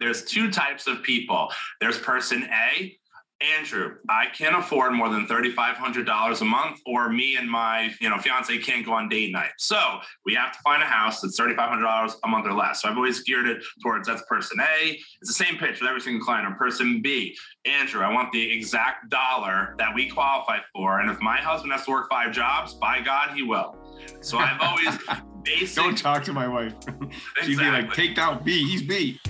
there's 0.00 0.24
two 0.24 0.50
types 0.50 0.86
of 0.86 1.02
people. 1.02 1.48
There's 1.80 1.98
person 1.98 2.48
A, 2.70 2.98
Andrew, 3.40 3.94
I 4.08 4.26
can't 4.26 4.56
afford 4.56 4.92
more 4.94 5.08
than 5.08 5.26
$3,500 5.26 6.40
a 6.40 6.44
month, 6.44 6.80
or 6.86 7.08
me 7.08 7.36
and 7.36 7.48
my, 7.48 7.94
you 8.00 8.10
know, 8.10 8.18
fiance 8.18 8.56
can't 8.58 8.84
go 8.84 8.92
on 8.92 9.08
date 9.08 9.30
night. 9.30 9.52
So 9.58 9.78
we 10.26 10.34
have 10.34 10.52
to 10.52 10.58
find 10.64 10.82
a 10.82 10.86
house 10.86 11.20
that's 11.20 11.38
$3,500 11.38 12.14
a 12.24 12.28
month 12.28 12.46
or 12.46 12.52
less. 12.52 12.82
So 12.82 12.88
I've 12.88 12.96
always 12.96 13.22
geared 13.22 13.46
it 13.46 13.62
towards 13.80 14.08
that's 14.08 14.22
person 14.28 14.58
A. 14.60 14.98
It's 15.20 15.38
the 15.38 15.44
same 15.44 15.56
pitch 15.56 15.80
with 15.80 15.88
every 15.88 16.00
single 16.00 16.24
client. 16.24 16.48
Or 16.52 16.56
person 16.56 17.00
B, 17.00 17.36
Andrew, 17.64 18.02
I 18.02 18.12
want 18.12 18.32
the 18.32 18.52
exact 18.52 19.08
dollar 19.08 19.76
that 19.78 19.94
we 19.94 20.08
qualify 20.08 20.58
for. 20.74 21.00
And 21.00 21.08
if 21.08 21.20
my 21.20 21.36
husband 21.36 21.72
has 21.72 21.84
to 21.84 21.92
work 21.92 22.10
five 22.10 22.32
jobs, 22.32 22.74
by 22.74 23.00
God, 23.00 23.36
he 23.36 23.44
will. 23.44 23.76
So 24.20 24.38
I've 24.38 24.60
always 24.60 24.98
basic. 25.44 25.76
Don't 25.76 25.96
talk 25.96 26.24
to 26.24 26.32
my 26.32 26.48
wife. 26.48 26.74
She'd 27.42 27.50
exactly. 27.50 27.54
be 27.54 27.70
like, 27.70 27.92
take 27.92 28.16
down 28.16 28.42
B. 28.42 28.66
He's 28.66 28.82
B. 28.82 29.20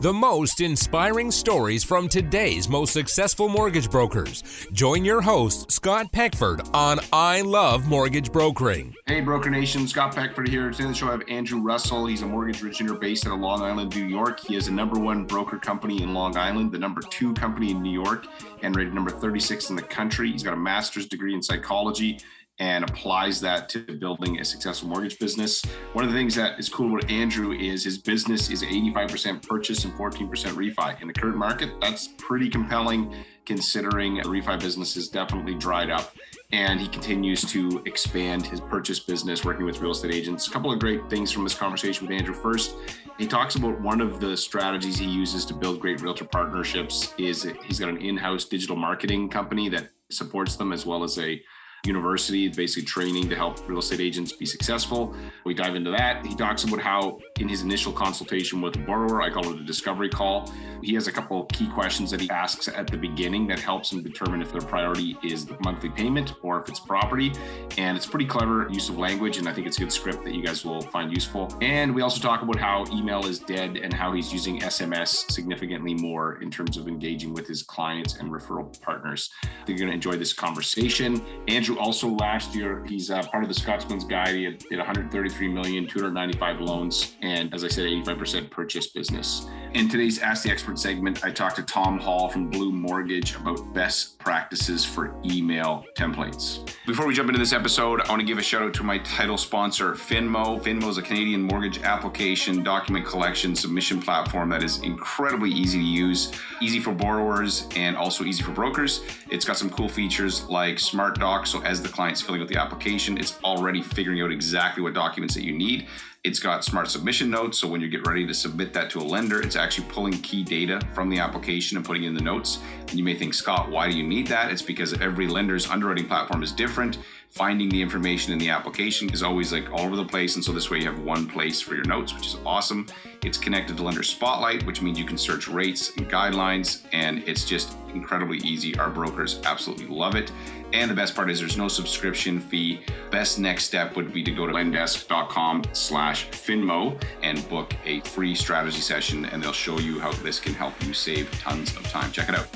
The 0.00 0.12
most 0.12 0.60
inspiring 0.60 1.32
stories 1.32 1.82
from 1.82 2.08
today's 2.08 2.68
most 2.68 2.92
successful 2.92 3.48
mortgage 3.48 3.90
brokers. 3.90 4.44
Join 4.70 5.04
your 5.04 5.20
host, 5.20 5.72
Scott 5.72 6.12
Peckford, 6.12 6.60
on 6.72 7.00
I 7.12 7.40
Love 7.40 7.88
Mortgage 7.88 8.30
Brokering. 8.30 8.94
Hey, 9.06 9.22
Broker 9.22 9.50
Nation, 9.50 9.88
Scott 9.88 10.14
Peckford 10.14 10.46
here. 10.46 10.70
Today 10.70 10.84
on 10.84 10.90
the 10.90 10.96
show, 10.96 11.08
I 11.08 11.10
have 11.10 11.24
Andrew 11.28 11.60
Russell. 11.60 12.06
He's 12.06 12.22
a 12.22 12.26
mortgage 12.26 12.62
originator 12.62 12.94
based 12.94 13.26
out 13.26 13.32
of 13.32 13.40
Long 13.40 13.60
Island, 13.62 13.92
New 13.96 14.04
York. 14.04 14.38
He 14.38 14.54
is 14.54 14.68
a 14.68 14.72
number 14.72 15.00
one 15.00 15.24
broker 15.24 15.58
company 15.58 16.00
in 16.00 16.14
Long 16.14 16.36
Island, 16.36 16.70
the 16.70 16.78
number 16.78 17.00
two 17.00 17.34
company 17.34 17.72
in 17.72 17.82
New 17.82 17.90
York, 17.90 18.28
and 18.62 18.76
rated 18.76 18.94
number 18.94 19.10
36 19.10 19.70
in 19.70 19.74
the 19.74 19.82
country. 19.82 20.30
He's 20.30 20.44
got 20.44 20.54
a 20.54 20.58
master's 20.58 21.06
degree 21.06 21.34
in 21.34 21.42
psychology 21.42 22.20
and 22.60 22.84
applies 22.84 23.40
that 23.40 23.68
to 23.68 23.80
building 23.80 24.40
a 24.40 24.44
successful 24.44 24.88
mortgage 24.88 25.18
business. 25.18 25.62
One 25.92 26.04
of 26.04 26.10
the 26.10 26.16
things 26.16 26.34
that 26.34 26.58
is 26.58 26.68
cool 26.68 26.96
about 26.96 27.10
Andrew 27.10 27.52
is 27.52 27.84
his 27.84 27.98
business 27.98 28.50
is 28.50 28.62
85% 28.62 29.46
purchase 29.46 29.84
and 29.84 29.94
14% 29.94 30.28
refi. 30.28 31.00
In 31.00 31.06
the 31.08 31.14
current 31.14 31.36
market, 31.36 31.70
that's 31.80 32.08
pretty 32.18 32.48
compelling 32.48 33.14
considering 33.46 34.16
the 34.16 34.22
refi 34.22 34.60
business 34.60 34.94
has 34.94 35.08
definitely 35.08 35.54
dried 35.54 35.88
up 35.88 36.14
and 36.52 36.80
he 36.80 36.88
continues 36.88 37.42
to 37.42 37.82
expand 37.86 38.46
his 38.46 38.60
purchase 38.60 39.00
business 39.00 39.44
working 39.44 39.64
with 39.64 39.80
real 39.80 39.92
estate 39.92 40.12
agents. 40.12 40.48
A 40.48 40.50
couple 40.50 40.72
of 40.72 40.78
great 40.78 41.08
things 41.08 41.30
from 41.30 41.44
this 41.44 41.54
conversation 41.54 42.06
with 42.06 42.16
Andrew. 42.16 42.34
First, 42.34 42.76
he 43.18 43.26
talks 43.26 43.56
about 43.56 43.80
one 43.80 44.00
of 44.00 44.20
the 44.20 44.36
strategies 44.36 44.98
he 44.98 45.06
uses 45.06 45.44
to 45.46 45.54
build 45.54 45.80
great 45.80 46.00
realtor 46.00 46.24
partnerships 46.24 47.14
is 47.18 47.50
he's 47.64 47.78
got 47.78 47.88
an 47.88 47.98
in-house 47.98 48.44
digital 48.44 48.76
marketing 48.76 49.28
company 49.28 49.68
that 49.68 49.90
supports 50.10 50.56
them 50.56 50.72
as 50.72 50.86
well 50.86 51.04
as 51.04 51.18
a 51.18 51.42
university, 51.84 52.48
basically 52.48 52.84
training 52.84 53.28
to 53.28 53.36
help 53.36 53.66
real 53.68 53.78
estate 53.78 54.00
agents 54.00 54.32
be 54.32 54.46
successful. 54.46 55.14
We 55.44 55.54
dive 55.54 55.74
into 55.74 55.90
that. 55.90 56.26
He 56.26 56.34
talks 56.34 56.64
about 56.64 56.80
how, 56.80 57.18
in 57.40 57.48
his 57.48 57.62
initial 57.62 57.92
consultation 57.92 58.60
with 58.60 58.76
a 58.76 58.80
borrower, 58.80 59.22
I 59.22 59.30
call 59.30 59.48
it 59.50 59.60
a 59.60 59.64
discovery 59.64 60.08
call. 60.08 60.52
He 60.82 60.94
has 60.94 61.08
a 61.08 61.12
couple 61.12 61.42
of 61.42 61.48
key 61.48 61.66
questions 61.68 62.10
that 62.10 62.20
he 62.20 62.30
asks 62.30 62.68
at 62.68 62.86
the 62.86 62.96
beginning 62.96 63.46
that 63.48 63.58
helps 63.58 63.92
him 63.92 64.02
determine 64.02 64.42
if 64.42 64.52
their 64.52 64.60
priority 64.60 65.16
is 65.24 65.44
the 65.44 65.56
monthly 65.64 65.88
payment 65.88 66.34
or 66.42 66.62
if 66.62 66.68
it's 66.68 66.80
property. 66.80 67.32
And 67.76 67.96
it's 67.96 68.06
pretty 68.06 68.26
clever 68.26 68.68
use 68.70 68.88
of 68.88 68.98
language, 68.98 69.38
and 69.38 69.48
I 69.48 69.52
think 69.52 69.66
it's 69.66 69.76
a 69.76 69.80
good 69.80 69.92
script 69.92 70.24
that 70.24 70.34
you 70.34 70.42
guys 70.42 70.64
will 70.64 70.80
find 70.80 71.12
useful. 71.12 71.52
And 71.60 71.94
we 71.94 72.02
also 72.02 72.20
talk 72.20 72.42
about 72.42 72.56
how 72.56 72.84
email 72.92 73.26
is 73.26 73.38
dead 73.38 73.76
and 73.76 73.92
how 73.92 74.12
he's 74.12 74.32
using 74.32 74.60
SMS 74.60 75.30
significantly 75.30 75.94
more 75.94 76.40
in 76.42 76.50
terms 76.50 76.76
of 76.76 76.88
engaging 76.88 77.34
with 77.34 77.46
his 77.46 77.62
clients 77.62 78.16
and 78.16 78.30
referral 78.30 78.80
partners. 78.80 79.30
I 79.42 79.46
think 79.66 79.78
you're 79.78 79.78
going 79.78 79.90
to 79.90 79.94
enjoy 79.94 80.16
this 80.16 80.32
conversation. 80.32 81.24
Andrew 81.48 81.67
Andrew 81.68 81.84
also 81.84 82.08
last 82.08 82.54
year, 82.54 82.82
he's 82.86 83.10
uh, 83.10 83.22
part 83.24 83.42
of 83.42 83.48
the 83.50 83.54
Scotsman's 83.54 84.02
Guide. 84.02 84.34
He 84.34 84.44
had, 84.44 84.58
did 84.70 84.78
133 84.78 85.48
million, 85.48 85.86
295 85.86 86.62
loans, 86.62 87.16
and 87.20 87.52
as 87.52 87.62
I 87.62 87.68
said, 87.68 87.84
85% 87.84 88.50
purchase 88.50 88.86
business. 88.86 89.46
In 89.74 89.86
today's 89.86 90.18
Ask 90.18 90.44
the 90.44 90.50
Expert 90.50 90.78
segment, 90.78 91.26
I 91.26 91.30
talked 91.30 91.56
to 91.56 91.62
Tom 91.62 91.98
Hall 91.98 92.30
from 92.30 92.48
Blue 92.48 92.72
Mortgage 92.72 93.36
about 93.36 93.74
best 93.74 94.18
practices 94.18 94.82
for 94.82 95.14
email 95.26 95.84
templates. 95.94 96.66
Before 96.86 97.06
we 97.06 97.12
jump 97.12 97.28
into 97.28 97.38
this 97.38 97.52
episode, 97.52 98.00
I 98.00 98.08
want 98.08 98.20
to 98.20 98.26
give 98.26 98.38
a 98.38 98.42
shout 98.42 98.62
out 98.62 98.72
to 98.74 98.82
my 98.82 98.96
title 99.00 99.36
sponsor, 99.36 99.92
Finmo. 99.92 100.58
Finmo 100.62 100.88
is 100.88 100.96
a 100.96 101.02
Canadian 101.02 101.42
mortgage 101.42 101.82
application, 101.82 102.62
document 102.62 103.04
collection, 103.04 103.54
submission 103.54 104.00
platform 104.00 104.48
that 104.48 104.62
is 104.62 104.78
incredibly 104.78 105.50
easy 105.50 105.78
to 105.78 105.84
use, 105.84 106.32
easy 106.62 106.80
for 106.80 106.94
borrowers, 106.94 107.68
and 107.76 107.94
also 107.94 108.24
easy 108.24 108.42
for 108.42 108.52
brokers. 108.52 109.02
It's 109.30 109.44
got 109.44 109.58
some 109.58 109.68
cool 109.68 109.88
features 109.88 110.48
like 110.48 110.78
Smart 110.78 111.18
Docs. 111.18 111.57
So 111.58 111.64
as 111.64 111.82
the 111.82 111.88
client's 111.88 112.22
filling 112.22 112.40
out 112.40 112.46
the 112.46 112.56
application, 112.56 113.18
it's 113.18 113.36
already 113.42 113.82
figuring 113.82 114.20
out 114.22 114.30
exactly 114.30 114.80
what 114.80 114.94
documents 114.94 115.34
that 115.34 115.42
you 115.42 115.52
need. 115.52 115.88
It's 116.22 116.38
got 116.38 116.64
smart 116.64 116.88
submission 116.88 117.30
notes. 117.30 117.58
So 117.58 117.66
when 117.66 117.80
you 117.80 117.88
get 117.88 118.06
ready 118.06 118.26
to 118.28 118.34
submit 118.34 118.72
that 118.74 118.90
to 118.90 119.00
a 119.00 119.02
lender, 119.02 119.40
it's 119.40 119.56
actually 119.56 119.88
pulling 119.88 120.12
key 120.12 120.44
data 120.44 120.80
from 120.92 121.10
the 121.10 121.18
application 121.18 121.76
and 121.76 121.84
putting 121.84 122.04
in 122.04 122.14
the 122.14 122.20
notes. 122.20 122.60
And 122.80 122.92
you 122.92 123.02
may 123.02 123.14
think, 123.14 123.34
Scott, 123.34 123.70
why 123.70 123.90
do 123.90 123.96
you 123.96 124.06
need 124.06 124.28
that? 124.28 124.52
It's 124.52 124.62
because 124.62 125.00
every 125.00 125.26
lender's 125.26 125.68
underwriting 125.68 126.06
platform 126.06 126.44
is 126.44 126.52
different. 126.52 126.98
Finding 127.30 127.68
the 127.68 127.82
information 127.82 128.32
in 128.32 128.38
the 128.38 128.50
application 128.50 129.10
is 129.10 129.22
always 129.22 129.52
like 129.52 129.70
all 129.72 129.80
over 129.80 129.96
the 129.96 130.04
place. 130.04 130.36
And 130.36 130.44
so 130.44 130.52
this 130.52 130.70
way 130.70 130.78
you 130.78 130.86
have 130.86 131.00
one 131.00 131.26
place 131.26 131.60
for 131.60 131.74
your 131.74 131.84
notes, 131.84 132.14
which 132.14 132.26
is 132.26 132.36
awesome. 132.46 132.86
It's 133.24 133.38
connected 133.38 133.76
to 133.76 133.82
Lender 133.82 134.04
Spotlight, 134.04 134.64
which 134.64 134.80
means 134.80 134.98
you 134.98 135.04
can 135.04 135.18
search 135.18 135.48
rates 135.48 135.96
and 135.96 136.08
guidelines. 136.08 136.86
And 136.92 137.22
it's 137.26 137.44
just 137.44 137.76
incredibly 137.94 138.38
easy. 138.38 138.78
Our 138.78 138.90
brokers 138.90 139.40
absolutely 139.44 139.86
love 139.86 140.14
it. 140.14 140.32
And 140.72 140.90
the 140.90 140.94
best 140.94 141.14
part 141.14 141.30
is 141.30 141.40
there's 141.40 141.56
no 141.56 141.68
subscription 141.68 142.40
fee. 142.40 142.80
Best 143.10 143.38
next 143.38 143.64
step 143.64 143.96
would 143.96 144.12
be 144.12 144.22
to 144.22 144.30
go 144.30 144.46
to 144.46 144.52
lendesk.com 144.52 145.64
slash 145.72 146.28
Finmo 146.28 147.00
and 147.22 147.48
book 147.48 147.74
a 147.84 148.00
free 148.00 148.34
strategy 148.34 148.80
session 148.80 149.24
and 149.26 149.42
they'll 149.42 149.52
show 149.52 149.78
you 149.78 149.98
how 150.00 150.12
this 150.12 150.38
can 150.38 150.54
help 150.54 150.74
you 150.84 150.92
save 150.92 151.30
tons 151.40 151.76
of 151.76 151.82
time. 151.84 152.12
Check 152.12 152.28
it 152.28 152.34
out. 152.34 152.48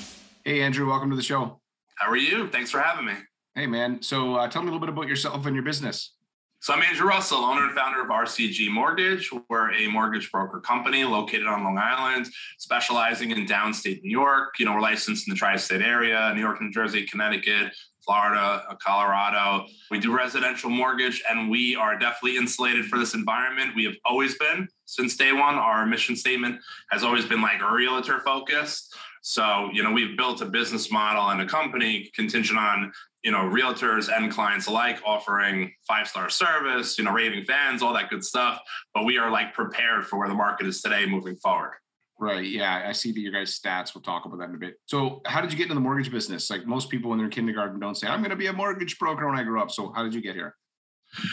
Hey, 0.45 0.63
Andrew, 0.63 0.89
welcome 0.89 1.11
to 1.11 1.17
the 1.17 1.23
show. 1.23 1.61
How 1.95 2.11
are 2.11 2.17
you? 2.17 2.49
Thanks 2.49 2.71
for 2.71 2.81
having 2.81 3.07
me. 3.07 3.15
Hey, 3.55 3.67
man. 3.67 4.03
So 4.03 4.35
uh, 4.37 4.49
tell 4.49 4.63
me 4.63 4.69
a 4.69 4.73
little 4.73 4.87
bit 4.87 4.93
about 4.93 5.09
yourself 5.09 5.47
and 5.47 5.55
your 5.55 5.65
business. 5.65 6.15
So 6.63 6.73
I'm 6.73 6.83
Andrew 6.83 7.09
Russell, 7.09 7.39
owner 7.39 7.65
and 7.65 7.75
founder 7.75 8.03
of 8.03 8.07
RCG 8.07 8.71
Mortgage. 8.71 9.29
We're 9.49 9.73
a 9.73 9.89
mortgage 9.89 10.31
broker 10.31 10.61
company 10.61 11.03
located 11.03 11.49
on 11.49 11.65
Long 11.65 11.77
Island, 11.77 12.29
specializing 12.57 13.33
in 13.33 13.47
downstate 13.47 14.01
New 14.05 14.13
York. 14.13 14.55
You 14.61 14.67
know, 14.67 14.75
we're 14.75 14.81
licensed 14.81 15.27
in 15.27 15.33
the 15.33 15.37
tri-state 15.37 15.83
area, 15.83 16.31
New 16.37 16.41
York, 16.41 16.63
New 16.63 16.71
Jersey, 16.71 17.05
Connecticut, 17.05 17.73
Florida, 18.05 18.63
uh, 18.69 18.77
Colorado. 18.77 19.67
We 19.91 19.99
do 19.99 20.17
residential 20.17 20.71
mortgage, 20.71 21.21
and 21.29 21.51
we 21.51 21.75
are 21.75 21.99
definitely 21.99 22.37
insulated 22.37 22.85
for 22.87 22.97
this 22.97 23.15
environment. 23.15 23.75
We 23.75 23.83
have 23.87 23.97
always 24.05 24.39
been 24.39 24.69
since 24.85 25.17
day 25.17 25.33
one. 25.33 25.57
Our 25.57 25.85
mission 25.85 26.15
statement 26.15 26.61
has 26.93 27.03
always 27.03 27.25
been 27.25 27.43
like 27.43 27.61
a 27.61 27.73
realtor 27.73 28.21
focused. 28.21 28.95
So, 29.23 29.69
you 29.73 29.83
know, 29.83 29.91
we've 29.91 30.17
built 30.17 30.43
a 30.43 30.47
business 30.47 30.93
model 30.93 31.31
and 31.31 31.41
a 31.41 31.47
company 31.47 32.11
contingent 32.15 32.59
on, 32.59 32.93
you 33.23 33.31
know, 33.31 33.43
realtors 33.43 34.15
and 34.15 34.31
clients 34.33 34.67
alike 34.67 35.01
offering 35.05 35.73
five 35.87 36.09
star 36.09 36.29
service, 36.29 36.99
you 36.99 37.05
know, 37.05 37.13
raving 37.13 37.45
fans, 37.45 37.83
all 37.83 37.95
that 37.95 38.11
good 38.11 38.25
stuff. 38.25 38.61
But 38.95 39.05
we 39.05 39.19
are 39.19 39.31
like 39.31 39.55
prepared 39.55 40.07
for 40.07 40.19
where 40.19 40.29
the 40.29 40.35
market 40.35 40.67
is 40.67 40.83
today 40.83 41.07
moving 41.07 41.37
forward. 41.37 41.75
Right. 42.19 42.45
Yeah. 42.45 42.85
I 42.87 42.93
see 42.93 43.11
that 43.11 43.21
your 43.21 43.33
guys' 43.33 43.59
stats. 43.59 43.95
We'll 43.95 44.03
talk 44.03 44.27
about 44.27 44.39
that 44.39 44.49
in 44.49 44.55
a 44.55 44.59
bit. 44.59 44.75
So, 44.87 45.23
how 45.27 45.41
did 45.41 45.51
you 45.51 45.57
get 45.57 45.65
into 45.65 45.75
the 45.75 45.81
mortgage 45.81 46.11
business? 46.11 46.51
Like 46.51 46.67
most 46.67 46.89
people 46.89 47.13
in 47.13 47.19
they're 47.19 47.29
kindergarten 47.29 47.81
don't 47.81 47.97
say, 47.97 48.07
I'm 48.07 48.21
going 48.21 48.31
to 48.31 48.37
be 48.37 48.47
a 48.47 48.53
mortgage 48.53 48.99
broker 48.99 49.27
when 49.27 49.37
I 49.37 49.43
grow 49.43 49.61
up. 49.61 49.71
So, 49.71 49.93
how 49.93 50.05
did 50.05 50.15
you 50.15 50.21
get 50.21 50.35
here? 50.35 50.55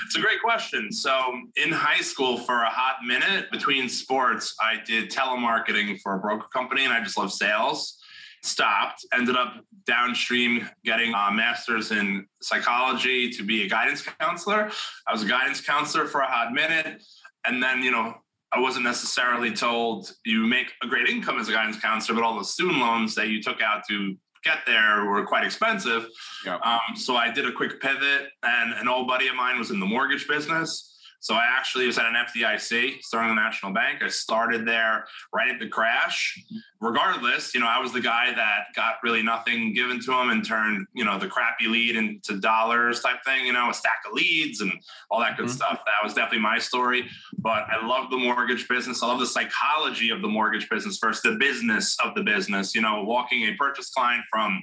It's 0.05 0.15
a 0.17 0.19
great 0.19 0.41
question. 0.41 0.91
So, 0.91 1.39
in 1.55 1.71
high 1.71 2.01
school, 2.01 2.37
for 2.39 2.63
a 2.63 2.69
hot 2.69 2.97
minute 3.05 3.51
between 3.51 3.87
sports, 3.87 4.55
I 4.59 4.83
did 4.85 5.11
telemarketing 5.11 6.01
for 6.01 6.15
a 6.15 6.19
broker 6.19 6.47
company 6.51 6.85
and 6.85 6.93
I 6.93 7.01
just 7.03 7.17
love 7.17 7.31
sales. 7.31 7.97
Stopped, 8.41 9.05
ended 9.13 9.35
up 9.35 9.65
downstream 9.85 10.69
getting 10.85 11.13
a 11.13 11.31
master's 11.31 11.91
in 11.91 12.25
psychology 12.41 13.29
to 13.31 13.43
be 13.43 13.63
a 13.63 13.69
guidance 13.69 14.01
counselor. 14.01 14.71
I 15.07 15.11
was 15.11 15.23
a 15.23 15.27
guidance 15.27 15.61
counselor 15.61 16.05
for 16.05 16.21
a 16.21 16.27
hot 16.27 16.53
minute. 16.53 17.03
And 17.45 17.61
then, 17.61 17.83
you 17.83 17.91
know, 17.91 18.15
I 18.51 18.59
wasn't 18.59 18.85
necessarily 18.85 19.51
told 19.51 20.11
you 20.25 20.47
make 20.47 20.71
a 20.83 20.87
great 20.87 21.07
income 21.07 21.39
as 21.39 21.49
a 21.49 21.51
guidance 21.51 21.79
counselor, 21.79 22.15
but 22.15 22.23
all 22.23 22.37
the 22.37 22.45
student 22.45 22.79
loans 22.79 23.13
that 23.15 23.27
you 23.27 23.41
took 23.41 23.61
out 23.61 23.83
to 23.89 24.15
get 24.43 24.59
there 24.65 25.05
were 25.05 25.25
quite 25.25 25.43
expensive. 25.43 26.07
Yep. 26.45 26.61
Um, 26.65 26.95
so 26.95 27.15
I 27.15 27.29
did 27.29 27.45
a 27.45 27.51
quick 27.51 27.81
pivot, 27.81 28.29
and 28.43 28.73
an 28.73 28.87
old 28.87 29.07
buddy 29.07 29.27
of 29.27 29.35
mine 29.35 29.59
was 29.59 29.69
in 29.69 29.79
the 29.79 29.85
mortgage 29.85 30.27
business. 30.27 30.98
So 31.21 31.33
I 31.33 31.43
actually 31.45 31.85
was 31.85 31.97
at 31.97 32.05
an 32.05 32.15
FDIC, 32.15 33.01
Sterling 33.01 33.35
National 33.35 33.73
Bank. 33.73 34.01
I 34.01 34.07
started 34.07 34.65
there 34.65 35.05
right 35.33 35.49
at 35.49 35.59
the 35.59 35.67
crash. 35.67 36.41
Regardless, 36.81 37.53
you 37.53 37.59
know, 37.59 37.67
I 37.67 37.79
was 37.79 37.91
the 37.91 37.99
guy 37.99 38.33
that 38.33 38.67
got 38.73 38.95
really 39.03 39.21
nothing 39.21 39.73
given 39.73 39.99
to 40.05 40.13
him 40.13 40.29
and 40.29 40.45
turned, 40.45 40.87
you 40.93 41.03
know, 41.03 41.19
the 41.19 41.27
crappy 41.27 41.67
lead 41.67 41.97
into 41.97 42.39
dollars 42.39 43.01
type 43.01 43.17
thing, 43.25 43.45
you 43.45 43.51
know, 43.51 43.69
a 43.69 43.73
stack 43.73 43.97
of 44.07 44.13
leads 44.13 44.61
and 44.61 44.71
all 45.11 45.19
that 45.19 45.35
good 45.35 45.47
mm-hmm. 45.47 45.55
stuff. 45.55 45.81
That 45.85 46.05
was 46.05 46.13
definitely 46.13 46.39
my 46.39 46.57
story. 46.57 47.09
But 47.37 47.65
I 47.69 47.85
love 47.85 48.09
the 48.09 48.17
mortgage 48.17 48.67
business. 48.69 49.03
I 49.03 49.07
love 49.07 49.19
the 49.19 49.27
psychology 49.27 50.09
of 50.11 50.21
the 50.21 50.29
mortgage 50.29 50.69
business 50.69 50.99
versus 50.99 51.21
the 51.21 51.37
business 51.37 51.97
of 52.03 52.15
the 52.15 52.23
business. 52.23 52.73
You 52.73 52.81
know, 52.81 53.03
walking 53.03 53.43
a 53.43 53.55
purchase 53.55 53.89
client 53.89 54.23
from 54.31 54.61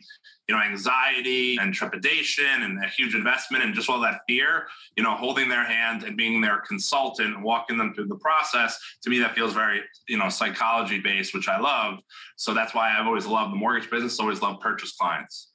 you 0.48 0.54
know, 0.54 0.60
anxiety 0.62 1.56
and 1.58 1.75
trepidation 1.75 2.62
and 2.62 2.82
a 2.84 2.88
huge 2.88 3.14
investment 3.14 3.64
and 3.64 3.75
just 3.75 3.90
all 3.90 4.00
that 4.00 4.20
fear, 4.28 4.66
you 4.96 5.02
know, 5.02 5.14
holding 5.14 5.48
their 5.48 5.64
hand 5.64 6.04
and 6.04 6.16
being 6.16 6.40
their 6.40 6.58
consultant 6.60 7.34
and 7.34 7.43
walking 7.43 7.76
them 7.76 7.93
through 7.94 8.06
the 8.06 8.16
process, 8.16 8.78
to 9.02 9.10
me, 9.10 9.19
that 9.19 9.34
feels 9.34 9.52
very, 9.52 9.81
you 10.08 10.16
know, 10.16 10.28
psychology 10.28 11.00
based, 11.00 11.34
which 11.34 11.48
I 11.48 11.58
love. 11.58 11.98
So 12.37 12.54
that's 12.54 12.75
why 12.75 12.96
I've 12.96 13.06
always 13.06 13.26
loved 13.26 13.52
the 13.52 13.56
mortgage 13.56 13.90
business, 13.90 14.20
always 14.20 14.40
loved 14.40 14.60
purchase 14.60 14.93
clients. 14.93 15.52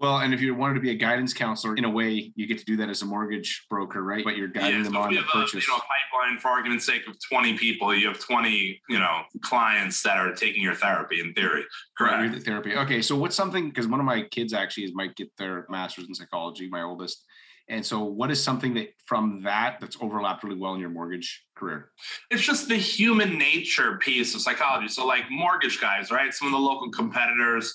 Well, 0.00 0.18
and 0.18 0.32
if 0.32 0.40
you 0.40 0.54
wanted 0.54 0.74
to 0.74 0.80
be 0.80 0.90
a 0.90 0.94
guidance 0.94 1.34
counselor, 1.34 1.74
in 1.74 1.84
a 1.84 1.90
way, 1.90 2.32
you 2.36 2.46
get 2.46 2.58
to 2.58 2.64
do 2.64 2.76
that 2.76 2.88
as 2.88 3.02
a 3.02 3.04
mortgage 3.04 3.66
broker, 3.68 4.02
right? 4.02 4.24
But 4.24 4.36
you're 4.36 4.46
guiding 4.46 4.78
yeah, 4.78 4.82
them 4.84 4.92
so 4.92 5.00
on 5.00 5.14
the 5.14 5.22
purchase. 5.22 5.54
A, 5.54 5.56
you 5.56 5.66
know, 5.68 5.76
a 5.76 5.80
pipeline, 5.80 6.38
for 6.38 6.48
argument's 6.48 6.86
sake, 6.86 7.06
of 7.08 7.16
20 7.28 7.58
people, 7.58 7.92
you 7.92 8.06
have 8.06 8.20
20, 8.20 8.80
you 8.88 8.98
know, 8.98 9.22
clients 9.42 10.00
that 10.04 10.16
are 10.16 10.32
taking 10.32 10.62
your 10.62 10.74
therapy 10.74 11.20
in 11.20 11.34
theory. 11.34 11.64
Correct. 11.96 12.32
Right, 12.32 12.42
therapy. 12.42 12.76
Okay, 12.76 13.02
so 13.02 13.16
what's 13.16 13.34
something? 13.34 13.68
Because 13.68 13.88
one 13.88 13.98
of 13.98 14.06
my 14.06 14.22
kids 14.22 14.52
actually 14.52 14.84
is 14.84 14.94
might 14.94 15.16
get 15.16 15.36
their 15.36 15.66
master's 15.68 16.06
in 16.06 16.14
psychology, 16.14 16.68
my 16.68 16.82
oldest. 16.82 17.24
And 17.70 17.84
so, 17.84 18.02
what 18.04 18.30
is 18.30 18.42
something 18.42 18.74
that 18.74 18.94
from 19.04 19.42
that 19.42 19.78
that's 19.80 19.98
overlapped 20.00 20.42
really 20.42 20.58
well 20.58 20.74
in 20.74 20.80
your 20.80 20.88
mortgage 20.90 21.44
career? 21.54 21.90
It's 22.30 22.42
just 22.42 22.68
the 22.68 22.76
human 22.76 23.36
nature 23.36 23.98
piece 23.98 24.34
of 24.34 24.40
psychology. 24.40 24.88
So, 24.88 25.04
like 25.06 25.24
mortgage 25.30 25.80
guys, 25.80 26.10
right? 26.10 26.32
Some 26.32 26.48
of 26.48 26.52
the 26.52 26.58
local 26.58 26.90
competitors 26.90 27.74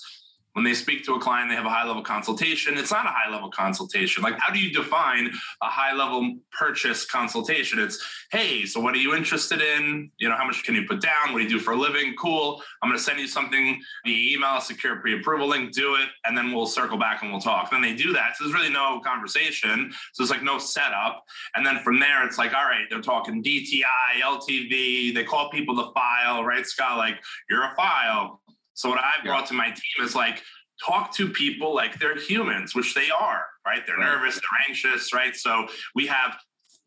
when 0.54 0.64
they 0.64 0.74
speak 0.74 1.04
to 1.04 1.14
a 1.14 1.20
client, 1.20 1.50
they 1.50 1.56
have 1.56 1.66
a 1.66 1.70
high 1.70 1.86
level 1.86 2.02
consultation. 2.02 2.78
It's 2.78 2.92
not 2.92 3.06
a 3.06 3.10
high 3.10 3.30
level 3.30 3.50
consultation. 3.50 4.22
Like, 4.22 4.36
how 4.38 4.52
do 4.52 4.60
you 4.60 4.72
define 4.72 5.30
a 5.60 5.66
high 5.66 5.92
level 5.92 6.36
purchase 6.56 7.04
consultation? 7.04 7.80
It's, 7.80 8.02
hey, 8.30 8.64
so 8.64 8.80
what 8.80 8.94
are 8.94 8.98
you 8.98 9.16
interested 9.16 9.60
in? 9.60 10.10
You 10.18 10.28
know, 10.28 10.36
how 10.36 10.46
much 10.46 10.62
can 10.62 10.76
you 10.76 10.86
put 10.86 11.00
down? 11.00 11.32
What 11.32 11.38
do 11.38 11.44
you 11.44 11.50
do 11.50 11.58
for 11.58 11.72
a 11.72 11.76
living? 11.76 12.14
Cool. 12.16 12.62
I'm 12.82 12.88
going 12.88 12.98
to 12.98 13.02
send 13.02 13.18
you 13.18 13.26
something 13.26 13.80
via 14.06 14.36
email, 14.36 14.60
secure 14.60 14.96
pre 14.96 15.18
approval 15.18 15.48
link, 15.48 15.72
do 15.72 15.96
it, 15.96 16.08
and 16.24 16.38
then 16.38 16.52
we'll 16.52 16.66
circle 16.66 16.98
back 16.98 17.22
and 17.22 17.32
we'll 17.32 17.40
talk. 17.40 17.72
Then 17.72 17.82
they 17.82 17.94
do 17.94 18.12
that. 18.12 18.36
So 18.36 18.44
there's 18.44 18.54
really 18.54 18.72
no 18.72 19.00
conversation. 19.04 19.92
So 20.12 20.22
it's 20.22 20.30
like 20.30 20.44
no 20.44 20.58
setup. 20.58 21.24
And 21.56 21.66
then 21.66 21.80
from 21.80 21.98
there, 21.98 22.24
it's 22.24 22.38
like, 22.38 22.54
all 22.54 22.64
right, 22.64 22.84
they're 22.88 23.00
talking 23.00 23.42
DTI, 23.42 24.20
LTV. 24.22 25.14
They 25.14 25.24
call 25.24 25.50
people 25.50 25.74
the 25.74 25.90
file, 25.94 26.44
right, 26.44 26.64
Scott? 26.64 26.96
Like, 26.96 27.16
you're 27.50 27.64
a 27.64 27.74
file 27.74 28.40
so 28.74 28.88
what 28.90 28.98
I've 28.98 29.24
brought 29.24 29.46
to 29.46 29.54
my 29.54 29.66
team 29.66 30.04
is 30.04 30.14
like 30.14 30.42
talk 30.84 31.14
to 31.16 31.28
people 31.28 31.74
like 31.74 31.98
they're 31.98 32.18
humans, 32.18 32.74
which 32.74 32.94
they 32.94 33.08
are, 33.10 33.44
right? 33.66 33.86
They're 33.86 33.96
right. 33.96 34.20
nervous, 34.20 34.34
they're 34.34 34.68
anxious, 34.68 35.12
right? 35.14 35.34
So 35.34 35.66
we 35.94 36.06
have 36.06 36.36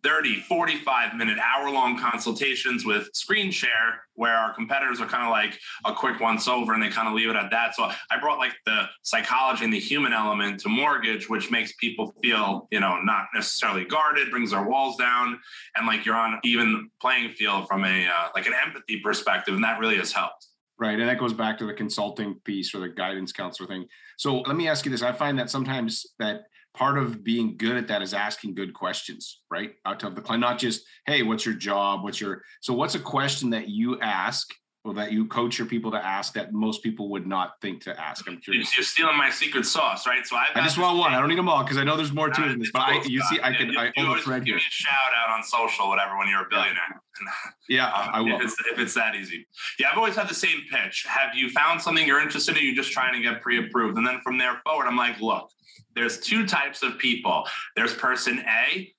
30, 0.03 0.41
45 0.41 1.15
minute, 1.15 1.37
hour 1.39 1.71
long 1.71 1.97
consultations 1.97 2.85
with 2.85 3.09
screen 3.13 3.51
share 3.51 4.03
where 4.13 4.35
our 4.35 4.53
competitors 4.53 5.01
are 5.01 5.07
kind 5.07 5.23
of 5.23 5.31
like 5.31 5.59
a 5.85 5.93
quick 5.93 6.19
once 6.19 6.47
over 6.47 6.73
and 6.73 6.81
they 6.81 6.89
kind 6.89 7.07
of 7.07 7.13
leave 7.13 7.29
it 7.29 7.35
at 7.35 7.49
that. 7.51 7.75
So 7.75 7.83
I 7.83 8.19
brought 8.19 8.37
like 8.37 8.53
the 8.65 8.83
psychology 9.01 9.63
and 9.63 9.73
the 9.73 9.79
human 9.79 10.13
element 10.13 10.59
to 10.61 10.69
mortgage, 10.69 11.29
which 11.29 11.51
makes 11.51 11.73
people 11.73 12.13
feel, 12.21 12.67
you 12.71 12.79
know, 12.79 13.01
not 13.01 13.25
necessarily 13.33 13.85
guarded, 13.85 14.29
brings 14.29 14.51
their 14.51 14.63
walls 14.63 14.97
down, 14.97 15.39
and 15.75 15.87
like 15.87 16.05
you're 16.05 16.15
on 16.15 16.39
even 16.43 16.89
playing 17.01 17.31
field 17.33 17.67
from 17.67 17.83
a 17.83 18.07
uh, 18.07 18.29
like 18.35 18.47
an 18.47 18.53
empathy 18.65 18.99
perspective. 18.99 19.55
And 19.55 19.63
that 19.63 19.79
really 19.79 19.97
has 19.97 20.11
helped. 20.11 20.46
Right. 20.79 20.99
And 20.99 21.09
that 21.09 21.17
goes 21.17 21.33
back 21.33 21.57
to 21.57 21.65
the 21.65 21.73
consulting 21.73 22.35
piece 22.43 22.75
or 22.75 22.79
the 22.79 22.89
guidance 22.89 23.31
counselor 23.31 23.67
thing. 23.67 23.87
So 24.17 24.41
let 24.41 24.55
me 24.55 24.67
ask 24.67 24.85
you 24.85 24.91
this. 24.91 25.01
I 25.01 25.11
find 25.11 25.39
that 25.39 25.49
sometimes 25.49 26.05
that 26.19 26.43
part 26.75 26.99
of 26.99 27.23
being 27.23 27.57
good 27.57 27.75
at 27.75 27.87
that 27.87 28.03
is 28.03 28.13
asking 28.13 28.53
good 28.53 28.73
questions, 28.75 29.41
right? 29.49 29.73
Out 29.85 30.03
of 30.03 30.13
the 30.13 30.21
client, 30.21 30.41
not 30.41 30.59
just, 30.59 30.85
hey, 31.07 31.23
what's 31.23 31.45
your 31.45 31.55
job? 31.55 32.03
What's 32.03 32.21
your 32.21 32.43
so 32.61 32.73
what's 32.73 32.93
a 32.93 32.99
question 32.99 33.49
that 33.49 33.69
you 33.69 33.99
ask 34.01 34.53
or 34.87 34.93
that 34.95 35.11
you 35.11 35.25
coach 35.25 35.57
your 35.57 35.67
people 35.67 35.91
to 35.91 35.97
ask 35.97 36.33
that 36.33 36.53
most 36.53 36.81
people 36.81 37.09
would 37.09 37.27
not 37.27 37.59
think 37.61 37.81
to 37.83 37.99
ask? 37.99 38.27
I'm 38.27 38.37
curious. 38.37 38.75
You're 38.75 38.83
stealing 38.83 39.17
my 39.17 39.29
secret 39.29 39.65
sauce, 39.65 40.07
right? 40.07 40.25
So 40.25 40.35
i 40.35 40.47
just 40.63 40.77
want 40.77 40.97
one. 40.97 41.13
I 41.13 41.19
don't 41.19 41.29
need 41.29 41.37
them 41.37 41.49
all 41.49 41.63
because 41.63 41.77
I 41.77 41.83
know 41.83 41.97
there's 41.97 42.13
more 42.13 42.29
to 42.29 42.51
it 42.51 42.59
this. 42.59 42.71
But 42.71 42.81
I, 42.81 43.03
you 43.05 43.21
see, 43.23 43.39
I 43.43 43.53
can. 43.53 43.69
You, 43.69 43.79
I 43.79 43.91
you 43.95 44.05
always 44.05 44.23
give 44.23 44.43
me 44.43 44.53
a 44.53 44.59
shout 44.59 44.93
out 45.17 45.37
on 45.37 45.43
social, 45.43 45.89
whatever, 45.89 46.17
when 46.17 46.27
you're 46.27 46.43
a 46.43 46.49
billionaire. 46.49 47.01
Yeah, 47.67 47.87
um, 47.87 48.09
I 48.13 48.21
will. 48.21 48.35
If 48.35 48.43
it's, 48.43 48.55
if 48.71 48.79
it's, 48.79 48.93
that 48.93 49.15
easy. 49.15 49.45
Yeah, 49.79 49.87
I've 49.91 49.97
always 49.97 50.15
had 50.15 50.29
the 50.29 50.35
same 50.35 50.61
pitch. 50.71 51.03
Have 51.09 51.35
you 51.35 51.49
found 51.49 51.81
something 51.81 52.07
you're 52.07 52.21
interested 52.21 52.55
in? 52.55 52.63
You're 52.63 52.75
just 52.75 52.91
trying 52.91 53.13
to 53.13 53.21
get 53.21 53.41
pre-approved, 53.41 53.97
and 53.97 54.05
then 54.05 54.21
from 54.23 54.37
there 54.37 54.61
forward, 54.63 54.85
I'm 54.85 54.95
like, 54.95 55.19
look, 55.19 55.49
there's 55.95 56.19
two 56.19 56.45
types 56.45 56.83
of 56.83 56.97
people. 56.99 57.43
There's 57.75 57.93
person 57.93 58.39
A 58.47 58.93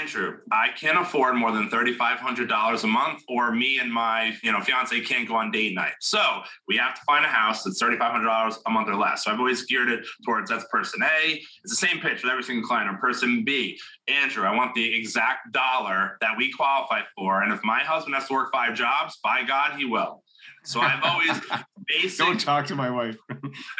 Andrew, 0.00 0.38
I 0.50 0.68
can't 0.68 0.98
afford 0.98 1.36
more 1.36 1.52
than 1.52 1.68
$3,500 1.68 2.84
a 2.84 2.86
month, 2.86 3.22
or 3.28 3.52
me 3.52 3.78
and 3.78 3.92
my, 3.92 4.36
you 4.42 4.52
know, 4.52 4.60
fiance 4.60 4.98
can't 5.00 5.28
go 5.28 5.36
on 5.36 5.50
date 5.50 5.74
night. 5.74 5.94
So 6.00 6.42
we 6.68 6.76
have 6.76 6.94
to 6.94 7.00
find 7.06 7.24
a 7.24 7.28
house 7.28 7.62
that's 7.62 7.82
$3,500 7.82 8.56
a 8.66 8.70
month 8.70 8.88
or 8.88 8.96
less. 8.96 9.24
So 9.24 9.30
I've 9.30 9.38
always 9.38 9.64
geared 9.64 9.90
it 9.90 10.06
towards 10.24 10.50
that's 10.50 10.64
person 10.70 11.02
A. 11.02 11.32
It's 11.64 11.80
the 11.80 11.86
same 11.86 12.00
pitch 12.00 12.22
with 12.22 12.30
every 12.30 12.44
single 12.44 12.66
client. 12.66 12.90
Or 12.90 12.98
person 12.98 13.44
B, 13.44 13.78
Andrew, 14.08 14.44
I 14.44 14.54
want 14.54 14.74
the 14.74 14.94
exact 14.94 15.52
dollar 15.52 16.16
that 16.20 16.36
we 16.36 16.52
qualify 16.52 17.00
for. 17.16 17.42
And 17.42 17.52
if 17.52 17.62
my 17.64 17.80
husband 17.80 18.14
has 18.14 18.28
to 18.28 18.34
work 18.34 18.52
five 18.52 18.74
jobs, 18.74 19.18
by 19.22 19.42
God, 19.42 19.78
he 19.78 19.84
will. 19.84 20.22
So 20.64 20.80
I've 20.80 21.02
always 21.02 21.40
basic. 21.86 22.18
Don't 22.18 22.40
talk 22.40 22.66
to 22.66 22.74
my 22.74 22.90
wife. 22.90 23.16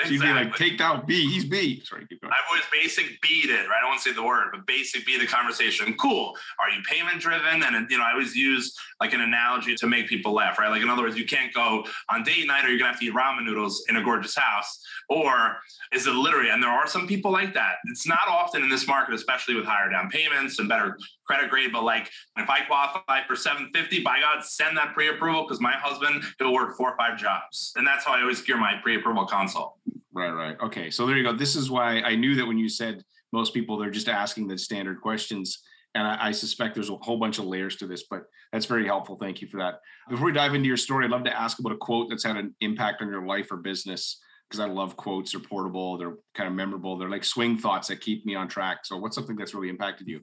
She'd 0.04 0.14
exactly. 0.14 0.18
be 0.18 0.32
like, 0.32 0.56
"Take 0.56 0.78
down 0.78 1.04
B. 1.06 1.26
He's 1.26 1.44
B." 1.44 1.82
Sorry, 1.84 2.06
keep 2.06 2.20
going. 2.20 2.32
I've 2.32 2.44
always 2.48 2.64
basic 2.70 3.20
beat 3.22 3.50
it. 3.50 3.68
Right? 3.68 3.78
I 3.78 3.80
don't 3.80 3.90
want 3.90 4.02
to 4.02 4.08
say 4.10 4.14
the 4.14 4.22
word, 4.22 4.48
but 4.52 4.66
basic 4.66 5.06
be 5.06 5.18
the 5.18 5.26
conversation. 5.26 5.94
Cool. 5.94 6.34
Are 6.60 6.70
you 6.70 6.82
payment 6.82 7.20
driven? 7.20 7.62
And 7.62 7.90
you 7.90 7.98
know, 7.98 8.04
I 8.04 8.12
always 8.12 8.36
use 8.36 8.76
like 9.00 9.14
an 9.14 9.22
analogy 9.22 9.74
to 9.76 9.86
make 9.86 10.08
people 10.08 10.32
laugh. 10.32 10.58
Right? 10.58 10.68
Like 10.68 10.82
in 10.82 10.90
other 10.90 11.02
words, 11.02 11.16
you 11.16 11.24
can't 11.24 11.52
go 11.54 11.84
on 12.10 12.22
date 12.22 12.46
night, 12.46 12.64
or 12.64 12.68
you're 12.68 12.78
gonna 12.78 12.90
have 12.90 13.00
to 13.00 13.06
eat 13.06 13.14
ramen 13.14 13.44
noodles 13.44 13.84
in 13.88 13.96
a 13.96 14.04
gorgeous 14.04 14.36
house. 14.36 14.78
Or 15.08 15.56
is 15.92 16.06
it 16.06 16.14
literally? 16.14 16.50
And 16.50 16.62
there 16.62 16.70
are 16.70 16.86
some 16.86 17.06
people 17.06 17.30
like 17.30 17.54
that. 17.54 17.76
It's 17.86 18.06
not 18.06 18.26
often 18.28 18.62
in 18.62 18.68
this 18.68 18.86
market, 18.86 19.14
especially 19.14 19.54
with 19.54 19.64
higher 19.64 19.90
down 19.90 20.10
payments 20.10 20.58
and 20.58 20.68
better 20.68 20.96
credit 21.26 21.50
grade. 21.50 21.72
But 21.72 21.84
like, 21.84 22.10
if 22.36 22.48
I 22.48 22.60
qualify 22.60 23.26
for 23.26 23.36
750, 23.36 24.02
by 24.02 24.20
God, 24.20 24.44
send 24.44 24.76
that 24.76 24.94
pre-approval 24.94 25.42
because 25.42 25.60
my 25.60 25.72
husband 25.72 26.22
he'll 26.38 26.52
work 26.52 26.73
four 26.74 26.90
or 26.90 26.96
five 26.96 27.18
jobs, 27.18 27.72
and 27.76 27.86
that's 27.86 28.04
how 28.04 28.12
I 28.12 28.20
always 28.20 28.42
gear 28.42 28.56
my 28.56 28.74
pre-approval 28.82 29.26
consult. 29.26 29.78
Right, 30.12 30.30
right. 30.30 30.56
Okay, 30.60 30.90
so 30.90 31.06
there 31.06 31.16
you 31.16 31.24
go. 31.24 31.32
This 31.32 31.56
is 31.56 31.70
why 31.70 32.00
I 32.00 32.14
knew 32.14 32.34
that 32.36 32.46
when 32.46 32.58
you 32.58 32.68
said 32.68 33.04
most 33.34 33.52
people 33.52 33.76
they're 33.76 33.90
just 33.90 34.08
asking 34.08 34.46
the 34.46 34.56
standard 34.56 35.00
questions. 35.00 35.62
And 35.96 36.06
I, 36.06 36.28
I, 36.28 36.32
suspect 36.32 36.74
there's 36.74 36.90
a 36.90 36.96
whole 36.96 37.18
bunch 37.18 37.38
of 37.38 37.44
layers 37.44 37.76
to 37.76 37.86
this, 37.86 38.04
but 38.08 38.24
that's 38.52 38.66
very 38.66 38.86
helpful. 38.86 39.16
Thank 39.20 39.42
you 39.42 39.48
for 39.48 39.58
that. 39.58 39.80
Before 40.08 40.26
we 40.26 40.32
dive 40.32 40.54
into 40.54 40.68
your 40.68 40.76
story, 40.76 41.04
I'd 41.04 41.10
love 41.10 41.24
to 41.24 41.36
ask 41.36 41.58
about 41.58 41.72
a 41.72 41.76
quote 41.76 42.08
that's 42.08 42.24
had 42.24 42.36
an 42.36 42.54
impact 42.60 43.02
on 43.02 43.08
your 43.08 43.26
life 43.26 43.50
or 43.50 43.56
business 43.58 44.20
because 44.48 44.60
I 44.60 44.66
love 44.66 44.96
quotes. 44.96 45.32
They're 45.32 45.40
portable, 45.40 45.98
they're 45.98 46.14
kind 46.34 46.48
of 46.48 46.54
memorable. 46.54 46.96
They're 46.96 47.10
like 47.10 47.24
swing 47.24 47.58
thoughts 47.58 47.88
that 47.88 48.00
keep 48.00 48.24
me 48.24 48.34
on 48.34 48.48
track. 48.48 48.84
So, 48.84 48.96
what's 48.96 49.16
something 49.16 49.36
that's 49.36 49.54
really 49.54 49.68
impacted 49.68 50.06
you? 50.08 50.20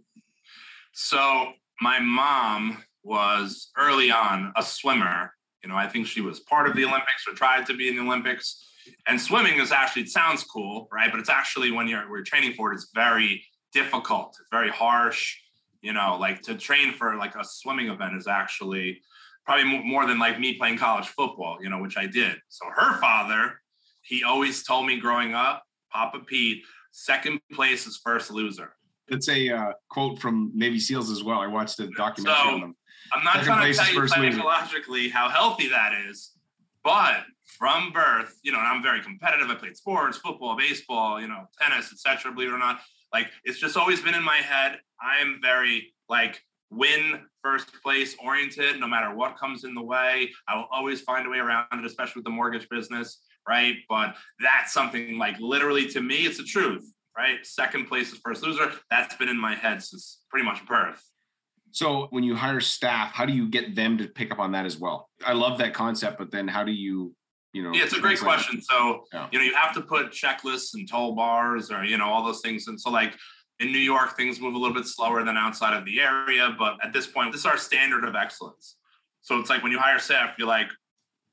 So, 0.94 1.52
my 1.82 2.00
mom 2.00 2.84
was 3.04 3.72
early 3.78 4.12
on 4.12 4.54
a 4.56 4.64
swimmer 4.64 5.34
you 5.64 5.70
know, 5.70 5.76
I 5.76 5.88
think 5.88 6.08
she 6.08 6.22
was 6.22 6.40
part 6.40 6.68
of 6.68 6.76
the 6.76 6.84
Olympics 6.84 7.28
or 7.28 7.34
tried 7.34 7.66
to 7.68 7.76
be 7.76 7.88
in 7.90 7.96
the 7.96 8.02
Olympics. 8.02 8.68
And 9.08 9.20
swimming 9.20 9.60
is 9.60 9.72
actually, 9.72 10.04
it 10.04 10.10
sounds 10.10 10.44
cool, 10.44 10.88
right? 10.92 11.12
But 11.12 11.20
it's 11.20 11.30
actually 11.30 11.72
when 11.72 11.88
you're 11.88 12.10
we're 12.10 12.24
training 12.24 12.54
for 12.54 12.72
it, 12.72 12.76
it's 12.76 12.90
very 12.94 13.44
difficult. 13.74 14.38
It's 14.40 14.50
very 14.52 14.70
harsh. 14.70 15.38
You 15.82 15.94
know, 15.94 16.18
like 16.20 16.42
to 16.44 16.56
train 16.56 16.94
for 16.94 17.16
like 17.16 17.36
a 17.36 17.44
swimming 17.44 17.90
event 17.90 18.16
is 18.16 18.28
actually 18.28 19.02
probably 19.46 19.66
more 19.84 20.06
than 20.06 20.20
like 20.20 20.40
me 20.40 20.54
playing 20.58 20.78
college 20.78 21.08
football, 21.08 21.58
you 21.62 21.70
know, 21.70 21.82
which 21.82 21.98
I 21.98 22.06
did. 22.06 22.38
So 22.50 22.66
her 22.76 23.00
father, 23.00 23.60
he 24.04 24.24
always 24.24 24.64
told 24.64 24.86
me 24.86 25.00
growing 25.00 25.34
up, 25.34 25.64
Papa 25.92 26.20
Pete, 26.20 26.64
second 26.92 27.40
place 27.52 27.88
is 27.88 28.00
first 28.04 28.32
loser. 28.32 28.74
It's 29.08 29.28
a 29.28 29.50
uh, 29.50 29.72
quote 29.90 30.20
from 30.20 30.52
Navy 30.54 30.80
SEALs 30.80 31.10
as 31.10 31.24
well. 31.24 31.40
I 31.40 31.48
watched 31.48 31.80
a 31.80 31.88
documentary 31.88 32.44
so, 32.44 32.50
on 32.52 32.62
them. 32.62 32.76
I'm 33.14 33.24
not 33.24 33.36
Second 33.36 33.48
trying 33.48 33.74
to 33.74 33.80
tell 33.80 33.94
you 33.94 34.08
psychologically 34.08 35.10
how 35.10 35.30
healthy 35.30 35.70
that 35.70 35.94
is, 36.10 36.32
but 36.84 37.24
from 37.46 37.92
birth, 37.92 38.40
you 38.44 38.52
know, 38.52 38.60
and 38.60 38.68
I'm 38.68 38.82
very 38.82 39.02
competitive. 39.02 39.50
I 39.50 39.56
played 39.56 39.76
sports, 39.76 40.18
football, 40.18 40.56
baseball, 40.56 41.20
you 41.20 41.28
know, 41.28 41.46
tennis, 41.60 41.92
etc. 41.92 42.32
Believe 42.32 42.50
it 42.50 42.54
or 42.54 42.60
not, 42.60 42.80
like 43.14 43.28
it's 43.44 43.60
just 43.60 43.78
always 43.78 44.02
been 44.02 44.16
in 44.16 44.24
my 44.24 44.38
head. 44.38 44.80
I 45.02 45.22
am 45.22 45.40
very 45.42 45.94
like 46.10 46.42
win 46.70 47.22
first 47.44 47.70
place 47.84 48.16
oriented. 48.24 48.80
No 48.80 48.88
matter 48.88 49.14
what 49.14 49.38
comes 49.38 49.64
in 49.64 49.74
the 49.74 49.84
way, 49.84 50.32
I 50.48 50.56
will 50.56 50.68
always 50.72 51.02
find 51.02 51.28
a 51.28 51.30
way 51.30 51.40
around 51.40 51.68
it, 51.74 51.86
especially 51.86 52.20
with 52.20 52.26
the 52.26 52.32
mortgage 52.32 52.70
business, 52.70 53.22
right? 53.48 53.76
But 53.90 54.16
that's 54.40 54.74
something 54.74 55.18
like 55.18 55.40
literally 55.40 55.88
to 55.90 56.02
me, 56.02 56.26
it's 56.26 56.38
the 56.38 56.44
truth, 56.44 56.90
right? 57.18 57.46
Second 57.46 57.88
place 57.88 58.14
is 58.14 58.20
first 58.24 58.44
loser. 58.44 58.72
That's 58.90 59.16
been 59.16 59.30
in 59.30 59.40
my 59.40 59.56
head 59.56 59.84
since 59.84 60.22
pretty 60.30 60.46
much 60.46 60.66
birth. 60.66 61.04
So 61.72 62.08
when 62.10 62.24
you 62.24 62.36
hire 62.36 62.60
staff, 62.60 63.14
how 63.14 63.26
do 63.26 63.34
you 63.34 63.48
get 63.48 63.76
them 63.76 63.98
to 63.98 64.08
pick 64.08 64.32
up 64.32 64.40
on 64.40 64.52
that 64.52 64.66
as 64.66 64.78
well? 64.78 65.10
I 65.26 65.34
love 65.34 65.58
that 65.60 65.74
concept, 65.74 66.18
but 66.18 66.32
then 66.32 66.48
how 66.48 66.64
do 66.64 66.72
you, 66.72 67.16
you 67.54 67.64
know? 67.64 67.74
Yeah, 67.74 67.84
it's 67.84 67.96
a 67.96 68.00
great 68.00 68.20
question. 68.20 68.60
It? 68.60 68.66
So, 68.66 69.06
yeah. 69.14 69.28
you 69.32 69.40
know, 69.40 69.46
you 69.46 69.56
have 69.56 69.74
to 69.76 69.82
put 69.82 70.12
checklists 70.12 70.74
and 70.74 70.90
toll 70.90 71.16
bars 71.16 71.72
or, 71.72 71.84
you 71.84 71.98
know, 71.98 72.08
all 72.08 72.24
those 72.24 72.42
things. 72.42 72.68
And 72.68 72.80
so 72.80 72.90
like 72.90 73.16
in 73.60 73.72
New 73.72 73.80
York, 73.80 74.18
things 74.18 74.40
move 74.42 74.56
a 74.56 74.58
little 74.58 74.76
bit 74.76 74.86
slower 74.86 75.24
than 75.24 75.38
outside 75.38 75.78
of 75.78 75.86
the 75.86 76.02
area. 76.02 76.56
But 76.58 76.78
at 76.84 76.94
this 76.94 77.08
point, 77.08 77.32
this 77.32 77.42
is 77.42 77.46
our 77.46 77.58
standard 77.58 78.04
of 78.04 78.16
excellence. 78.16 78.78
So 79.22 79.40
it's 79.40 79.50
like 79.50 79.64
when 79.64 79.72
you 79.72 79.80
hire 79.80 80.00
staff, 80.00 80.36
you're 80.38 80.48
like, 80.48 80.68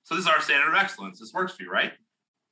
so 0.05 0.15
this 0.15 0.23
is 0.23 0.29
our 0.29 0.41
standard 0.41 0.69
of 0.69 0.75
excellence. 0.75 1.21
This 1.21 1.33
works 1.33 1.55
for 1.55 1.63
you, 1.65 1.71
right? 1.71 1.93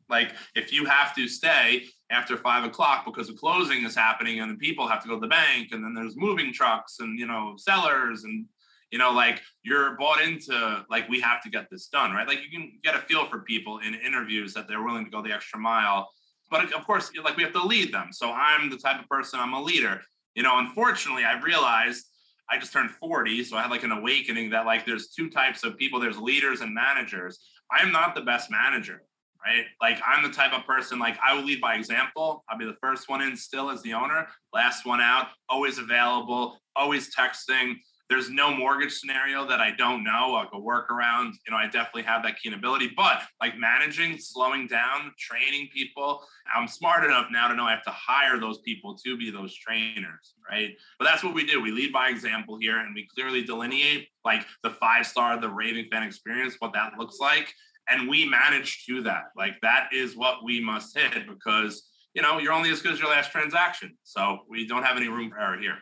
Like 0.08 0.32
if 0.54 0.72
you 0.72 0.84
have 0.84 1.14
to 1.16 1.28
stay 1.28 1.84
after 2.10 2.36
five 2.36 2.64
o'clock 2.64 3.04
because 3.04 3.26
the 3.26 3.34
closing 3.34 3.84
is 3.84 3.94
happening 3.94 4.40
and 4.40 4.50
the 4.50 4.56
people 4.56 4.86
have 4.86 5.02
to 5.02 5.08
go 5.08 5.14
to 5.14 5.20
the 5.20 5.26
bank 5.26 5.68
and 5.72 5.82
then 5.82 5.94
there's 5.94 6.16
moving 6.16 6.52
trucks 6.52 7.00
and 7.00 7.18
you 7.18 7.26
know 7.26 7.54
sellers 7.56 8.24
and 8.24 8.46
you 8.92 8.98
know 8.98 9.10
like 9.10 9.40
you're 9.64 9.96
bought 9.96 10.22
into 10.22 10.84
like 10.88 11.08
we 11.08 11.20
have 11.20 11.42
to 11.42 11.50
get 11.50 11.66
this 11.70 11.88
done 11.88 12.12
right? 12.12 12.28
Like 12.28 12.40
you 12.42 12.50
can 12.50 12.78
get 12.84 12.94
a 12.94 12.98
feel 13.00 13.26
for 13.26 13.40
people 13.40 13.78
in 13.78 13.94
interviews 13.94 14.54
that 14.54 14.68
they're 14.68 14.82
willing 14.82 15.04
to 15.04 15.10
go 15.10 15.22
the 15.22 15.32
extra 15.32 15.58
mile. 15.58 16.08
But 16.50 16.72
of 16.72 16.86
course 16.86 17.10
like 17.24 17.36
we 17.36 17.42
have 17.42 17.52
to 17.52 17.64
lead 17.64 17.92
them. 17.92 18.08
So 18.12 18.30
i'm 18.30 18.70
the 18.70 18.78
type 18.78 19.00
of 19.00 19.08
person 19.08 19.40
i'm 19.40 19.54
a 19.54 19.62
leader. 19.62 20.00
You 20.34 20.42
know 20.42 20.58
unfortunately 20.58 21.24
i've 21.24 21.42
realized 21.42 22.06
i 22.48 22.58
just 22.58 22.72
turned 22.72 22.90
40 22.92 23.42
so 23.42 23.56
i 23.56 23.62
had 23.62 23.72
like 23.72 23.82
an 23.82 23.90
awakening 23.90 24.50
that 24.50 24.66
like 24.66 24.86
there's 24.86 25.08
two 25.08 25.28
types 25.30 25.64
of 25.64 25.76
people. 25.76 25.98
There's 25.98 26.18
leaders 26.18 26.60
and 26.60 26.72
managers. 26.72 27.40
I'm 27.72 27.90
not 27.90 28.14
the 28.14 28.20
best 28.20 28.52
manager 28.52 29.02
right? 29.44 29.64
Like 29.80 30.00
I'm 30.06 30.22
the 30.22 30.34
type 30.34 30.52
of 30.52 30.64
person 30.66 30.98
like 30.98 31.18
I 31.24 31.34
will 31.34 31.44
lead 31.44 31.60
by 31.60 31.74
example. 31.74 32.44
I'll 32.48 32.58
be 32.58 32.64
the 32.64 32.76
first 32.80 33.08
one 33.08 33.22
in 33.22 33.36
still 33.36 33.70
as 33.70 33.82
the 33.82 33.94
owner, 33.94 34.26
last 34.52 34.86
one 34.86 35.00
out, 35.00 35.28
always 35.48 35.78
available, 35.78 36.58
always 36.74 37.14
texting. 37.14 37.74
There's 38.08 38.30
no 38.30 38.54
mortgage 38.54 38.92
scenario 38.92 39.48
that 39.48 39.58
I 39.58 39.72
don't 39.72 40.04
know, 40.04 40.30
like 40.30 40.50
a 40.52 40.56
workaround. 40.56 41.32
You 41.44 41.50
know, 41.50 41.56
I 41.56 41.64
definitely 41.64 42.04
have 42.04 42.22
that 42.22 42.38
keen 42.40 42.54
ability, 42.54 42.92
but 42.96 43.22
like 43.40 43.58
managing, 43.58 44.16
slowing 44.18 44.68
down, 44.68 45.12
training 45.18 45.70
people, 45.74 46.22
I'm 46.54 46.68
smart 46.68 47.04
enough 47.04 47.26
now 47.32 47.48
to 47.48 47.56
know 47.56 47.64
I 47.64 47.72
have 47.72 47.82
to 47.82 47.90
hire 47.90 48.38
those 48.38 48.58
people 48.58 48.96
to 49.04 49.16
be 49.16 49.32
those 49.32 49.56
trainers, 49.56 50.34
right? 50.48 50.76
But 51.00 51.06
that's 51.06 51.24
what 51.24 51.34
we 51.34 51.44
do. 51.44 51.60
We 51.60 51.72
lead 51.72 51.92
by 51.92 52.10
example 52.10 52.58
here 52.60 52.78
and 52.78 52.94
we 52.94 53.08
clearly 53.12 53.42
delineate 53.42 54.06
like 54.24 54.46
the 54.62 54.70
five 54.70 55.04
star, 55.04 55.40
the 55.40 55.50
raving 55.50 55.86
fan 55.90 56.04
experience, 56.04 56.54
what 56.60 56.72
that 56.74 56.92
looks 56.96 57.18
like 57.18 57.52
and 57.88 58.08
we 58.08 58.24
managed 58.24 58.86
to 58.88 59.02
that. 59.02 59.24
Like 59.36 59.54
that 59.62 59.88
is 59.92 60.16
what 60.16 60.44
we 60.44 60.60
must 60.60 60.96
hit 60.96 61.26
because 61.28 61.88
you 62.14 62.22
know 62.22 62.38
you're 62.38 62.52
only 62.52 62.70
as 62.70 62.82
good 62.82 62.92
as 62.92 63.00
your 63.00 63.10
last 63.10 63.30
transaction. 63.30 63.96
So 64.02 64.40
we 64.48 64.66
don't 64.66 64.82
have 64.82 64.96
any 64.96 65.08
room 65.08 65.30
for 65.30 65.38
error 65.38 65.58
here. 65.58 65.78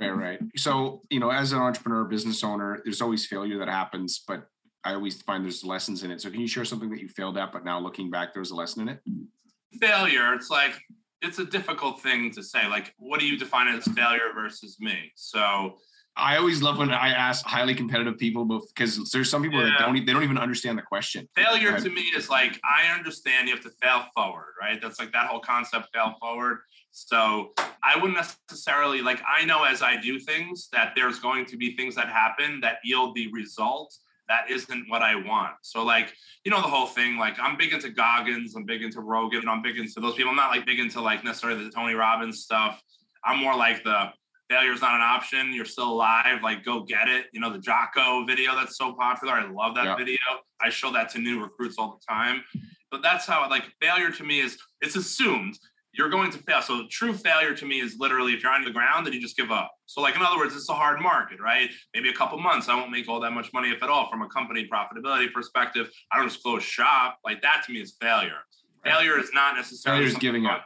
Right, 0.00 0.10
right. 0.10 0.40
So 0.56 1.02
you 1.10 1.20
know, 1.20 1.30
as 1.30 1.52
an 1.52 1.58
entrepreneur, 1.58 2.04
business 2.04 2.44
owner, 2.44 2.80
there's 2.84 3.00
always 3.00 3.26
failure 3.26 3.58
that 3.58 3.68
happens, 3.68 4.22
but 4.26 4.46
I 4.84 4.94
always 4.94 5.20
find 5.22 5.44
there's 5.44 5.64
lessons 5.64 6.04
in 6.04 6.10
it. 6.10 6.20
So 6.20 6.30
can 6.30 6.40
you 6.40 6.48
share 6.48 6.64
something 6.64 6.90
that 6.90 7.00
you 7.00 7.08
failed 7.08 7.36
at, 7.36 7.52
but 7.52 7.64
now 7.64 7.80
looking 7.80 8.10
back, 8.10 8.32
there 8.32 8.40
was 8.40 8.52
a 8.52 8.54
lesson 8.54 8.82
in 8.82 8.88
it? 8.88 9.00
Failure. 9.80 10.34
It's 10.34 10.50
like 10.50 10.80
it's 11.20 11.38
a 11.38 11.44
difficult 11.44 12.00
thing 12.00 12.30
to 12.32 12.42
say. 12.42 12.68
Like, 12.68 12.94
what 12.96 13.20
do 13.20 13.26
you 13.26 13.36
define 13.38 13.68
as 13.68 13.84
failure 13.88 14.32
versus 14.34 14.78
me? 14.80 15.12
So 15.16 15.76
I 16.18 16.36
always 16.36 16.62
love 16.62 16.78
when 16.78 16.90
I 16.90 17.10
ask 17.10 17.46
highly 17.46 17.74
competitive 17.74 18.18
people 18.18 18.44
because 18.44 19.10
there's 19.10 19.30
some 19.30 19.42
people 19.42 19.60
yeah. 19.60 19.70
that 19.70 19.78
don't 19.78 19.94
they 19.94 20.12
don't 20.12 20.24
even 20.24 20.38
understand 20.38 20.76
the 20.76 20.82
question. 20.82 21.28
Failure 21.34 21.78
to 21.78 21.88
me 21.88 22.02
is 22.16 22.28
like 22.28 22.60
I 22.64 22.92
understand 22.94 23.48
you 23.48 23.54
have 23.54 23.64
to 23.64 23.70
fail 23.82 24.04
forward, 24.14 24.54
right? 24.60 24.80
That's 24.82 24.98
like 24.98 25.12
that 25.12 25.26
whole 25.26 25.40
concept 25.40 25.88
fail 25.94 26.14
forward. 26.20 26.58
So 26.90 27.52
I 27.82 27.96
wouldn't 27.96 28.16
necessarily 28.16 29.00
like 29.00 29.22
I 29.26 29.44
know 29.44 29.64
as 29.64 29.82
I 29.82 29.96
do 29.96 30.18
things 30.18 30.68
that 30.72 30.92
there's 30.96 31.20
going 31.20 31.46
to 31.46 31.56
be 31.56 31.76
things 31.76 31.94
that 31.94 32.08
happen 32.08 32.60
that 32.60 32.78
yield 32.82 33.14
the 33.14 33.30
result 33.32 33.94
that 34.28 34.50
isn't 34.50 34.88
what 34.88 35.02
I 35.02 35.14
want. 35.14 35.54
So 35.62 35.82
like, 35.84 36.12
you 36.44 36.50
know, 36.50 36.60
the 36.60 36.68
whole 36.68 36.86
thing, 36.86 37.16
like 37.16 37.38
I'm 37.40 37.56
big 37.56 37.72
into 37.72 37.88
Goggins, 37.88 38.54
I'm 38.54 38.64
big 38.64 38.82
into 38.82 39.00
Rogan, 39.00 39.48
I'm 39.48 39.62
big 39.62 39.78
into 39.78 40.00
those 40.00 40.14
people. 40.14 40.30
I'm 40.30 40.36
not 40.36 40.50
like 40.50 40.66
big 40.66 40.80
into 40.80 41.00
like 41.00 41.24
necessarily 41.24 41.64
the 41.64 41.70
Tony 41.70 41.94
Robbins 41.94 42.40
stuff. 42.40 42.82
I'm 43.24 43.38
more 43.38 43.56
like 43.56 43.82
the 43.84 44.10
failure 44.48 44.72
is 44.72 44.80
not 44.80 44.94
an 44.94 45.00
option. 45.00 45.52
You're 45.52 45.64
still 45.64 45.90
alive. 45.90 46.42
Like, 46.42 46.64
go 46.64 46.82
get 46.82 47.08
it. 47.08 47.26
You 47.32 47.40
know, 47.40 47.52
the 47.52 47.58
Jocko 47.58 48.24
video 48.24 48.54
that's 48.54 48.76
so 48.76 48.92
popular. 48.92 49.34
I 49.34 49.50
love 49.50 49.74
that 49.74 49.84
yeah. 49.84 49.96
video. 49.96 50.18
I 50.60 50.70
show 50.70 50.90
that 50.92 51.08
to 51.10 51.18
new 51.18 51.42
recruits 51.42 51.76
all 51.78 51.98
the 52.00 52.12
time. 52.12 52.42
But 52.90 53.02
that's 53.02 53.26
how, 53.26 53.48
like, 53.50 53.64
failure 53.80 54.10
to 54.10 54.24
me 54.24 54.40
is 54.40 54.58
it's 54.80 54.96
assumed 54.96 55.58
you're 55.92 56.08
going 56.08 56.30
to 56.30 56.38
fail. 56.38 56.62
So, 56.62 56.86
true 56.90 57.12
failure 57.12 57.54
to 57.54 57.66
me 57.66 57.80
is 57.80 57.96
literally 57.98 58.32
if 58.32 58.42
you're 58.42 58.52
on 58.52 58.64
the 58.64 58.70
ground 58.70 59.06
and 59.06 59.14
you 59.14 59.20
just 59.20 59.36
give 59.36 59.50
up. 59.50 59.70
So, 59.86 60.00
like, 60.00 60.16
in 60.16 60.22
other 60.22 60.38
words, 60.38 60.56
it's 60.56 60.68
a 60.68 60.74
hard 60.74 61.00
market, 61.00 61.40
right? 61.40 61.70
Maybe 61.94 62.08
a 62.08 62.14
couple 62.14 62.38
months, 62.38 62.68
I 62.68 62.74
won't 62.74 62.90
make 62.90 63.08
all 63.08 63.20
that 63.20 63.32
much 63.32 63.52
money, 63.52 63.70
if 63.70 63.82
at 63.82 63.90
all, 63.90 64.08
from 64.10 64.22
a 64.22 64.28
company 64.28 64.68
profitability 64.72 65.32
perspective. 65.32 65.90
I 66.12 66.18
don't 66.18 66.28
just 66.28 66.42
close 66.42 66.62
shop. 66.62 67.18
Like, 67.24 67.42
that 67.42 67.64
to 67.66 67.72
me 67.72 67.80
is 67.80 67.96
failure. 68.00 68.38
Failure 68.84 69.18
is 69.18 69.30
not 69.34 69.56
necessarily 69.56 70.02
failure 70.02 70.16
is 70.16 70.18
giving 70.18 70.46
up. 70.46 70.64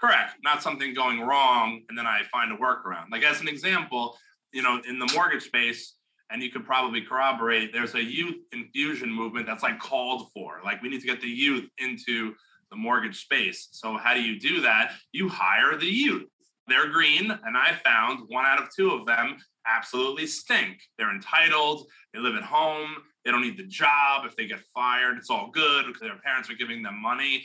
Correct. 0.00 0.34
Not 0.42 0.62
something 0.62 0.92
going 0.94 1.20
wrong 1.20 1.82
and 1.88 1.96
then 1.96 2.06
I 2.06 2.22
find 2.30 2.52
a 2.52 2.56
workaround. 2.56 3.10
Like 3.10 3.22
as 3.22 3.40
an 3.40 3.48
example, 3.48 4.16
you 4.52 4.62
know, 4.62 4.80
in 4.88 4.98
the 4.98 5.10
mortgage 5.14 5.44
space, 5.44 5.94
and 6.30 6.42
you 6.42 6.50
could 6.50 6.64
probably 6.64 7.00
corroborate, 7.00 7.72
there's 7.72 7.94
a 7.94 8.02
youth 8.02 8.36
infusion 8.52 9.10
movement 9.10 9.46
that's 9.46 9.62
like 9.62 9.78
called 9.78 10.28
for. 10.32 10.60
Like 10.64 10.82
we 10.82 10.88
need 10.88 11.00
to 11.00 11.06
get 11.06 11.20
the 11.20 11.28
youth 11.28 11.68
into 11.78 12.34
the 12.70 12.76
mortgage 12.76 13.22
space. 13.22 13.68
So 13.72 13.96
how 13.96 14.14
do 14.14 14.22
you 14.22 14.40
do 14.40 14.60
that? 14.62 14.92
You 15.12 15.28
hire 15.28 15.76
the 15.76 15.86
youth. 15.86 16.28
They're 16.66 16.88
green, 16.88 17.30
and 17.30 17.56
I 17.56 17.74
found 17.84 18.20
one 18.28 18.46
out 18.46 18.60
of 18.60 18.68
two 18.74 18.90
of 18.90 19.06
them 19.06 19.36
absolutely 19.66 20.26
stink. 20.26 20.78
They're 20.98 21.14
entitled, 21.14 21.86
they 22.12 22.20
live 22.20 22.36
at 22.36 22.42
home, 22.42 22.90
they 23.24 23.30
don't 23.30 23.42
need 23.42 23.58
the 23.58 23.66
job. 23.66 24.24
If 24.24 24.34
they 24.34 24.46
get 24.46 24.60
fired, 24.74 25.16
it's 25.18 25.30
all 25.30 25.50
good 25.52 25.86
because 25.86 26.00
their 26.00 26.18
parents 26.24 26.50
are 26.50 26.54
giving 26.54 26.82
them 26.82 27.00
money 27.00 27.44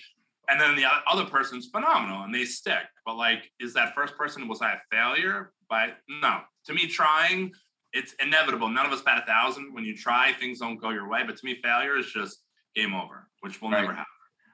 and 0.49 0.59
then 0.59 0.75
the 0.75 0.85
other 1.09 1.25
person's 1.25 1.67
phenomenal 1.67 2.23
and 2.23 2.33
they 2.33 2.45
stick. 2.45 2.83
But 3.05 3.15
like, 3.15 3.49
is 3.59 3.73
that 3.73 3.93
first 3.95 4.17
person 4.17 4.47
was 4.47 4.61
I 4.61 4.73
a 4.73 4.77
failure? 4.91 5.51
But 5.69 5.97
no, 6.21 6.41
to 6.65 6.73
me, 6.73 6.87
trying 6.87 7.51
it's 7.93 8.13
inevitable. 8.21 8.69
None 8.69 8.85
of 8.85 8.91
us 8.91 9.01
bat 9.01 9.23
a 9.23 9.25
thousand. 9.25 9.73
When 9.73 9.83
you 9.83 9.95
try, 9.95 10.33
things 10.33 10.59
don't 10.59 10.77
go 10.77 10.89
your 10.91 11.09
way. 11.09 11.23
But 11.25 11.37
to 11.37 11.45
me, 11.45 11.59
failure 11.63 11.97
is 11.97 12.11
just 12.11 12.39
game 12.75 12.93
over, 12.93 13.27
which 13.41 13.61
will 13.61 13.71
right. 13.71 13.81
never 13.81 13.93
happen. 13.93 14.05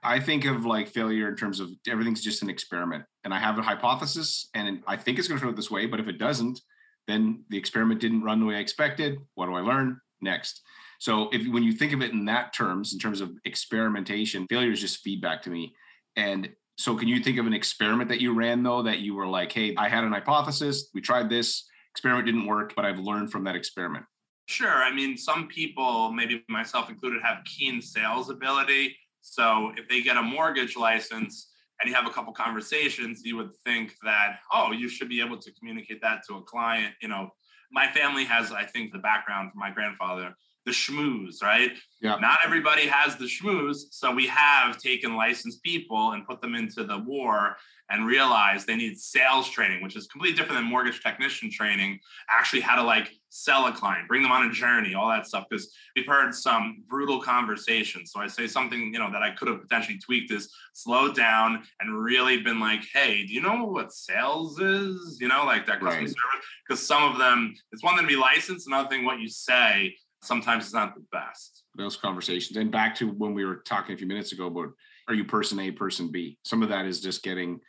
I 0.03 0.19
think 0.19 0.45
of 0.45 0.65
like 0.65 0.87
failure 0.87 1.27
in 1.27 1.35
terms 1.35 1.59
of 1.59 1.71
everything's 1.87 2.23
just 2.23 2.43
an 2.43 2.49
experiment, 2.49 3.03
and 3.23 3.33
I 3.33 3.39
have 3.39 3.57
a 3.57 3.63
hypothesis, 3.63 4.49
and 4.53 4.83
I 4.87 4.97
think 4.97 5.17
it's 5.17 5.27
going 5.27 5.39
to 5.39 5.41
turn 5.41 5.49
out 5.49 5.55
this 5.55 5.71
way. 5.71 5.87
But 5.87 5.99
if 5.99 6.07
it 6.07 6.19
doesn't, 6.19 6.61
then 7.07 7.43
the 7.49 7.57
experiment 7.57 8.01
didn't 8.01 8.23
run 8.23 8.39
the 8.39 8.45
way 8.45 8.55
I 8.55 8.59
expected. 8.59 9.17
What 9.33 9.47
do 9.47 9.55
I 9.55 9.61
learn 9.61 9.99
next? 10.21 10.61
So 10.99 11.29
if 11.31 11.47
when 11.47 11.63
you 11.63 11.73
think 11.73 11.91
of 11.91 12.01
it 12.01 12.11
in 12.11 12.25
that 12.25 12.53
terms, 12.53 12.93
in 12.93 12.99
terms 12.99 13.19
of 13.19 13.31
experimentation, 13.45 14.45
failure 14.47 14.71
is 14.71 14.81
just 14.81 14.99
feedback 14.99 15.41
to 15.43 15.49
me. 15.49 15.73
And 16.15 16.49
so, 16.77 16.95
can 16.95 17.07
you 17.07 17.21
think 17.21 17.37
of 17.37 17.47
an 17.47 17.53
experiment 17.53 18.09
that 18.09 18.19
you 18.19 18.33
ran 18.33 18.63
though 18.63 18.83
that 18.83 18.99
you 18.99 19.15
were 19.15 19.27
like, 19.27 19.51
hey, 19.51 19.75
I 19.75 19.89
had 19.89 20.03
an 20.03 20.11
hypothesis, 20.11 20.89
we 20.93 21.01
tried 21.01 21.29
this, 21.29 21.65
experiment 21.91 22.25
didn't 22.25 22.45
work, 22.45 22.73
but 22.75 22.85
I've 22.85 22.99
learned 22.99 23.31
from 23.31 23.43
that 23.45 23.55
experiment? 23.55 24.05
Sure. 24.47 24.83
I 24.83 24.93
mean, 24.93 25.17
some 25.17 25.47
people, 25.47 26.11
maybe 26.11 26.43
myself 26.49 26.89
included, 26.89 27.21
have 27.23 27.43
keen 27.45 27.81
sales 27.81 28.29
ability. 28.29 28.95
So, 29.21 29.71
if 29.77 29.87
they 29.87 30.01
get 30.01 30.17
a 30.17 30.21
mortgage 30.21 30.75
license, 30.75 31.51
and 31.81 31.89
you 31.89 31.95
have 31.95 32.07
a 32.07 32.09
couple 32.09 32.31
conversations, 32.31 33.21
you 33.25 33.35
would 33.35 33.55
think 33.65 33.95
that, 34.03 34.39
oh, 34.51 34.71
you 34.71 34.87
should 34.87 35.09
be 35.09 35.21
able 35.21 35.37
to 35.37 35.51
communicate 35.53 36.01
that 36.01 36.21
to 36.27 36.35
a 36.35 36.41
client. 36.41 36.93
You 37.01 37.09
know, 37.09 37.29
my 37.71 37.91
family 37.91 38.23
has, 38.25 38.51
I 38.51 38.63
think, 38.63 38.93
the 38.93 38.99
background 38.99 39.51
from 39.51 39.59
my 39.59 39.71
grandfather 39.71 40.35
the 40.65 40.71
schmooze, 40.71 41.43
right? 41.43 41.71
Yeah. 42.01 42.15
Not 42.15 42.39
everybody 42.43 42.87
has 42.87 43.15
the 43.15 43.25
schmooze. 43.25 43.77
So 43.91 44.11
we 44.11 44.27
have 44.27 44.77
taken 44.77 45.15
licensed 45.15 45.63
people 45.63 46.11
and 46.11 46.27
put 46.27 46.41
them 46.41 46.55
into 46.55 46.83
the 46.83 46.97
war 46.97 47.55
and 47.91 48.07
realized 48.07 48.65
they 48.65 48.75
need 48.75 48.97
sales 48.97 49.47
training, 49.47 49.83
which 49.83 49.95
is 49.95 50.07
completely 50.07 50.35
different 50.35 50.59
than 50.59 50.69
mortgage 50.69 51.03
technician 51.03 51.51
training, 51.51 51.99
actually 52.31 52.61
how 52.61 52.75
to 52.75 52.83
like 52.83 53.11
sell 53.29 53.67
a 53.67 53.71
client, 53.71 54.07
bring 54.07 54.23
them 54.23 54.31
on 54.31 54.47
a 54.47 54.51
journey, 54.51 54.95
all 54.95 55.07
that 55.09 55.27
stuff. 55.27 55.45
Because 55.47 55.71
we've 55.95 56.07
heard 56.07 56.33
some 56.33 56.83
brutal 56.87 57.21
conversations. 57.21 58.11
So 58.11 58.19
I 58.19 58.27
say 58.27 58.47
something, 58.47 58.91
you 58.91 58.99
know, 58.99 59.11
that 59.11 59.21
I 59.21 59.31
could 59.31 59.47
have 59.47 59.61
potentially 59.61 59.99
tweaked 59.99 60.31
is 60.31 60.51
slowed 60.73 61.15
down 61.15 61.63
and 61.79 62.03
really 62.03 62.41
been 62.41 62.59
like, 62.59 62.83
hey, 62.91 63.23
do 63.23 63.33
you 63.33 63.41
know 63.41 63.65
what 63.65 63.93
sales 63.93 64.59
is? 64.59 65.19
You 65.21 65.27
know, 65.27 65.45
like 65.45 65.67
that 65.67 65.79
customer 65.79 66.05
right. 66.05 66.07
service. 66.07 66.45
Because 66.67 66.85
some 66.85 67.03
of 67.03 67.19
them, 67.19 67.53
it's 67.71 67.83
one 67.83 67.95
thing 67.95 68.05
to 68.05 68.07
be 68.07 68.15
licensed, 68.15 68.65
another 68.65 68.89
thing 68.89 69.05
what 69.05 69.19
you 69.19 69.29
say 69.29 69.95
sometimes 70.25 70.65
it's 70.65 70.73
not 70.73 70.95
the 70.95 71.03
best. 71.11 71.63
Those 71.75 71.95
conversations. 71.95 72.57
And 72.57 72.71
back 72.71 72.95
to 72.95 73.09
when 73.09 73.33
we 73.33 73.45
were 73.45 73.57
talking 73.57 73.93
a 73.95 73.97
few 73.97 74.07
minutes 74.07 74.31
ago 74.31 74.47
about 74.47 74.69
are 75.07 75.13
you 75.13 75.25
person 75.25 75.59
A, 75.59 75.71
person 75.71 76.11
B? 76.11 76.37
Some 76.43 76.63
of 76.63 76.69
that 76.69 76.85
is 76.85 77.01
just 77.01 77.23
getting 77.23 77.59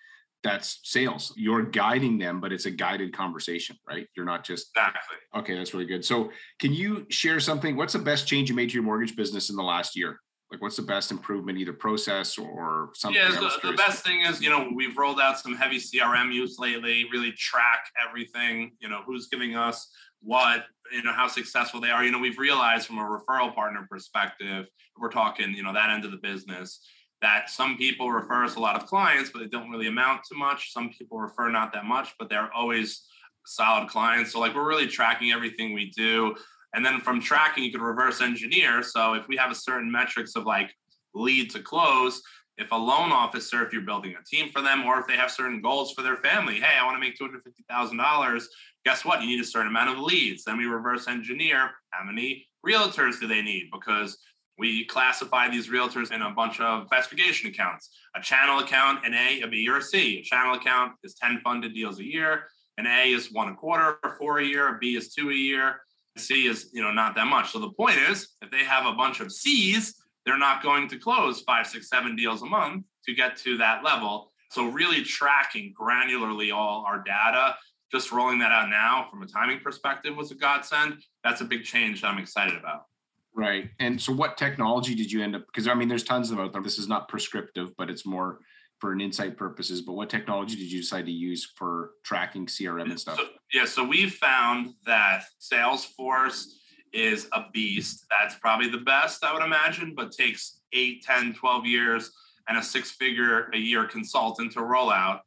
that's 0.43 0.81
sales. 0.85 1.33
You're 1.37 1.63
guiding 1.63 2.19
them, 2.19 2.41
but 2.41 2.53
it's 2.53 2.67
a 2.67 2.71
guided 2.71 3.13
conversation, 3.13 3.77
right? 3.89 4.07
You're 4.17 4.27
not 4.27 4.45
just 4.45 4.71
exactly. 4.77 5.17
Okay, 5.35 5.57
that's 5.57 5.75
really 5.75 5.87
good. 5.87 6.05
So, 6.05 6.31
can 6.61 6.73
you 6.73 7.07
share 7.11 7.41
something? 7.41 7.77
What's 7.77 7.95
the 7.95 7.99
best 7.99 8.29
change 8.29 8.49
you 8.49 8.55
made 8.55 8.69
to 8.71 8.75
your 8.75 8.85
mortgage 8.85 9.17
business 9.17 9.51
in 9.51 9.57
the 9.57 9.63
last 9.63 9.97
year? 9.97 10.21
Like, 10.53 10.63
what's 10.63 10.77
the 10.77 10.83
best 10.83 11.11
improvement, 11.11 11.59
either 11.59 11.73
process 11.73 12.39
or 12.39 12.91
something? 12.95 13.21
Yeah, 13.21 13.33
the, 13.33 13.71
the 13.71 13.77
best 13.77 14.05
thing 14.05 14.21
is, 14.21 14.41
you 14.41 14.49
know, 14.49 14.71
we've 14.73 14.97
rolled 14.97 15.19
out 15.19 15.41
some 15.41 15.57
heavy 15.57 15.79
CRM 15.79 16.33
use 16.33 16.57
lately. 16.61 17.07
Really 17.11 17.33
track 17.33 17.91
everything. 18.07 18.71
You 18.79 18.89
know, 18.89 19.03
who's 19.05 19.27
giving 19.27 19.57
us 19.57 19.91
what 20.23 20.67
you 20.93 21.02
know 21.02 21.12
how 21.12 21.28
successful 21.28 21.81
they 21.81 21.90
are. 21.90 22.05
You 22.05 22.12
know 22.12 22.19
we've 22.19 22.38
realized 22.38 22.87
from 22.87 22.99
a 22.99 23.02
referral 23.02 23.55
partner 23.55 23.87
perspective 23.90 24.66
we're 24.99 25.11
talking 25.11 25.52
you 25.55 25.62
know 25.62 25.73
that 25.73 25.90
end 25.90 26.05
of 26.05 26.11
the 26.11 26.16
business 26.19 26.81
that 27.23 27.49
some 27.49 27.76
people 27.76 28.11
refer 28.11 28.45
us 28.45 28.57
a 28.57 28.61
lot 28.61 28.76
of 28.76 28.87
clients 28.87 29.31
but 29.31 29.38
they 29.38 29.47
don't 29.47 29.71
really 29.71 29.87
amount 29.87 30.23
to 30.25 30.37
much. 30.37 30.73
Some 30.73 30.90
people 30.90 31.19
refer 31.19 31.50
not 31.50 31.73
that 31.73 31.85
much 31.85 32.14
but 32.19 32.28
they're 32.28 32.52
always 32.52 33.07
solid 33.47 33.88
clients. 33.88 34.33
So 34.33 34.40
like 34.40 34.55
we're 34.55 34.69
really 34.69 34.88
tracking 34.88 35.33
everything 35.33 35.73
we 35.73 35.90
do. 35.97 36.35
And 36.75 36.85
then 36.85 37.00
from 37.00 37.21
tracking 37.21 37.64
you 37.64 37.73
could 37.73 37.81
reverse 37.81 38.21
engineer. 38.21 38.83
So 38.83 39.14
if 39.14 39.28
we 39.28 39.37
have 39.37 39.50
a 39.50 39.55
certain 39.55 39.90
metrics 39.90 40.37
of 40.37 40.45
like 40.45 40.75
lead 41.14 41.50
to 41.50 41.61
close 41.61 42.21
if 42.59 42.71
a 42.73 42.77
loan 42.77 43.13
officer, 43.13 43.65
if 43.65 43.73
you're 43.73 43.83
building 43.83 44.15
a 44.19 44.25
team 44.25 44.51
for 44.51 44.63
them, 44.63 44.85
or 44.85 44.99
if 44.99 45.07
they 45.07 45.17
have 45.17 45.31
certain 45.31 45.61
goals 45.61 45.93
for 45.93 46.03
their 46.03 46.17
family, 46.17 46.61
hey, 46.61 46.79
I 46.79 46.85
want 46.85 46.97
to 46.97 47.01
make 47.01 47.19
$250,000, 47.19 48.45
guess 48.85 49.05
what? 49.05 49.21
You 49.21 49.29
need 49.29 49.41
a 49.41 49.45
certain 49.45 49.69
amount 49.69 49.91
of 49.91 49.99
leads. 49.99 50.45
Then 50.45 50.59
we 50.59 50.65
reverse 50.65 51.09
engineer 51.09 51.71
how 51.91 52.05
many 52.05 52.47
realtors 52.67 53.21
do 53.21 53.27
they 53.27 53.43
need? 53.43 53.69
Because 53.73 54.19
we 54.59 54.87
classify 54.87 55.49
these 55.49 55.69
realtors 55.69 56.13
in 56.13 56.23
a 56.23 56.31
bunch 56.31 56.61
of 56.61 56.89
classification 56.89 57.51
accounts 57.51 57.91
a 58.17 58.21
channel 58.23 58.61
account, 58.61 59.05
an 59.05 59.13
A, 59.13 59.43
a 59.43 59.49
B, 59.49 59.69
or 59.69 59.79
a 59.79 59.83
C. 59.83 60.21
A 60.21 60.23
channel 60.23 60.55
account 60.55 60.93
is 61.05 61.15
10 61.15 61.41
funded 61.45 61.75
deals 61.75 61.99
a 61.99 62.05
year. 62.05 62.45
An 62.79 62.87
A 62.87 63.13
is 63.13 63.33
one 63.33 63.49
and 63.49 63.57
a 63.57 63.61
quarter 63.61 63.99
or 64.03 64.17
four 64.19 64.39
a 64.39 64.45
year. 64.45 64.75
A 64.75 64.79
B 64.79 64.97
is 64.97 65.13
two 65.13 65.31
a 65.31 65.35
year. 65.35 65.81
C 66.17 66.47
is 66.47 66.71
you 66.73 66.83
know 66.83 66.93
not 66.93 67.15
that 67.17 67.27
much. 67.27 67.51
So 67.51 67.59
the 67.59 67.71
point 67.71 67.99
is, 68.09 68.29
if 68.41 68.51
they 68.51 68.65
have 68.65 68.87
a 68.87 68.93
bunch 68.93 69.21
of 69.21 69.31
C's, 69.31 69.95
they're 70.26 70.38
not 70.38 70.62
going 70.62 70.88
to 70.88 70.99
close 70.99 71.40
five, 71.42 71.66
six, 71.66 71.88
seven 71.88 72.16
deals 72.16 72.42
a 72.42 72.47
month 72.47 72.85
to 73.06 73.14
get 73.14 73.37
to 73.38 73.56
that 73.59 73.85
level. 73.85 74.33
So 74.50 74.66
really 74.68 75.02
tracking 75.02 75.73
granularly 75.80 76.52
all 76.54 76.85
our 76.87 77.02
data, 77.02 77.56
just 77.92 78.11
rolling 78.12 78.40
that 78.40 78.50
out 78.52 78.68
now 78.68 79.06
from 79.09 79.23
a 79.23 79.26
timing 79.26 79.61
perspective 79.61 80.16
was 80.16 80.33
a 80.33 80.35
godsend. 80.35 81.02
That's 81.23 81.40
a 81.40 81.45
big 81.45 81.64
change 81.64 82.02
that 82.02 82.09
I'm 82.09 82.18
excited 82.18 82.59
about. 82.59 82.87
Right. 83.35 83.71
And 83.78 84.00
so 84.00 84.12
what 84.12 84.37
technology 84.37 84.95
did 84.95 85.12
you 85.12 85.23
end 85.23 85.37
up 85.37 85.47
because 85.47 85.68
I 85.68 85.75
mean 85.75 85.88
there's 85.88 86.02
tons 86.02 86.30
of 86.30 86.52
them. 86.52 86.62
This 86.62 86.78
is 86.78 86.88
not 86.88 87.09
prescriptive, 87.09 87.76
but 87.76 87.90
it's 87.90 88.06
more 88.06 88.40
for 88.78 88.92
an 88.92 89.00
insight 89.00 89.37
purposes. 89.37 89.83
But 89.83 89.92
what 89.92 90.11
technology 90.11 90.56
did 90.56 90.73
you 90.73 90.80
decide 90.80 91.06
to 91.06 91.12
use 91.12 91.45
for 91.54 91.92
tracking 92.02 92.47
CRM 92.47 92.90
and 92.90 92.99
stuff? 92.99 93.18
So, 93.18 93.25
yeah, 93.52 93.64
so 93.64 93.85
we 93.85 94.09
found 94.09 94.75
that 94.87 95.25
Salesforce 95.40 96.47
is 96.93 97.28
a 97.33 97.45
beast. 97.52 98.07
That's 98.11 98.35
probably 98.37 98.69
the 98.69 98.78
best, 98.78 99.25
I 99.25 99.33
would 99.33 99.43
imagine, 99.43 99.95
but 99.95 100.12
takes 100.12 100.61
8, 100.73 101.02
10, 101.02 101.35
12 101.35 101.66
years 101.66 102.12
and 102.49 102.59
a 102.59 102.62
six 102.62 102.93
figure 102.93 103.50
a 103.52 103.59
year 103.59 103.85
consultant 103.87 104.52
to 104.52 104.62
roll 104.62 104.90
out. 104.90 105.21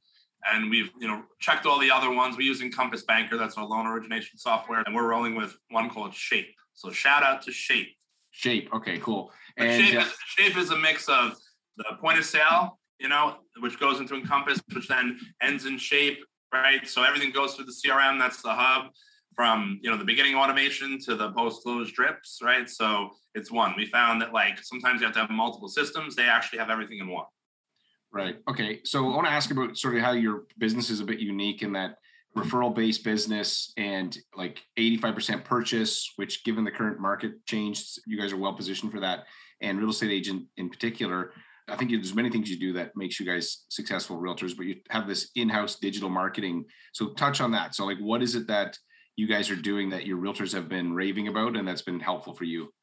And 0.52 0.70
we've, 0.70 0.90
you 1.00 1.08
know, 1.08 1.24
checked 1.40 1.66
all 1.66 1.80
the 1.80 1.92
other 1.92 2.12
ones. 2.12 2.38
We 2.38 2.46
use 2.46 2.62
Encompass 2.62 3.04
Banker, 3.04 3.38
that's 3.38 3.58
our 3.58 3.66
loan 3.66 3.88
origination 3.88 4.38
software, 4.38 4.84
and 4.86 4.96
we're 4.96 5.08
rolling 5.08 5.36
with 5.36 5.58
one 5.70 5.90
called 5.90 6.14
Shape. 6.14 6.56
So 6.74 6.92
shout 6.92 7.24
out 7.24 7.42
to 7.44 7.52
Shape. 7.52 7.90
Shape. 8.32 8.70
Okay, 8.74 9.00
cool. 9.00 9.32
And 9.58 9.86
Shape, 9.86 10.00
uh, 10.00 10.02
is, 10.04 10.14
Shape 10.28 10.58
is 10.58 10.72
a 10.72 10.78
mix 10.78 11.10
of 11.10 11.36
the 11.78 11.84
point 12.00 12.20
of 12.20 12.26
sale, 12.26 12.80
you 13.00 13.10
know, 13.10 13.38
which 13.60 13.80
goes 13.80 14.00
into 14.00 14.16
Encompass, 14.16 14.62
which 14.74 14.88
then 14.88 15.20
ends 15.42 15.66
in 15.66 15.78
Shape, 15.78 16.20
right? 16.54 16.88
So 16.88 17.04
everything 17.04 17.32
goes 17.32 17.56
through 17.56 17.66
the 17.66 17.74
CRM. 17.74 18.18
That's 18.18 18.42
the 18.42 18.54
hub 18.54 18.92
from 19.40 19.80
you 19.82 19.90
know 19.90 19.96
the 19.96 20.04
beginning 20.04 20.36
automation 20.36 21.00
to 21.00 21.16
the 21.16 21.32
post 21.32 21.64
close 21.64 21.94
drips, 21.94 22.40
right? 22.44 22.70
So 22.70 23.12
it's 23.36 23.50
one. 23.50 23.74
We 23.78 23.86
found 23.86 24.22
that 24.22 24.34
like 24.34 24.60
sometimes 24.62 25.00
you 25.00 25.06
have 25.06 25.14
to 25.14 25.22
have 25.22 25.30
multiple 25.30 25.70
systems. 25.70 26.14
They 26.14 26.26
actually 26.26 26.60
have 26.60 26.70
everything 26.70 27.00
in 27.00 27.08
one. 27.08 27.24
Right. 28.12 28.36
Okay. 28.50 28.82
So 28.84 29.10
I 29.10 29.16
want 29.16 29.28
to 29.28 29.32
ask 29.32 29.50
about 29.50 29.78
sort 29.78 29.96
of 29.96 30.02
how 30.02 30.12
your 30.12 30.44
business 30.58 30.90
is 30.90 31.00
a 31.00 31.06
bit 31.06 31.20
unique 31.20 31.64
in 31.64 31.72
that 31.72 32.00
referral 32.36 32.76
based 32.76 33.06
business 33.06 33.72
and 33.78 34.18
like 34.36 34.62
85% 34.78 35.46
purchase, 35.46 36.12
which 36.18 36.44
given 36.44 36.66
the 36.66 36.72
current 36.72 37.00
market 37.00 37.32
change, 37.46 37.86
you 38.06 38.20
guys 38.20 38.34
are 38.34 38.38
well 38.38 38.52
positioned 38.52 38.92
for 38.92 39.00
that. 39.00 39.24
And 39.62 39.80
real 39.80 39.92
estate 39.92 40.12
agent 40.12 40.48
in 40.58 40.70
particular, 40.70 41.32
I 41.70 41.78
think 41.78 41.92
there's 41.92 42.14
many 42.14 42.30
things 42.30 42.50
you 42.50 42.60
do 42.60 42.74
that 42.74 42.92
makes 42.98 43.22
you 43.22 43.26
guys 43.26 43.66
successful 43.70 44.20
realtors, 44.20 44.58
but 44.58 44.66
you 44.66 44.82
have 44.90 45.08
this 45.08 45.30
in-house 45.36 45.76
digital 45.76 46.10
marketing. 46.10 46.66
So 46.92 47.14
touch 47.14 47.40
on 47.40 47.52
that. 47.52 47.74
So 47.74 47.86
like, 47.86 48.00
what 48.00 48.22
is 48.22 48.36
it 48.36 48.46
that 48.48 48.78
you 49.20 49.28
guys 49.28 49.50
are 49.50 49.56
doing 49.56 49.90
that 49.90 50.06
your 50.06 50.18
realtors 50.18 50.54
have 50.54 50.70
been 50.70 50.94
raving 50.94 51.28
about 51.28 51.58
and 51.58 51.68
that's 51.68 51.82
been 51.82 52.00
helpful 52.00 52.34
for 52.34 52.46
you? 52.46 52.74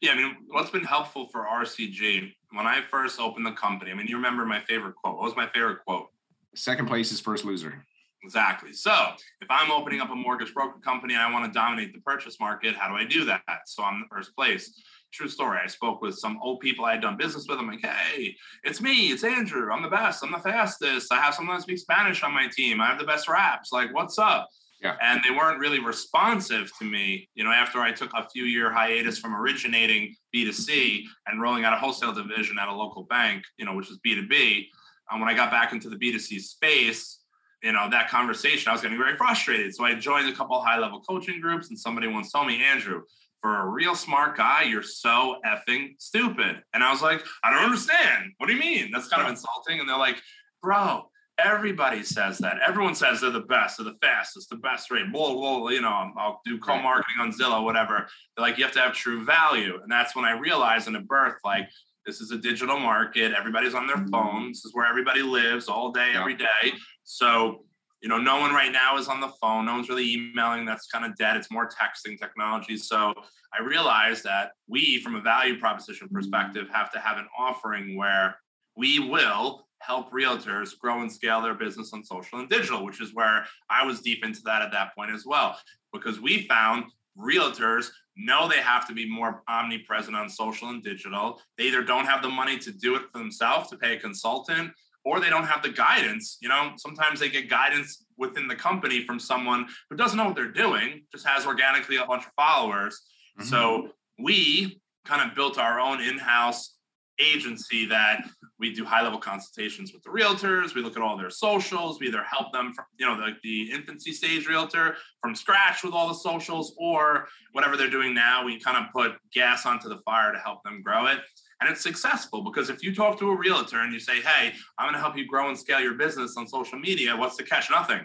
Yeah, 0.00 0.12
I 0.12 0.16
mean, 0.16 0.36
what's 0.48 0.70
been 0.70 0.84
helpful 0.84 1.28
for 1.28 1.44
RCG 1.44 2.32
when 2.52 2.66
I 2.66 2.80
first 2.90 3.20
opened 3.20 3.44
the 3.44 3.52
company? 3.52 3.90
I 3.90 3.94
mean, 3.94 4.06
you 4.06 4.16
remember 4.16 4.46
my 4.46 4.60
favorite 4.60 4.94
quote. 4.96 5.16
What 5.16 5.24
was 5.24 5.36
my 5.36 5.48
favorite 5.48 5.80
quote? 5.86 6.06
Second 6.54 6.86
place 6.88 7.12
is 7.12 7.20
first 7.20 7.44
loser. 7.44 7.84
Exactly. 8.24 8.72
So 8.72 8.92
if 9.40 9.50
I'm 9.50 9.70
opening 9.70 10.00
up 10.00 10.10
a 10.10 10.14
mortgage 10.14 10.54
broker 10.54 10.78
company 10.80 11.14
and 11.14 11.22
I 11.22 11.30
want 11.30 11.44
to 11.44 11.56
dominate 11.56 11.92
the 11.92 12.00
purchase 12.00 12.40
market, 12.40 12.74
how 12.74 12.88
do 12.88 12.94
I 12.94 13.04
do 13.04 13.24
that? 13.26 13.42
So 13.66 13.82
I'm 13.82 14.00
the 14.00 14.06
first 14.10 14.34
place. 14.34 14.80
True 15.12 15.28
story. 15.28 15.58
I 15.62 15.66
spoke 15.66 16.00
with 16.00 16.18
some 16.18 16.38
old 16.40 16.60
people 16.60 16.86
I 16.86 16.92
had 16.92 17.02
done 17.02 17.18
business 17.18 17.46
with. 17.46 17.58
I'm 17.58 17.66
like, 17.66 17.84
hey, 17.84 18.34
it's 18.64 18.80
me. 18.80 19.08
It's 19.08 19.24
Andrew. 19.24 19.70
I'm 19.70 19.82
the 19.82 19.90
best. 19.90 20.24
I'm 20.24 20.32
the 20.32 20.38
fastest. 20.38 21.12
I 21.12 21.20
have 21.20 21.34
someone 21.34 21.56
that 21.56 21.62
speaks 21.62 21.82
Spanish 21.82 22.22
on 22.22 22.32
my 22.32 22.48
team. 22.48 22.80
I 22.80 22.86
have 22.86 22.98
the 22.98 23.04
best 23.04 23.28
raps. 23.28 23.72
Like, 23.72 23.92
what's 23.92 24.18
up? 24.18 24.48
Yeah. 24.82 24.96
And 25.00 25.20
they 25.24 25.30
weren't 25.30 25.60
really 25.60 25.78
responsive 25.78 26.70
to 26.78 26.84
me, 26.84 27.28
you 27.34 27.44
know, 27.44 27.50
after 27.50 27.80
I 27.80 27.92
took 27.92 28.10
a 28.14 28.28
few 28.28 28.44
year 28.44 28.72
hiatus 28.72 29.18
from 29.18 29.34
originating 29.34 30.14
B2C 30.34 31.04
and 31.28 31.40
rolling 31.40 31.64
out 31.64 31.72
a 31.72 31.76
wholesale 31.76 32.12
division 32.12 32.56
at 32.60 32.68
a 32.68 32.74
local 32.74 33.04
bank, 33.04 33.44
you 33.58 33.64
know, 33.64 33.74
which 33.74 33.88
was 33.88 34.00
B2B. 34.04 34.66
And 35.10 35.16
um, 35.16 35.20
when 35.20 35.28
I 35.28 35.34
got 35.34 35.52
back 35.52 35.72
into 35.72 35.88
the 35.88 35.96
B2C 35.96 36.40
space, 36.40 37.20
you 37.62 37.72
know, 37.72 37.88
that 37.90 38.08
conversation, 38.08 38.70
I 38.70 38.72
was 38.72 38.82
getting 38.82 38.98
very 38.98 39.16
frustrated. 39.16 39.72
So 39.74 39.84
I 39.84 39.94
joined 39.94 40.28
a 40.28 40.34
couple 40.34 40.60
high 40.60 40.78
level 40.78 41.00
coaching 41.00 41.40
groups, 41.40 41.68
and 41.68 41.78
somebody 41.78 42.08
once 42.08 42.32
told 42.32 42.48
me, 42.48 42.62
Andrew, 42.62 43.02
for 43.40 43.60
a 43.60 43.68
real 43.68 43.94
smart 43.94 44.36
guy, 44.36 44.62
you're 44.62 44.82
so 44.82 45.36
effing 45.46 45.94
stupid. 45.98 46.62
And 46.74 46.82
I 46.82 46.90
was 46.90 47.02
like, 47.02 47.24
I 47.44 47.50
don't 47.50 47.64
understand. 47.64 48.32
What 48.38 48.48
do 48.48 48.54
you 48.54 48.60
mean? 48.60 48.90
That's 48.92 49.08
kind 49.08 49.22
of 49.22 49.28
insulting. 49.28 49.80
And 49.80 49.88
they're 49.88 49.96
like, 49.96 50.20
bro, 50.60 51.08
Everybody 51.44 52.02
says 52.02 52.38
that. 52.38 52.58
Everyone 52.66 52.94
says 52.94 53.20
they're 53.20 53.30
the 53.30 53.40
best, 53.40 53.78
they're 53.78 53.84
the 53.84 53.98
fastest, 54.00 54.48
the 54.50 54.56
best 54.56 54.90
rate. 54.90 55.06
Whoa, 55.12 55.34
whoa, 55.34 55.68
you 55.70 55.80
know, 55.80 56.12
I'll 56.16 56.40
do 56.44 56.58
co-marketing 56.58 57.16
on 57.20 57.32
Zillow, 57.32 57.64
whatever. 57.64 58.06
They're 58.36 58.46
like, 58.46 58.58
you 58.58 58.64
have 58.64 58.72
to 58.74 58.80
have 58.80 58.92
true 58.92 59.24
value. 59.24 59.80
And 59.82 59.90
that's 59.90 60.14
when 60.14 60.24
I 60.24 60.32
realized 60.38 60.88
in 60.88 60.96
a 60.96 61.00
birth, 61.00 61.36
like, 61.44 61.68
this 62.06 62.20
is 62.20 62.30
a 62.32 62.38
digital 62.38 62.78
market. 62.78 63.32
Everybody's 63.32 63.74
on 63.74 63.86
their 63.86 63.96
mm-hmm. 63.96 64.48
This 64.48 64.64
is 64.64 64.74
where 64.74 64.86
everybody 64.86 65.22
lives 65.22 65.68
all 65.68 65.92
day, 65.92 66.12
yeah. 66.12 66.20
every 66.20 66.34
day. 66.34 66.72
So, 67.04 67.64
you 68.00 68.08
know, 68.08 68.18
no 68.18 68.40
one 68.40 68.52
right 68.52 68.72
now 68.72 68.98
is 68.98 69.06
on 69.06 69.20
the 69.20 69.32
phone. 69.40 69.66
No 69.66 69.74
one's 69.74 69.88
really 69.88 70.12
emailing. 70.12 70.64
That's 70.64 70.88
kind 70.88 71.04
of 71.04 71.16
dead. 71.16 71.36
It's 71.36 71.50
more 71.50 71.68
texting 71.68 72.18
technology. 72.18 72.76
So 72.76 73.14
I 73.56 73.62
realized 73.62 74.24
that 74.24 74.52
we, 74.66 75.00
from 75.00 75.14
a 75.14 75.20
value 75.20 75.58
proposition 75.58 76.08
perspective, 76.08 76.68
have 76.72 76.90
to 76.92 76.98
have 76.98 77.18
an 77.18 77.26
offering 77.38 77.96
where 77.96 78.36
we 78.76 78.98
will 78.98 79.68
help 79.86 80.12
realtors 80.12 80.78
grow 80.78 81.02
and 81.02 81.12
scale 81.12 81.40
their 81.40 81.54
business 81.54 81.92
on 81.92 82.04
social 82.04 82.38
and 82.38 82.48
digital, 82.48 82.84
which 82.84 83.00
is 83.00 83.14
where 83.14 83.46
I 83.68 83.84
was 83.84 84.00
deep 84.00 84.24
into 84.24 84.40
that 84.44 84.62
at 84.62 84.72
that 84.72 84.94
point 84.94 85.10
as 85.12 85.24
well. 85.26 85.58
Because 85.92 86.20
we 86.20 86.46
found 86.46 86.84
realtors 87.18 87.90
know 88.16 88.48
they 88.48 88.60
have 88.60 88.86
to 88.88 88.94
be 88.94 89.08
more 89.08 89.42
omnipresent 89.48 90.16
on 90.16 90.28
social 90.28 90.68
and 90.68 90.82
digital. 90.82 91.40
They 91.58 91.64
either 91.64 91.82
don't 91.82 92.06
have 92.06 92.22
the 92.22 92.28
money 92.28 92.58
to 92.58 92.72
do 92.72 92.96
it 92.96 93.02
for 93.12 93.18
themselves 93.18 93.68
to 93.70 93.76
pay 93.76 93.96
a 93.96 94.00
consultant, 94.00 94.72
or 95.04 95.18
they 95.18 95.30
don't 95.30 95.46
have 95.46 95.62
the 95.62 95.70
guidance. 95.70 96.38
You 96.40 96.48
know, 96.48 96.72
sometimes 96.76 97.20
they 97.20 97.28
get 97.28 97.50
guidance 97.50 98.04
within 98.16 98.46
the 98.46 98.54
company 98.54 99.04
from 99.04 99.18
someone 99.18 99.66
who 99.90 99.96
doesn't 99.96 100.16
know 100.16 100.26
what 100.26 100.36
they're 100.36 100.52
doing, 100.52 101.02
just 101.10 101.26
has 101.26 101.46
organically 101.46 101.96
a 101.96 102.06
bunch 102.06 102.24
of 102.24 102.32
followers. 102.36 103.00
Mm-hmm. 103.38 103.48
So 103.48 103.88
we 104.18 104.80
kind 105.04 105.28
of 105.28 105.34
built 105.34 105.58
our 105.58 105.80
own 105.80 106.00
in-house 106.00 106.71
agency 107.20 107.86
that 107.86 108.26
we 108.58 108.72
do 108.72 108.84
high 108.84 109.02
level 109.02 109.18
consultations 109.18 109.92
with 109.92 110.02
the 110.02 110.10
realtors. 110.10 110.74
We 110.74 110.82
look 110.82 110.96
at 110.96 111.02
all 111.02 111.16
their 111.16 111.30
socials. 111.30 112.00
We 112.00 112.08
either 112.08 112.22
help 112.22 112.52
them 112.52 112.72
from, 112.74 112.84
you 112.98 113.06
know, 113.06 113.16
the, 113.16 113.32
the 113.42 113.72
infancy 113.72 114.12
stage 114.12 114.46
realtor 114.46 114.96
from 115.20 115.34
scratch 115.34 115.82
with 115.82 115.92
all 115.92 116.08
the 116.08 116.14
socials 116.14 116.74
or 116.78 117.26
whatever 117.52 117.76
they're 117.76 117.90
doing 117.90 118.14
now. 118.14 118.44
We 118.44 118.60
kind 118.60 118.76
of 118.76 118.92
put 118.92 119.18
gas 119.32 119.66
onto 119.66 119.88
the 119.88 119.98
fire 120.04 120.32
to 120.32 120.38
help 120.38 120.62
them 120.62 120.82
grow 120.82 121.06
it. 121.06 121.18
And 121.60 121.70
it's 121.70 121.82
successful 121.82 122.42
because 122.42 122.70
if 122.70 122.82
you 122.82 122.94
talk 122.94 123.18
to 123.20 123.30
a 123.30 123.36
realtor 123.36 123.80
and 123.80 123.92
you 123.92 124.00
say, 124.00 124.20
hey, 124.20 124.52
I'm 124.78 124.86
going 124.86 124.94
to 124.94 125.00
help 125.00 125.16
you 125.16 125.26
grow 125.26 125.48
and 125.48 125.58
scale 125.58 125.80
your 125.80 125.94
business 125.94 126.36
on 126.36 126.46
social 126.48 126.78
media, 126.78 127.16
what's 127.16 127.36
the 127.36 127.44
catch? 127.44 127.70
Nothing. 127.70 128.00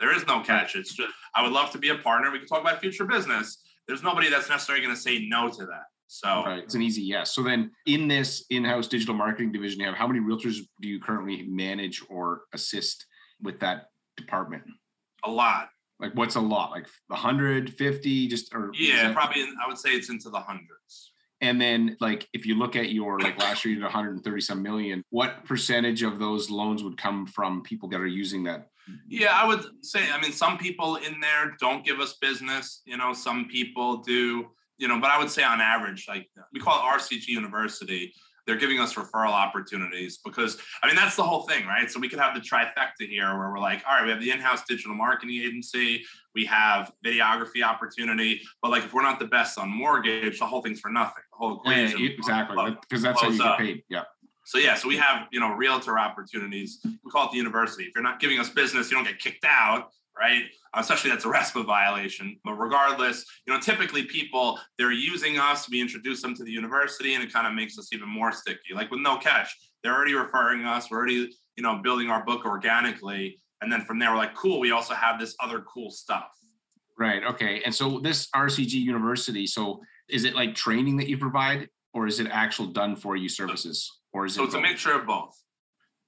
There 0.00 0.14
is 0.14 0.26
no 0.26 0.40
catch. 0.40 0.74
It's 0.74 0.94
just, 0.94 1.12
I 1.36 1.42
would 1.42 1.52
love 1.52 1.70
to 1.72 1.78
be 1.78 1.90
a 1.90 1.96
partner. 1.96 2.30
We 2.30 2.38
can 2.38 2.48
talk 2.48 2.60
about 2.60 2.80
future 2.80 3.04
business. 3.04 3.62
There's 3.86 4.02
nobody 4.02 4.30
that's 4.30 4.48
necessarily 4.48 4.84
going 4.84 4.94
to 4.94 5.00
say 5.00 5.26
no 5.28 5.48
to 5.50 5.66
that. 5.66 5.84
So 6.14 6.44
right. 6.46 6.62
it's 6.62 6.76
an 6.76 6.82
easy 6.82 7.02
yes. 7.02 7.34
So 7.34 7.42
then 7.42 7.72
in 7.86 8.06
this 8.06 8.44
in-house 8.48 8.86
digital 8.86 9.16
marketing 9.16 9.50
division 9.50 9.80
you 9.80 9.86
have, 9.86 9.96
how 9.96 10.06
many 10.06 10.20
realtors 10.20 10.58
do 10.80 10.86
you 10.86 11.00
currently 11.00 11.42
manage 11.48 12.04
or 12.08 12.42
assist 12.52 13.04
with 13.42 13.58
that 13.60 13.86
department? 14.16 14.62
A 15.24 15.30
lot. 15.30 15.70
Like 15.98 16.12
what's 16.14 16.36
a 16.36 16.40
lot? 16.40 16.70
Like 16.70 16.86
150 17.08 18.28
just 18.28 18.54
or 18.54 18.70
Yeah, 18.74 19.08
that... 19.08 19.14
probably 19.14 19.42
I 19.42 19.66
would 19.66 19.76
say 19.76 19.90
it's 19.90 20.08
into 20.08 20.30
the 20.30 20.38
hundreds. 20.38 21.10
And 21.40 21.60
then 21.60 21.96
like 22.00 22.28
if 22.32 22.46
you 22.46 22.54
look 22.54 22.76
at 22.76 22.92
your 22.92 23.18
like 23.18 23.40
last 23.40 23.64
year 23.64 23.74
you 23.74 23.80
did 23.80 23.84
130 23.84 24.40
some 24.40 24.62
million, 24.62 25.02
what 25.10 25.44
percentage 25.44 26.04
of 26.04 26.20
those 26.20 26.48
loans 26.48 26.84
would 26.84 26.96
come 26.96 27.26
from 27.26 27.62
people 27.62 27.88
that 27.88 28.00
are 28.00 28.06
using 28.06 28.44
that 28.44 28.68
yeah, 29.08 29.30
I 29.32 29.46
would 29.46 29.64
say, 29.82 30.10
I 30.12 30.20
mean, 30.20 30.32
some 30.32 30.58
people 30.58 30.96
in 30.96 31.18
there 31.18 31.56
don't 31.58 31.82
give 31.84 32.00
us 32.00 32.18
business. 32.20 32.82
You 32.84 32.98
know, 32.98 33.14
some 33.14 33.46
people 33.46 33.96
do 33.98 34.50
you 34.78 34.88
know, 34.88 35.00
but 35.00 35.10
I 35.10 35.18
would 35.18 35.30
say 35.30 35.42
on 35.42 35.60
average, 35.60 36.06
like 36.08 36.28
we 36.52 36.60
call 36.60 36.78
it 36.78 37.00
RCG 37.00 37.28
University, 37.28 38.12
they're 38.46 38.56
giving 38.56 38.78
us 38.78 38.94
referral 38.94 39.30
opportunities 39.30 40.18
because 40.24 40.58
I 40.82 40.86
mean 40.86 40.96
that's 40.96 41.16
the 41.16 41.22
whole 41.22 41.42
thing, 41.42 41.66
right? 41.66 41.90
So 41.90 41.98
we 41.98 42.08
could 42.08 42.18
have 42.18 42.34
the 42.34 42.40
trifecta 42.40 43.08
here 43.08 43.26
where 43.38 43.50
we're 43.50 43.58
like, 43.58 43.82
all 43.88 43.96
right, 43.96 44.04
we 44.04 44.10
have 44.10 44.20
the 44.20 44.30
in-house 44.30 44.64
digital 44.68 44.94
marketing 44.94 45.36
agency, 45.36 46.04
we 46.34 46.44
have 46.46 46.92
videography 47.04 47.62
opportunity, 47.64 48.42
but 48.62 48.70
like 48.70 48.84
if 48.84 48.92
we're 48.92 49.02
not 49.02 49.18
the 49.18 49.26
best 49.26 49.58
on 49.58 49.70
mortgage, 49.70 50.38
the 50.38 50.46
whole 50.46 50.62
thing's 50.62 50.80
for 50.80 50.90
nothing. 50.90 51.22
The 51.32 51.36
whole 51.36 51.56
equation 51.56 52.00
yeah, 52.00 52.10
exactly 52.10 52.76
because 52.82 53.02
that's 53.02 53.20
how 53.20 53.28
you 53.28 53.38
get 53.38 53.58
paid. 53.58 53.82
Yeah. 53.88 54.02
So 54.46 54.58
yeah, 54.58 54.74
so 54.74 54.88
we 54.88 54.96
have 54.98 55.26
you 55.32 55.40
know 55.40 55.54
realtor 55.54 55.98
opportunities. 55.98 56.80
We 56.84 57.10
call 57.10 57.26
it 57.26 57.32
the 57.32 57.38
university. 57.38 57.84
If 57.84 57.92
you're 57.94 58.04
not 58.04 58.20
giving 58.20 58.38
us 58.38 58.50
business, 58.50 58.90
you 58.90 58.96
don't 58.96 59.06
get 59.06 59.18
kicked 59.18 59.46
out, 59.46 59.88
right? 60.18 60.44
Especially 60.74 61.10
that's 61.10 61.24
a 61.24 61.28
RESPA 61.28 61.64
violation. 61.66 62.38
But 62.44 62.54
regardless, 62.54 63.24
you 63.46 63.52
know, 63.52 63.60
typically 63.60 64.04
people 64.04 64.58
they're 64.78 64.92
using 64.92 65.38
us. 65.38 65.68
We 65.70 65.80
introduce 65.80 66.22
them 66.22 66.34
to 66.36 66.44
the 66.44 66.50
university, 66.52 67.14
and 67.14 67.22
it 67.22 67.32
kind 67.32 67.46
of 67.46 67.54
makes 67.54 67.78
us 67.78 67.92
even 67.92 68.08
more 68.08 68.32
sticky. 68.32 68.74
Like 68.74 68.90
with 68.90 69.00
no 69.00 69.16
catch, 69.16 69.54
they're 69.82 69.94
already 69.94 70.14
referring 70.14 70.64
us. 70.64 70.90
We're 70.90 70.98
already 70.98 71.30
you 71.56 71.62
know 71.62 71.80
building 71.82 72.10
our 72.10 72.24
book 72.24 72.44
organically, 72.44 73.40
and 73.60 73.70
then 73.70 73.82
from 73.82 73.98
there 73.98 74.10
we're 74.10 74.18
like, 74.18 74.34
cool. 74.34 74.60
We 74.60 74.70
also 74.72 74.94
have 74.94 75.18
this 75.18 75.34
other 75.40 75.60
cool 75.62 75.90
stuff. 75.90 76.28
Right. 76.98 77.24
Okay. 77.24 77.60
And 77.64 77.74
so 77.74 77.98
this 77.98 78.28
RCG 78.34 78.72
University, 78.74 79.46
so 79.46 79.80
is 80.08 80.24
it 80.24 80.34
like 80.34 80.54
training 80.54 80.96
that 80.98 81.08
you 81.08 81.18
provide, 81.18 81.68
or 81.92 82.06
is 82.06 82.20
it 82.20 82.28
actual 82.30 82.66
done 82.66 82.94
for 82.94 83.16
you 83.16 83.28
services, 83.28 83.90
or 84.12 84.26
is 84.26 84.34
So 84.34 84.42
it? 84.42 84.46
it's 84.46 84.54
a 84.54 84.60
mixture 84.60 84.92
of 84.92 85.06
both. 85.06 85.36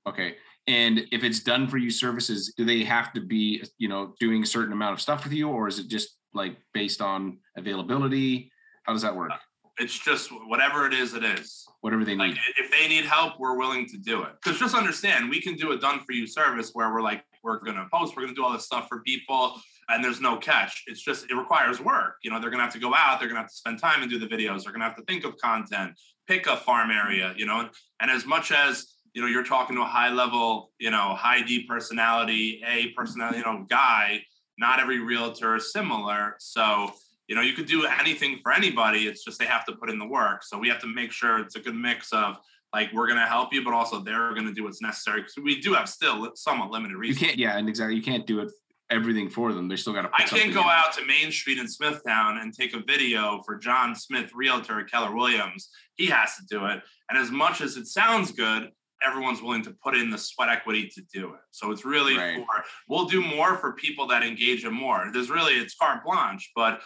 Okay. 0.08 0.36
And 0.66 1.06
if 1.12 1.22
it's 1.22 1.40
done 1.40 1.68
for 1.68 1.78
you 1.78 1.90
services, 1.90 2.52
do 2.56 2.64
they 2.64 2.82
have 2.84 3.12
to 3.12 3.20
be, 3.20 3.62
you 3.78 3.88
know, 3.88 4.14
doing 4.18 4.42
a 4.42 4.46
certain 4.46 4.72
amount 4.72 4.94
of 4.94 5.00
stuff 5.00 5.24
with 5.24 5.32
you, 5.32 5.48
or 5.48 5.68
is 5.68 5.78
it 5.78 5.88
just 5.88 6.16
like 6.34 6.56
based 6.74 7.00
on 7.00 7.38
availability? 7.56 8.50
How 8.82 8.92
does 8.92 9.02
that 9.02 9.14
work? 9.14 9.30
Uh, 9.32 9.36
it's 9.78 9.96
just 9.98 10.30
whatever 10.48 10.86
it 10.86 10.94
is, 10.94 11.14
it 11.14 11.22
is. 11.22 11.64
Whatever 11.82 12.04
they 12.04 12.16
Like 12.16 12.30
need. 12.30 12.40
if 12.58 12.70
they 12.70 12.88
need 12.88 13.04
help, 13.04 13.34
we're 13.38 13.56
willing 13.56 13.86
to 13.86 13.98
do 13.98 14.22
it. 14.22 14.32
Because 14.42 14.58
just 14.58 14.74
understand, 14.74 15.28
we 15.30 15.40
can 15.40 15.54
do 15.54 15.72
a 15.72 15.78
done 15.78 16.00
for 16.04 16.12
you 16.12 16.26
service 16.26 16.70
where 16.72 16.92
we're 16.92 17.02
like, 17.02 17.22
we're 17.44 17.60
gonna 17.60 17.86
post, 17.92 18.16
we're 18.16 18.22
gonna 18.22 18.34
do 18.34 18.42
all 18.44 18.52
this 18.52 18.64
stuff 18.64 18.88
for 18.88 19.02
people, 19.02 19.60
and 19.88 20.02
there's 20.02 20.20
no 20.20 20.36
catch. 20.36 20.82
It's 20.86 21.02
just 21.02 21.30
it 21.30 21.34
requires 21.36 21.80
work. 21.80 22.16
You 22.24 22.30
know, 22.30 22.40
they're 22.40 22.50
gonna 22.50 22.62
have 22.64 22.72
to 22.72 22.80
go 22.80 22.94
out, 22.94 23.20
they're 23.20 23.28
gonna 23.28 23.40
have 23.40 23.50
to 23.50 23.54
spend 23.54 23.78
time 23.78 24.02
and 24.02 24.10
do 24.10 24.18
the 24.18 24.26
videos, 24.26 24.64
they're 24.64 24.72
gonna 24.72 24.84
have 24.84 24.96
to 24.96 25.04
think 25.04 25.24
of 25.24 25.36
content, 25.36 25.92
pick 26.26 26.46
a 26.46 26.56
farm 26.56 26.90
area, 26.90 27.34
you 27.36 27.46
know. 27.46 27.68
And 28.00 28.10
as 28.10 28.26
much 28.26 28.50
as 28.50 28.95
you 29.16 29.22
know, 29.22 29.28
you're 29.28 29.42
talking 29.42 29.74
to 29.74 29.82
a 29.82 29.86
high 29.86 30.10
level, 30.10 30.70
you 30.78 30.90
know, 30.90 31.14
high 31.14 31.42
D 31.42 31.64
personality, 31.66 32.62
A 32.68 32.88
personality, 32.88 33.38
you 33.38 33.44
know, 33.44 33.66
guy, 33.68 34.20
not 34.58 34.78
every 34.78 35.00
realtor 35.00 35.56
is 35.56 35.72
similar. 35.72 36.36
So 36.38 36.92
you 37.28 37.34
know, 37.34 37.42
you 37.42 37.54
could 37.54 37.66
do 37.66 37.86
anything 37.86 38.38
for 38.42 38.52
anybody. 38.52 39.08
It's 39.08 39.24
just 39.24 39.38
they 39.38 39.46
have 39.46 39.64
to 39.66 39.72
put 39.72 39.90
in 39.90 39.98
the 39.98 40.06
work. 40.06 40.44
So 40.44 40.58
we 40.58 40.68
have 40.68 40.80
to 40.82 40.86
make 40.86 41.10
sure 41.10 41.40
it's 41.40 41.56
a 41.56 41.60
good 41.60 41.74
mix 41.74 42.12
of 42.12 42.38
like 42.72 42.92
we're 42.92 43.06
going 43.06 43.18
to 43.18 43.26
help 43.26 43.52
you, 43.52 43.64
but 43.64 43.74
also 43.74 44.00
they're 44.00 44.32
going 44.32 44.46
to 44.46 44.52
do 44.52 44.64
what's 44.64 44.82
necessary 44.82 45.22
because 45.22 45.34
we 45.42 45.60
do 45.60 45.74
have 45.74 45.88
still 45.88 46.30
somewhat 46.34 46.70
limited 46.70 46.96
You 47.02 47.16
can't, 47.16 47.36
yeah, 47.36 47.56
and 47.58 47.68
exactly. 47.68 47.96
You 47.96 48.02
can't 48.02 48.26
do 48.26 48.40
it 48.40 48.52
everything 48.90 49.28
for 49.28 49.52
them. 49.52 49.66
They 49.66 49.76
still 49.76 49.92
got 49.92 50.02
to. 50.02 50.10
I 50.16 50.24
can't 50.24 50.54
go 50.54 50.62
out 50.62 50.92
to 50.94 51.04
Main 51.04 51.32
Street 51.32 51.58
in 51.58 51.66
Smithtown 51.66 52.38
and 52.38 52.54
take 52.54 52.74
a 52.74 52.82
video 52.86 53.42
for 53.44 53.56
John 53.56 53.96
Smith, 53.96 54.30
realtor 54.34 54.84
Keller 54.84 55.14
Williams. 55.14 55.70
He 55.94 56.06
has 56.06 56.36
to 56.36 56.42
do 56.48 56.66
it. 56.66 56.80
And 57.10 57.18
as 57.18 57.30
much 57.30 57.60
as 57.60 57.76
it 57.76 57.86
sounds 57.86 58.30
good, 58.30 58.70
everyone's 59.04 59.42
willing 59.42 59.62
to 59.62 59.74
put 59.82 59.96
in 59.96 60.10
the 60.10 60.18
sweat 60.18 60.48
equity 60.48 60.88
to 60.94 61.02
do 61.12 61.34
it. 61.34 61.40
So 61.50 61.70
it's 61.70 61.84
really 61.84 62.16
Right. 62.16 62.36
for 62.36 62.64
we'll 62.88 63.06
do 63.06 63.20
more 63.22 63.56
for 63.56 63.72
people 63.72 64.06
that 64.08 64.22
engage 64.22 64.64
in 64.64 64.72
more. 64.72 65.10
There's 65.12 65.30
really 65.30 65.54
it's 65.54 65.74
carte 65.74 66.04
blanche, 66.04 66.50
but 66.54 66.82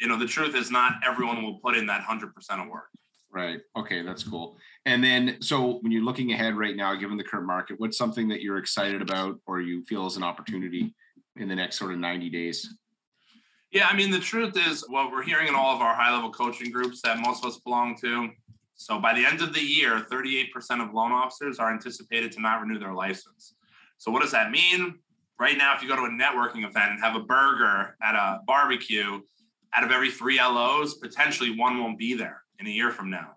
you 0.00 0.08
know 0.08 0.18
the 0.18 0.26
truth 0.26 0.54
is 0.54 0.70
not 0.70 0.94
everyone 1.04 1.42
will 1.42 1.58
put 1.60 1.76
in 1.76 1.86
that 1.86 2.02
hundred 2.02 2.34
percent 2.34 2.60
of 2.60 2.68
work. 2.68 2.88
Right. 3.30 3.60
Okay, 3.76 4.02
that's 4.02 4.22
cool. 4.22 4.56
And 4.86 5.02
then, 5.02 5.38
so 5.40 5.78
when 5.80 5.90
you're 5.90 6.04
looking 6.04 6.32
ahead 6.32 6.56
right 6.56 6.76
now, 6.76 6.94
given 6.94 7.16
the 7.16 7.24
current 7.24 7.46
market, 7.48 7.80
what's 7.80 7.98
something 7.98 8.28
that 8.28 8.42
you're 8.42 8.58
excited 8.58 9.02
about, 9.02 9.40
or 9.46 9.60
you 9.60 9.84
feel 9.86 10.06
is 10.06 10.16
an 10.16 10.22
opportunity 10.22 10.94
in 11.34 11.48
the 11.48 11.54
next 11.56 11.76
sort 11.76 11.92
of 11.92 11.98
90 11.98 12.30
days? 12.30 12.76
Yeah, 13.72 13.88
I 13.88 13.96
mean, 13.96 14.12
the 14.12 14.20
truth 14.20 14.56
is 14.56 14.84
what 14.88 15.10
we're 15.10 15.24
hearing 15.24 15.48
in 15.48 15.56
all 15.56 15.74
of 15.74 15.82
our 15.82 15.94
high 15.96 16.14
level 16.14 16.30
coaching 16.30 16.70
groups 16.70 17.00
that 17.02 17.18
most 17.18 17.44
of 17.44 17.50
us 17.50 17.58
belong 17.58 17.96
to. 18.02 18.30
So 18.76 18.98
by 18.98 19.14
the 19.14 19.24
end 19.24 19.40
of 19.40 19.52
the 19.52 19.60
year, 19.60 20.04
38% 20.10 20.48
of 20.82 20.92
loan 20.92 21.12
officers 21.12 21.58
are 21.58 21.72
anticipated 21.72 22.32
to 22.32 22.40
not 22.40 22.60
renew 22.60 22.78
their 22.78 22.94
license. 22.94 23.54
So 23.98 24.10
what 24.10 24.22
does 24.22 24.32
that 24.32 24.50
mean? 24.50 24.98
Right 25.38 25.56
now, 25.56 25.74
if 25.74 25.82
you 25.82 25.88
go 25.88 25.96
to 25.96 26.02
a 26.02 26.08
networking 26.08 26.66
event 26.68 26.92
and 26.92 27.00
have 27.00 27.16
a 27.16 27.20
burger 27.20 27.96
at 28.02 28.14
a 28.14 28.40
barbecue, 28.46 29.20
out 29.76 29.84
of 29.84 29.90
every 29.90 30.10
three 30.10 30.38
LOs, 30.38 30.94
potentially 30.94 31.50
one 31.50 31.78
won't 31.78 31.98
be 31.98 32.14
there 32.14 32.42
in 32.60 32.66
a 32.66 32.70
year 32.70 32.90
from 32.90 33.10
now. 33.10 33.32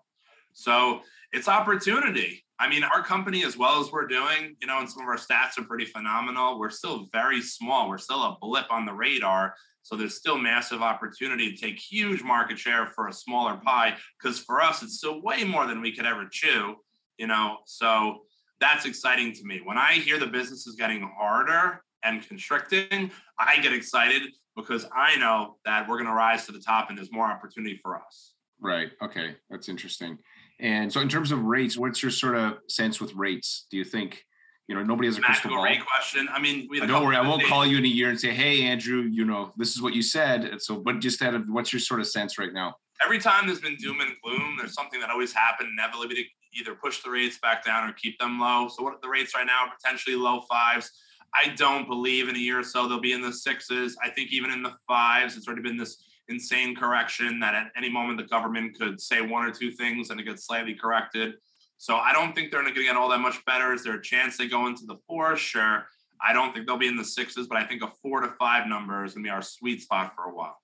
So 0.52 1.00
it's 1.32 1.48
opportunity. 1.48 2.44
I 2.60 2.68
mean, 2.68 2.82
our 2.82 3.02
company, 3.02 3.44
as 3.44 3.56
well 3.56 3.80
as 3.80 3.92
we're 3.92 4.06
doing, 4.06 4.56
you 4.60 4.66
know, 4.66 4.78
and 4.78 4.90
some 4.90 5.02
of 5.02 5.08
our 5.08 5.16
stats 5.16 5.58
are 5.58 5.64
pretty 5.64 5.84
phenomenal. 5.84 6.58
We're 6.58 6.70
still 6.70 7.08
very 7.12 7.40
small. 7.40 7.88
We're 7.88 7.98
still 7.98 8.22
a 8.22 8.36
blip 8.40 8.66
on 8.70 8.84
the 8.84 8.92
radar. 8.92 9.54
So 9.82 9.96
there's 9.96 10.16
still 10.16 10.38
massive 10.38 10.82
opportunity 10.82 11.52
to 11.52 11.56
take 11.56 11.78
huge 11.78 12.22
market 12.22 12.58
share 12.58 12.86
for 12.86 13.08
a 13.08 13.12
smaller 13.12 13.56
pie. 13.64 13.96
Because 14.20 14.38
for 14.38 14.60
us, 14.60 14.82
it's 14.82 14.98
still 14.98 15.22
way 15.22 15.44
more 15.44 15.66
than 15.66 15.80
we 15.80 15.94
could 15.94 16.06
ever 16.06 16.26
chew, 16.30 16.76
you 17.16 17.26
know. 17.26 17.58
So 17.66 18.22
that's 18.60 18.84
exciting 18.84 19.32
to 19.34 19.44
me. 19.44 19.60
When 19.64 19.78
I 19.78 19.94
hear 19.94 20.18
the 20.18 20.26
business 20.26 20.66
is 20.66 20.74
getting 20.74 21.08
harder 21.18 21.82
and 22.04 22.26
constricting, 22.26 23.10
I 23.38 23.58
get 23.60 23.72
excited 23.72 24.22
because 24.56 24.86
I 24.94 25.16
know 25.16 25.56
that 25.64 25.88
we're 25.88 25.96
going 25.96 26.08
to 26.08 26.12
rise 26.12 26.46
to 26.46 26.52
the 26.52 26.60
top 26.60 26.90
and 26.90 26.98
there's 26.98 27.12
more 27.12 27.26
opportunity 27.26 27.78
for 27.82 27.96
us. 27.96 28.34
Right. 28.60 28.90
Okay, 29.02 29.36
that's 29.48 29.68
interesting. 29.68 30.18
And 30.60 30.92
so, 30.92 31.00
in 31.00 31.08
terms 31.08 31.30
of 31.30 31.44
rates, 31.44 31.76
what's 31.76 32.02
your 32.02 32.10
sort 32.10 32.34
of 32.36 32.58
sense 32.68 33.00
with 33.00 33.14
rates? 33.14 33.66
Do 33.70 33.76
you 33.76 33.84
think, 33.84 34.24
you 34.68 34.74
know, 34.74 34.82
nobody 34.82 35.08
has 35.08 35.16
a 35.16 35.22
crystal 35.22 35.50
ball? 35.50 35.66
question. 35.86 36.28
I 36.30 36.38
mean, 36.38 36.68
Uh, 36.80 36.86
Don't 36.86 37.04
worry, 37.04 37.16
I 37.16 37.22
won't 37.22 37.42
call 37.44 37.66
you 37.66 37.78
in 37.78 37.84
a 37.84 37.88
year 37.88 38.10
and 38.10 38.20
say, 38.20 38.34
"Hey, 38.34 38.62
Andrew, 38.62 39.00
you 39.02 39.24
know, 39.24 39.52
this 39.56 39.74
is 39.74 39.82
what 39.82 39.94
you 39.94 40.02
said." 40.02 40.44
And 40.44 40.60
so, 40.62 40.78
but 40.78 41.00
just 41.00 41.22
out 41.22 41.34
of 41.34 41.48
what's 41.48 41.72
your 41.72 41.80
sort 41.80 42.00
of 42.00 42.06
sense 42.06 42.38
right 42.38 42.52
now? 42.52 42.76
every 43.04 43.20
time 43.20 43.46
there's 43.46 43.60
been 43.60 43.76
doom 43.76 44.00
and 44.00 44.10
gloom, 44.24 44.56
there's 44.58 44.74
something 44.74 44.98
that 44.98 45.08
always 45.08 45.32
happened, 45.32 45.68
inevitably 45.72 46.16
to 46.16 46.24
either 46.58 46.74
push 46.74 47.00
the 47.04 47.08
rates 47.08 47.38
back 47.38 47.64
down 47.64 47.88
or 47.88 47.92
keep 47.92 48.18
them 48.18 48.40
low. 48.40 48.66
So 48.66 48.82
what 48.82 48.92
are 48.92 48.98
the 49.00 49.08
rates 49.08 49.36
right 49.36 49.46
now? 49.46 49.66
Potentially 49.80 50.16
low 50.16 50.40
fives. 50.40 50.90
I 51.32 51.50
don't 51.50 51.86
believe 51.86 52.28
in 52.28 52.34
a 52.34 52.38
year 52.40 52.58
or 52.58 52.64
so 52.64 52.88
they'll 52.88 52.98
be 52.98 53.12
in 53.12 53.20
the 53.22 53.32
sixes. 53.32 53.96
I 54.02 54.10
think 54.10 54.32
even 54.32 54.50
in 54.50 54.64
the 54.64 54.74
fives, 54.88 55.36
it's 55.36 55.46
already 55.46 55.62
been 55.62 55.76
this 55.76 56.02
insane 56.28 56.74
correction 56.74 57.38
that 57.38 57.54
at 57.54 57.70
any 57.76 57.88
moment 57.88 58.18
the 58.18 58.24
government 58.24 58.76
could 58.76 59.00
say 59.00 59.20
one 59.20 59.44
or 59.44 59.52
two 59.52 59.70
things 59.70 60.10
and 60.10 60.18
it 60.18 60.24
gets 60.24 60.44
slightly 60.44 60.74
corrected. 60.74 61.34
So 61.78 61.96
I 61.96 62.12
don't 62.12 62.34
think 62.34 62.50
they're 62.50 62.62
going 62.62 62.74
to 62.74 62.82
get 62.82 62.96
all 62.96 63.08
that 63.08 63.20
much 63.20 63.44
better. 63.46 63.72
Is 63.72 63.84
there 63.84 63.94
a 63.94 64.02
chance 64.02 64.36
they 64.36 64.48
go 64.48 64.66
into 64.66 64.84
the 64.84 64.96
fours? 65.06 65.40
Sure. 65.40 65.86
I 66.20 66.32
don't 66.32 66.52
think 66.52 66.66
they'll 66.66 66.76
be 66.76 66.88
in 66.88 66.96
the 66.96 67.04
sixes, 67.04 67.46
but 67.46 67.56
I 67.56 67.64
think 67.64 67.82
a 67.82 67.90
four 68.02 68.20
to 68.20 68.28
five 68.38 68.66
number 68.66 69.04
is 69.04 69.14
going 69.14 69.24
to 69.24 69.28
be 69.28 69.32
our 69.32 69.42
sweet 69.42 69.82
spot 69.82 70.12
for 70.16 70.24
a 70.24 70.34
while. 70.34 70.58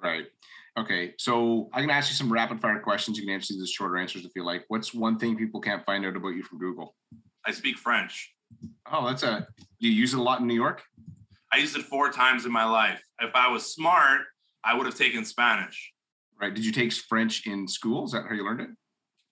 Right. 0.00 0.26
Okay. 0.78 1.14
So 1.18 1.68
I'm 1.72 1.82
gonna 1.82 1.92
ask 1.92 2.10
you 2.10 2.16
some 2.16 2.32
rapid 2.32 2.60
fire 2.60 2.80
questions. 2.80 3.18
You 3.18 3.24
can 3.24 3.34
answer 3.34 3.54
these 3.54 3.70
shorter 3.70 3.98
answers 3.98 4.24
if 4.24 4.32
you 4.34 4.44
like. 4.44 4.64
What's 4.68 4.94
one 4.94 5.18
thing 5.18 5.36
people 5.36 5.60
can't 5.60 5.84
find 5.84 6.04
out 6.04 6.16
about 6.16 6.30
you 6.30 6.42
from 6.42 6.58
Google? 6.58 6.94
I 7.46 7.52
speak 7.52 7.76
French. 7.78 8.34
Oh, 8.90 9.06
that's 9.06 9.22
a. 9.22 9.46
Do 9.80 9.88
you 9.88 9.92
use 9.92 10.14
it 10.14 10.18
a 10.18 10.22
lot 10.22 10.40
in 10.40 10.46
New 10.46 10.54
York? 10.54 10.82
I 11.52 11.58
used 11.58 11.76
it 11.76 11.82
four 11.82 12.10
times 12.10 12.46
in 12.46 12.52
my 12.52 12.64
life. 12.64 13.02
If 13.20 13.34
I 13.34 13.48
was 13.48 13.74
smart, 13.74 14.22
I 14.64 14.74
would 14.74 14.86
have 14.86 14.94
taken 14.94 15.24
Spanish. 15.24 15.92
Right. 16.40 16.54
Did 16.54 16.64
you 16.64 16.72
take 16.72 16.92
French 16.92 17.46
in 17.46 17.68
school? 17.68 18.06
Is 18.06 18.12
that 18.12 18.24
how 18.26 18.34
you 18.34 18.44
learned 18.44 18.62
it? 18.62 18.70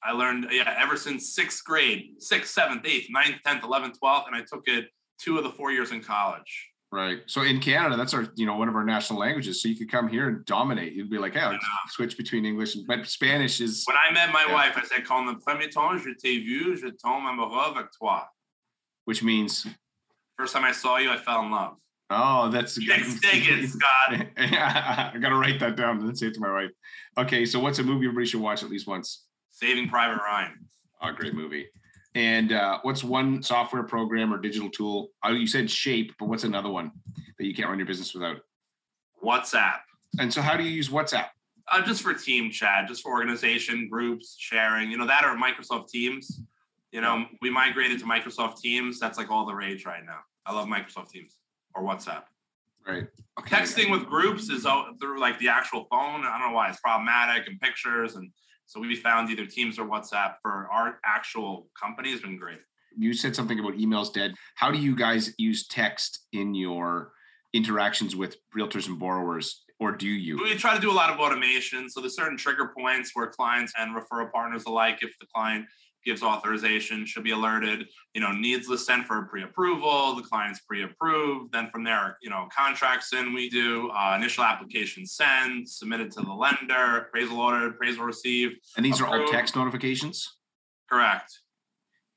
I 0.03 0.13
learned, 0.13 0.47
yeah, 0.51 0.75
ever 0.79 0.97
since 0.97 1.35
sixth 1.35 1.65
grade, 1.65 2.13
sixth, 2.19 2.53
seventh, 2.53 2.87
eighth, 2.87 3.09
ninth, 3.11 3.37
10th, 3.47 3.61
11th, 3.63 3.97
12th, 4.03 4.27
and 4.29 4.35
I 4.37 4.41
took 4.41 4.67
it 4.67 4.89
two 5.19 5.37
of 5.37 5.45
the 5.45 5.51
four 5.51 5.73
years 5.73 5.93
in 5.93 6.03
college. 6.03 6.69
Right. 6.93 7.19
So 7.27 7.43
in 7.43 7.61
Canada, 7.61 7.97
that's 7.97 8.15
our, 8.15 8.27
you 8.35 8.47
know, 8.47 8.57
one 8.57 8.69
of 8.69 8.75
our 8.75 8.83
national 8.85 9.21
languages. 9.21 9.63
So 9.63 9.69
you 9.69 9.77
could 9.77 9.91
come 9.91 10.09
here 10.09 10.29
and 10.29 10.45
dominate. 10.45 10.95
You'd 10.95 11.09
be 11.11 11.19
like, 11.19 11.35
yeah, 11.35 11.57
switch 11.89 12.17
between 12.17 12.45
English 12.45 12.75
and 12.75 12.85
but 12.87 13.07
Spanish 13.07 13.61
is 13.61 13.85
When 13.87 13.97
I 13.97 14.13
met 14.13 14.33
my 14.33 14.47
Yeah. 14.49 14.55
wife, 14.55 14.73
I 14.77 14.85
said, 14.85 15.05
Quand 15.05 15.25
le 15.27 15.37
premier 15.39 15.69
temps 15.69 15.97
je 16.03 16.11
t'ai 16.15 16.41
vu, 16.45 16.77
je 16.77 16.89
tombe 16.89 17.27
amoureux 17.27 17.71
avec 17.77 17.87
toi. 17.97 18.25
which 19.05 19.23
means 19.23 19.67
First 20.37 20.55
time 20.55 20.65
I 20.65 20.73
saw 20.73 20.97
you, 20.97 21.11
I 21.11 21.17
fell 21.19 21.43
in 21.45 21.51
love. 21.53 21.77
oh, 22.11 22.49
that's 22.51 22.75
dig 22.75 22.89
it, 22.89 23.69
Scott. 23.69 24.27
I 24.39 25.13
gotta 25.21 25.37
write 25.37 25.61
that 25.61 25.77
down 25.77 25.99
and 25.99 26.09
then 26.09 26.17
say 26.17 26.27
it 26.27 26.35
to 26.35 26.41
my 26.41 26.51
wife. 26.51 26.71
Okay, 27.19 27.45
so 27.45 27.61
what's 27.61 27.79
a 27.79 27.85
movie 27.85 28.07
everybody 28.07 28.27
should 28.27 28.41
watch 28.41 28.65
at 28.65 28.71
least 28.71 28.89
once? 28.89 29.27
Saving 29.61 29.89
Private 29.89 30.23
Ryan. 30.23 30.67
Oh, 31.03 31.13
great 31.13 31.35
movie. 31.35 31.67
And 32.15 32.53
uh, 32.53 32.79
what's 32.83 33.05
one 33.05 33.43
software 33.43 33.83
program 33.83 34.33
or 34.33 34.39
digital 34.39 34.71
tool? 34.71 35.11
Oh, 35.23 35.33
you 35.33 35.47
said 35.47 35.71
Shape, 35.71 36.15
but 36.19 36.29
what's 36.29 36.45
another 36.45 36.71
one 36.71 36.93
that 37.39 37.47
you 37.47 37.55
can't 37.55 37.69
run 37.69 37.79
your 37.79 37.87
business 37.87 38.15
without? 38.15 38.39
WhatsApp. 39.23 39.81
And 40.19 40.33
so, 40.33 40.41
how 40.41 40.57
do 40.57 40.65
you 40.65 40.71
use 40.71 40.89
WhatsApp? 40.89 41.27
Uh, 41.71 41.83
just 41.83 42.03
for 42.03 42.15
team 42.15 42.51
chat, 42.51 42.89
just 42.89 43.03
for 43.03 43.13
organization, 43.13 43.87
groups, 43.89 44.35
sharing, 44.39 44.91
you 44.91 44.97
know, 44.97 45.07
that 45.07 45.25
or 45.25 45.37
Microsoft 45.37 45.89
Teams. 45.89 46.41
You 46.91 47.03
know, 47.03 47.27
we 47.43 47.51
migrated 47.51 48.01
to 48.01 48.07
Microsoft 48.07 48.61
Teams. 48.61 48.99
That's 48.99 49.19
like 49.19 49.31
all 49.31 49.47
the 49.47 49.55
rage 49.55 49.85
right 49.85 50.05
now. 50.05 50.21
I 50.47 50.55
love 50.55 50.67
Microsoft 50.67 51.11
Teams 51.11 51.37
or 51.75 51.85
WhatsApp. 51.85 52.23
Right. 52.85 53.05
Okay. 53.39 53.57
Texting 53.57 53.91
with 53.91 54.07
groups 54.07 54.49
is 54.49 54.65
all 54.65 54.91
through 55.01 55.21
like 55.21 55.39
the 55.39 55.49
actual 55.49 55.87
phone. 55.91 56.25
I 56.25 56.39
don't 56.39 56.49
know 56.49 56.57
why 56.57 56.71
it's 56.71 56.81
problematic 56.81 57.47
and 57.47 57.61
pictures. 57.61 58.17
And 58.17 58.33
so 58.71 58.79
we 58.79 58.95
found 58.95 59.29
either 59.31 59.47
Teams 59.47 59.81
or 59.81 59.85
WhatsApp 59.85 60.35
for 60.41 60.69
our 60.73 61.01
actual 61.05 61.69
company 61.77 62.13
has 62.13 62.21
been 62.21 62.39
great. 62.39 62.61
You 62.97 63.13
said 63.13 63.35
something 63.35 63.59
about 63.59 63.73
emails 63.73 64.13
dead. 64.13 64.35
How 64.55 64.71
do 64.71 64.79
you 64.79 64.95
guys 64.95 65.35
use 65.39 65.67
text 65.67 66.27
in 66.33 66.55
your 66.55 67.11
interactions 67.53 68.15
with 68.15 68.37
realtors 68.57 68.87
and 68.87 68.97
borrowers? 68.97 69.65
or 69.81 69.93
do 69.93 70.07
you? 70.07 70.37
We 70.37 70.55
try 70.57 70.75
to 70.75 70.81
do 70.81 70.91
a 70.91 70.93
lot 70.93 71.11
of 71.11 71.19
automation. 71.19 71.89
So 71.89 72.01
there's 72.01 72.15
certain 72.15 72.37
trigger 72.37 72.71
points 72.79 73.13
where 73.15 73.29
clients 73.29 73.73
and 73.79 73.97
referral 73.97 74.31
partners 74.31 74.65
alike, 74.67 74.99
if 75.01 75.19
the 75.19 75.27
client 75.35 75.65
gives 76.05 76.23
authorization, 76.23 77.05
should 77.07 77.25
be 77.25 77.31
alerted. 77.31 77.87
You 78.15 78.21
know, 78.21 78.33
needs 78.33 78.69
list 78.69 78.87
sent 78.87 79.07
for 79.07 79.23
pre-approval. 79.27 80.15
The 80.17 80.23
client's 80.23 80.61
pre-approved. 80.61 81.53
Then 81.53 81.69
from 81.71 81.85
there, 81.85 82.17
you 82.23 82.31
know, 82.31 82.49
contracts 82.55 83.13
in. 83.13 83.33
We 83.35 83.49
do 83.51 83.91
uh, 83.91 84.15
initial 84.17 84.45
application 84.45 85.07
send, 85.07 85.69
submitted 85.69 86.11
to 86.13 86.23
the 86.23 86.33
lender, 86.33 87.07
appraisal 87.09 87.39
ordered, 87.41 87.75
appraisal 87.75 88.05
received. 88.05 88.57
And 88.77 88.85
these 88.85 89.01
approved. 89.01 89.15
are 89.15 89.27
all 89.27 89.33
text 89.33 89.57
notifications. 89.57 90.37
Correct. 90.91 91.31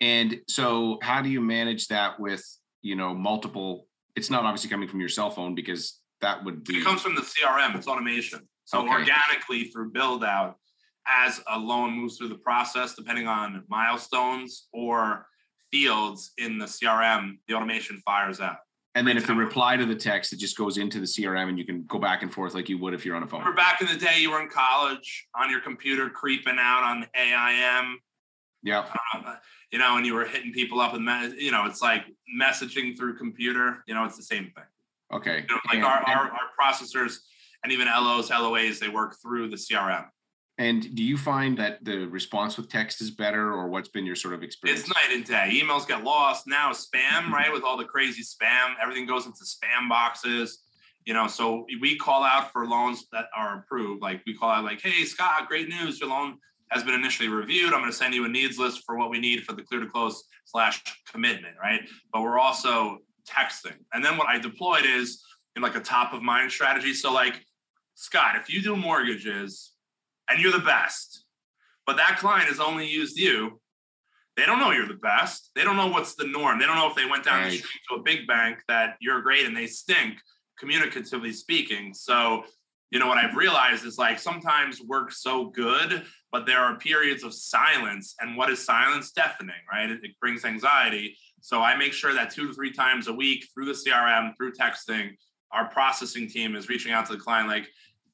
And 0.02 0.40
so, 0.48 1.00
how 1.02 1.22
do 1.22 1.30
you 1.30 1.40
manage 1.42 1.88
that 1.90 2.20
with 2.20 2.44
you 2.82 2.96
know 2.96 3.14
multiple? 3.14 3.88
It's 4.16 4.30
not 4.30 4.44
obviously 4.46 4.70
coming 4.70 4.88
from 4.90 5.00
your 5.00 5.10
cell 5.10 5.30
phone 5.30 5.56
because 5.56 6.00
that 6.22 6.44
would 6.44 6.64
be. 6.64 6.78
It 6.78 6.84
comes 6.84 7.02
from 7.02 7.16
the 7.16 7.22
CRM. 7.22 7.76
It's 7.76 7.88
automation. 7.88 8.42
So 8.66 8.80
Okay. 8.80 8.90
organically 8.94 9.66
through 9.66 9.92
build 9.92 10.24
out, 10.24 10.56
as 11.08 11.42
a 11.52 11.60
loan 11.60 11.94
moves 11.94 12.18
through 12.18 12.30
the 12.30 12.36
process, 12.38 12.96
depending 12.96 13.28
on 13.28 13.64
milestones 13.68 14.68
or 14.72 15.28
fields 15.72 16.32
in 16.38 16.58
the 16.58 16.66
CRM, 16.66 17.38
the 17.48 17.54
automation 17.56 18.02
fires 18.06 18.40
out. 18.40 18.58
and 18.96 19.08
then 19.08 19.18
if 19.18 19.26
the 19.26 19.34
reply 19.34 19.76
to 19.76 19.86
the 19.88 19.96
text, 19.96 20.32
it 20.34 20.38
just 20.40 20.56
goes 20.56 20.78
into 20.78 21.00
the 21.00 21.06
CRM, 21.08 21.50
and 21.50 21.58
you 21.58 21.66
can 21.66 21.84
go 21.88 21.98
back 21.98 22.22
and 22.22 22.32
forth 22.32 22.54
like 22.54 22.70
you 22.70 22.78
would 22.78 22.94
if 22.94 23.04
you're 23.06 23.16
on 23.16 23.24
a 23.24 23.28
phone. 23.28 23.40
Remember 23.40 23.58
back 23.58 23.82
in 23.82 23.88
the 23.88 23.98
day, 23.98 24.20
you 24.20 24.30
were 24.30 24.40
in 24.42 24.50
college 24.50 25.28
on 25.36 25.50
your 25.50 25.62
computer, 25.62 26.10
creeping 26.12 26.58
out 26.60 26.84
on 26.84 27.06
AIM, 27.16 27.98
Yeah. 28.62 28.86
uh, 29.16 29.36
you 29.72 29.80
know, 29.80 29.98
and 29.98 30.06
you 30.06 30.14
were 30.14 30.26
hitting 30.26 30.54
people 30.54 30.80
up 30.80 30.94
with, 30.94 31.02
me- 31.02 31.34
you 31.44 31.50
know, 31.52 31.66
it's 31.66 31.82
like 31.82 32.06
messaging 32.40 32.96
through 32.96 33.18
computer. 33.18 33.84
You 33.88 33.96
know, 33.96 34.06
it's 34.06 34.16
the 34.16 34.22
same 34.24 34.52
thing. 34.56 34.64
Okay. 35.12 35.38
You 35.42 35.48
know, 35.56 35.60
like 35.66 35.76
And- 35.78 35.86
our, 35.86 35.98
and- 35.98 36.08
our 36.20 36.32
our 36.32 36.50
processors 36.62 37.18
and 37.64 37.74
even 37.74 37.88
LOs, 37.88 38.30
LOAs, 38.30 38.78
they 38.80 38.90
work 38.90 39.16
through 39.24 39.50
the 39.50 39.58
CRM. 39.58 40.06
And 40.60 40.96
do 40.96 41.04
you 41.04 41.18
find 41.18 41.58
that 41.58 41.84
the 41.84 42.06
response 42.06 42.58
with 42.58 42.70
text 42.70 43.02
is 43.02 43.10
better, 43.10 43.54
or 43.54 43.70
what's 43.70 43.90
been 43.90 44.06
your 44.06 44.16
sort 44.16 44.36
of 44.36 44.44
experience? 44.44 44.82
It's 44.82 44.90
night 44.90 45.12
and 45.12 45.26
day. 45.26 45.60
Emails 45.60 45.88
get 45.88 46.04
lost. 46.04 46.46
Now 46.48 46.72
spam, 46.72 46.94
mm-hmm. 46.94 47.34
right? 47.34 47.52
With 47.52 47.64
all 47.64 47.76
the 47.76 47.86
crazy 47.86 48.22
spam, 48.22 48.76
everything 48.82 49.08
goes 49.08 49.26
into 49.26 49.44
spam 49.44 49.90
boxes. 49.90 50.60
You 51.06 51.14
know, 51.14 51.28
so 51.28 51.66
we 51.82 51.98
call 51.98 52.24
out 52.24 52.52
for 52.52 52.66
loans 52.66 53.08
that 53.12 53.26
are 53.36 53.60
approved. 53.60 54.02
Like 54.02 54.22
we 54.26 54.36
call 54.36 54.50
out, 54.50 54.64
like, 54.64 54.82
"Hey 54.82 55.04
Scott, 55.06 55.48
great 55.48 55.70
news! 55.70 56.00
Your 56.00 56.10
loan 56.10 56.38
has 56.70 56.84
been 56.84 56.94
initially 56.94 57.30
reviewed. 57.30 57.74
I'm 57.74 57.80
going 57.80 57.92
to 57.92 57.98
send 57.98 58.14
you 58.14 58.26
a 58.26 58.30
needs 58.30 58.58
list 58.58 58.84
for 58.86 58.98
what 58.98 59.10
we 59.10 59.20
need 59.20 59.44
for 59.44 59.54
the 59.54 59.62
clear 59.62 59.82
to 59.82 59.88
close 59.88 60.24
slash 60.46 60.82
commitment, 61.12 61.56
right? 61.62 61.82
But 62.12 62.22
we're 62.22 62.40
also 62.40 63.00
texting. 63.28 63.76
And 63.94 64.04
then 64.04 64.18
what 64.18 64.28
I 64.28 64.40
deployed 64.40 64.86
is 64.86 65.24
in 65.56 65.62
like 65.62 65.76
a 65.76 65.80
top 65.80 66.14
of 66.14 66.24
mind 66.24 66.52
strategy. 66.52 66.94
So 66.94 67.14
like, 67.14 67.46
Scott, 67.96 68.36
if 68.36 68.50
you 68.50 68.62
do 68.62 68.76
mortgages 68.76 69.73
and 70.34 70.42
you're 70.42 70.52
the 70.52 70.60
best, 70.60 71.26
but 71.86 71.96
that 71.98 72.18
client 72.18 72.50
has 72.50 72.60
only 72.60 72.88
used 72.88 73.18
you, 73.18 73.62
they 74.36 74.46
don't 74.46 74.60
know 74.60 74.72
you're 74.72 74.88
the 74.88 74.96
best. 74.96 75.52
They 75.56 75.64
don't 75.64 75.78
know 75.78 75.88
what's 75.88 76.16
the 76.16 76.26
norm. 76.26 76.58
They 76.58 76.66
don't 76.66 76.76
know 76.76 76.90
if 76.90 76.96
they 76.96 77.06
went 77.06 77.24
down 77.24 77.44
the 77.44 77.52
street 77.56 77.82
to 77.90 77.98
a 77.98 78.02
big 78.02 78.26
bank 78.26 78.64
that 78.68 78.96
you're 79.00 79.22
great 79.22 79.46
and 79.46 79.56
they 79.56 79.68
stink, 79.68 80.18
communicatively 80.62 81.32
speaking. 81.32 81.94
So, 81.94 82.44
you 82.90 82.98
know, 82.98 83.08
what 83.08 83.20
I've 83.20 83.36
realized 83.36 83.86
is 83.86 84.00
like 84.00 84.18
sometimes 84.18 84.82
work's 84.82 85.22
so 85.22 85.46
good, 85.46 86.04
but 86.32 86.48
there 86.48 86.60
are 86.60 86.80
periods 86.80 87.24
of 87.24 87.32
silence. 87.32 88.16
And 88.20 88.36
what 88.36 88.50
is 88.50 88.66
silence? 88.66 89.12
Deafening, 89.12 89.54
right? 89.72 89.92
It, 89.92 90.00
it 90.02 90.20
brings 90.20 90.46
anxiety. 90.46 91.16
So 91.42 91.62
I 91.62 91.76
make 91.76 91.94
sure 91.94 92.16
that 92.16 92.32
two 92.32 92.48
to 92.48 92.54
three 92.54 92.72
times 92.72 93.08
a 93.08 93.14
week 93.14 93.48
through 93.54 93.66
the 93.66 93.74
CRM, 93.74 94.36
through 94.36 94.54
texting, 94.54 95.12
our 95.52 95.70
processing 95.70 96.28
team 96.28 96.56
is 96.56 96.70
reaching 96.70 96.92
out 96.92 97.06
to 97.06 97.14
the 97.14 97.20
client 97.20 97.48
like, 97.48 97.68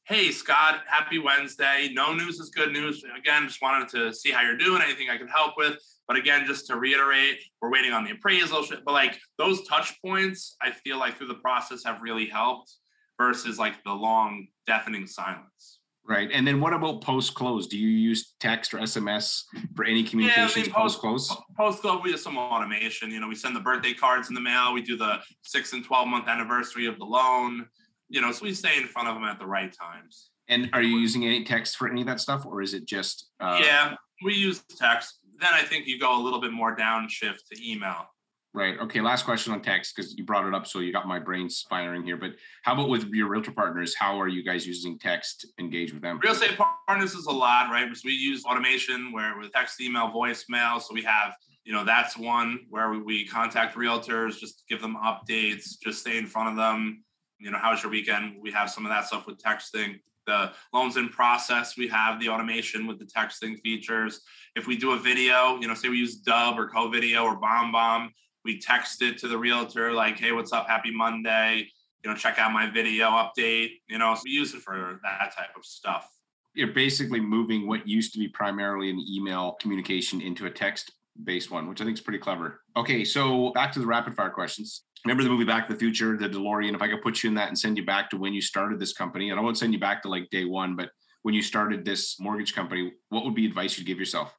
hey, 0.09 0.31
Scott, 0.31 0.81
happy 0.87 1.19
Wednesday. 1.19 1.91
No 1.93 2.13
news 2.13 2.39
is 2.39 2.49
good 2.49 2.73
news. 2.73 3.03
Again, 3.15 3.47
just 3.47 3.61
wanted 3.61 3.87
to 3.89 4.11
see 4.11 4.31
how 4.31 4.41
you're 4.41 4.57
doing, 4.57 4.81
anything 4.81 5.07
I 5.11 5.17
can 5.17 5.27
help 5.27 5.53
with. 5.55 5.77
But 6.07 6.17
again, 6.17 6.47
just 6.47 6.65
to 6.67 6.77
reiterate, 6.77 7.37
we're 7.61 7.71
waiting 7.71 7.93
on 7.93 8.03
the 8.03 8.11
appraisal. 8.11 8.65
But 8.83 8.91
like 8.91 9.19
those 9.37 9.67
touch 9.67 10.01
points, 10.03 10.55
I 10.63 10.71
feel 10.71 10.97
like 10.97 11.17
through 11.17 11.27
the 11.27 11.35
process 11.35 11.83
have 11.85 12.01
really 12.01 12.25
helped 12.25 12.73
versus 13.19 13.59
like 13.59 13.83
the 13.83 13.93
long 13.93 14.47
deafening 14.65 15.05
silence. 15.05 15.79
Right. 16.03 16.31
And 16.33 16.47
then 16.47 16.59
what 16.59 16.73
about 16.73 17.03
post 17.03 17.35
close? 17.35 17.67
Do 17.67 17.77
you 17.77 17.89
use 17.89 18.33
text 18.39 18.73
or 18.73 18.79
SMS 18.79 19.43
for 19.75 19.85
any 19.85 20.03
communications 20.03 20.69
post 20.69 20.97
close? 20.97 21.37
Post 21.55 21.81
club, 21.83 22.01
we 22.03 22.09
do 22.09 22.17
some 22.17 22.35
automation. 22.35 23.11
You 23.11 23.19
know, 23.19 23.27
we 23.27 23.35
send 23.35 23.55
the 23.55 23.59
birthday 23.59 23.93
cards 23.93 24.29
in 24.29 24.33
the 24.33 24.41
mail. 24.41 24.73
We 24.73 24.81
do 24.81 24.97
the 24.97 25.19
six 25.43 25.73
and 25.73 25.85
12 25.85 26.07
month 26.07 26.27
anniversary 26.27 26.87
of 26.87 26.97
the 26.97 27.05
loan. 27.05 27.67
You 28.09 28.21
know, 28.21 28.31
so 28.31 28.45
we 28.45 28.53
stay 28.53 28.77
in 28.77 28.87
front 28.87 29.07
of 29.07 29.15
them 29.15 29.23
at 29.23 29.39
the 29.39 29.45
right 29.45 29.71
times. 29.71 30.31
And 30.47 30.69
are 30.73 30.81
you 30.81 30.97
using 30.97 31.25
any 31.25 31.43
text 31.43 31.77
for 31.77 31.87
any 31.87 32.01
of 32.01 32.07
that 32.07 32.19
stuff, 32.19 32.45
or 32.45 32.61
is 32.61 32.73
it 32.73 32.85
just? 32.85 33.29
Uh, 33.39 33.61
yeah, 33.63 33.95
we 34.23 34.33
use 34.33 34.63
text. 34.77 35.19
Then 35.39 35.51
I 35.53 35.61
think 35.61 35.87
you 35.87 35.99
go 35.99 36.19
a 36.19 36.21
little 36.21 36.41
bit 36.41 36.51
more 36.51 36.75
downshift 36.75 37.45
to 37.51 37.71
email. 37.71 38.07
Right. 38.51 38.79
Okay. 38.79 38.99
Last 38.99 39.25
question 39.25 39.53
on 39.53 39.61
text 39.61 39.95
because 39.95 40.17
you 40.17 40.25
brought 40.25 40.47
it 40.47 40.55
up, 40.55 40.65
so 40.65 40.79
you 40.79 40.91
got 40.91 41.07
my 41.07 41.19
brain 41.19 41.49
firing 41.69 42.03
here. 42.03 42.17
But 42.17 42.31
how 42.63 42.73
about 42.73 42.89
with 42.89 43.05
your 43.09 43.27
realtor 43.27 43.51
partners? 43.51 43.93
How 43.95 44.19
are 44.19 44.27
you 44.27 44.43
guys 44.43 44.65
using 44.65 44.97
text? 44.97 45.41
to 45.41 45.47
Engage 45.59 45.93
with 45.93 46.01
them. 46.01 46.19
Real 46.23 46.33
estate 46.33 46.57
partners 46.57 47.13
is 47.13 47.27
a 47.27 47.31
lot, 47.31 47.69
right? 47.69 47.87
So 47.95 48.01
we 48.05 48.13
use 48.13 48.43
automation 48.45 49.11
where 49.11 49.37
with 49.37 49.51
text, 49.51 49.79
email, 49.79 50.09
voicemail. 50.09 50.81
So 50.81 50.95
we 50.95 51.03
have, 51.03 51.35
you 51.63 51.73
know, 51.73 51.83
that's 51.83 52.17
one 52.17 52.61
where 52.69 52.89
we, 52.89 53.01
we 53.03 53.27
contact 53.27 53.77
realtors, 53.77 54.39
just 54.39 54.63
give 54.67 54.81
them 54.81 54.97
updates, 54.97 55.79
just 55.83 55.99
stay 55.99 56.17
in 56.17 56.25
front 56.25 56.49
of 56.49 56.55
them. 56.55 57.03
You 57.39 57.51
know, 57.51 57.57
how's 57.57 57.81
your 57.81 57.91
weekend? 57.91 58.35
We 58.41 58.51
have 58.51 58.69
some 58.69 58.85
of 58.85 58.89
that 58.89 59.05
stuff 59.05 59.25
with 59.25 59.41
texting. 59.41 59.99
The 60.27 60.51
loans 60.73 60.97
in 60.97 61.09
process, 61.09 61.77
we 61.77 61.87
have 61.87 62.19
the 62.19 62.29
automation 62.29 62.85
with 62.85 62.99
the 62.99 63.05
texting 63.05 63.59
features. 63.61 64.21
If 64.55 64.67
we 64.67 64.77
do 64.77 64.91
a 64.91 64.99
video, 64.99 65.57
you 65.59 65.67
know, 65.67 65.73
say 65.73 65.89
we 65.89 65.97
use 65.97 66.21
Dubb 66.21 66.57
or 66.57 66.69
Covideo 66.69 67.23
or 67.23 67.39
BombBomb, 67.39 68.09
we 68.43 68.59
text 68.59 69.01
it 69.01 69.17
to 69.19 69.27
the 69.27 69.37
realtor 69.37 69.93
like, 69.93 70.19
"Hey, 70.19 70.31
what's 70.31 70.51
up? 70.51 70.67
Happy 70.67 70.91
Monday." 70.91 71.71
You 72.03 72.09
know, 72.09 72.15
check 72.15 72.37
out 72.39 72.51
my 72.51 72.69
video 72.69 73.07
update. 73.07 73.79
You 73.87 73.97
know, 73.97 74.13
so 74.15 74.21
we 74.25 74.31
use 74.31 74.53
it 74.53 74.61
for 74.61 74.99
that 75.03 75.33
type 75.35 75.55
of 75.55 75.65
stuff. 75.65 76.09
You're 76.53 76.73
basically 76.73 77.21
moving 77.21 77.67
what 77.67 77.87
used 77.87 78.13
to 78.13 78.19
be 78.19 78.27
primarily 78.27 78.89
an 78.89 79.03
email 79.09 79.53
communication 79.61 80.21
into 80.21 80.45
a 80.45 80.51
text 80.51 80.91
based 81.23 81.51
one, 81.51 81.67
which 81.67 81.81
I 81.81 81.85
think 81.85 81.97
is 81.97 82.01
pretty 82.01 82.19
clever. 82.19 82.61
Okay, 82.75 83.03
so 83.03 83.51
back 83.51 83.71
to 83.73 83.79
the 83.79 83.85
rapid 83.85 84.15
fire 84.15 84.29
questions. 84.29 84.83
Remember 85.05 85.23
the 85.23 85.29
movie 85.29 85.45
Back 85.45 85.67
to 85.67 85.73
the 85.73 85.79
Future, 85.79 86.17
the 86.17 86.27
DeLorean? 86.27 86.75
If 86.75 86.81
I 86.81 86.89
could 86.89 87.01
put 87.01 87.23
you 87.23 87.29
in 87.29 87.35
that 87.35 87.47
and 87.47 87.57
send 87.57 87.77
you 87.77 87.85
back 87.85 88.09
to 88.09 88.17
when 88.17 88.33
you 88.33 88.41
started 88.41 88.79
this 88.79 88.93
company, 88.93 89.29
and 89.29 89.39
I 89.39 89.43
won't 89.43 89.57
send 89.57 89.73
you 89.73 89.79
back 89.79 90.01
to 90.03 90.09
like 90.09 90.29
day 90.29 90.45
one, 90.45 90.75
but 90.75 90.89
when 91.21 91.33
you 91.33 91.41
started 91.41 91.85
this 91.85 92.19
mortgage 92.19 92.53
company, 92.53 92.93
what 93.09 93.23
would 93.23 93.35
be 93.35 93.45
advice 93.45 93.77
you'd 93.77 93.87
give 93.87 93.99
yourself? 93.99 94.35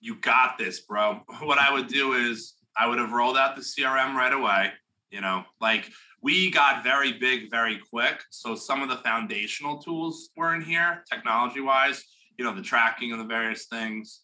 You 0.00 0.16
got 0.16 0.58
this, 0.58 0.80
bro. 0.80 1.20
What 1.42 1.58
I 1.58 1.72
would 1.72 1.88
do 1.88 2.12
is 2.12 2.54
I 2.76 2.86
would 2.86 2.98
have 2.98 3.12
rolled 3.12 3.36
out 3.36 3.56
the 3.56 3.62
CRM 3.62 4.14
right 4.14 4.32
away. 4.32 4.72
You 5.10 5.20
know, 5.20 5.44
like 5.60 5.90
we 6.22 6.50
got 6.50 6.84
very 6.84 7.12
big 7.12 7.50
very 7.50 7.78
quick. 7.90 8.22
So 8.30 8.54
some 8.54 8.82
of 8.82 8.88
the 8.88 8.96
foundational 8.96 9.78
tools 9.78 10.30
were 10.36 10.54
in 10.54 10.62
here, 10.62 11.04
technology 11.12 11.60
wise, 11.60 12.02
you 12.38 12.44
know, 12.44 12.54
the 12.54 12.62
tracking 12.62 13.12
of 13.12 13.18
the 13.18 13.24
various 13.24 13.66
things. 13.66 14.20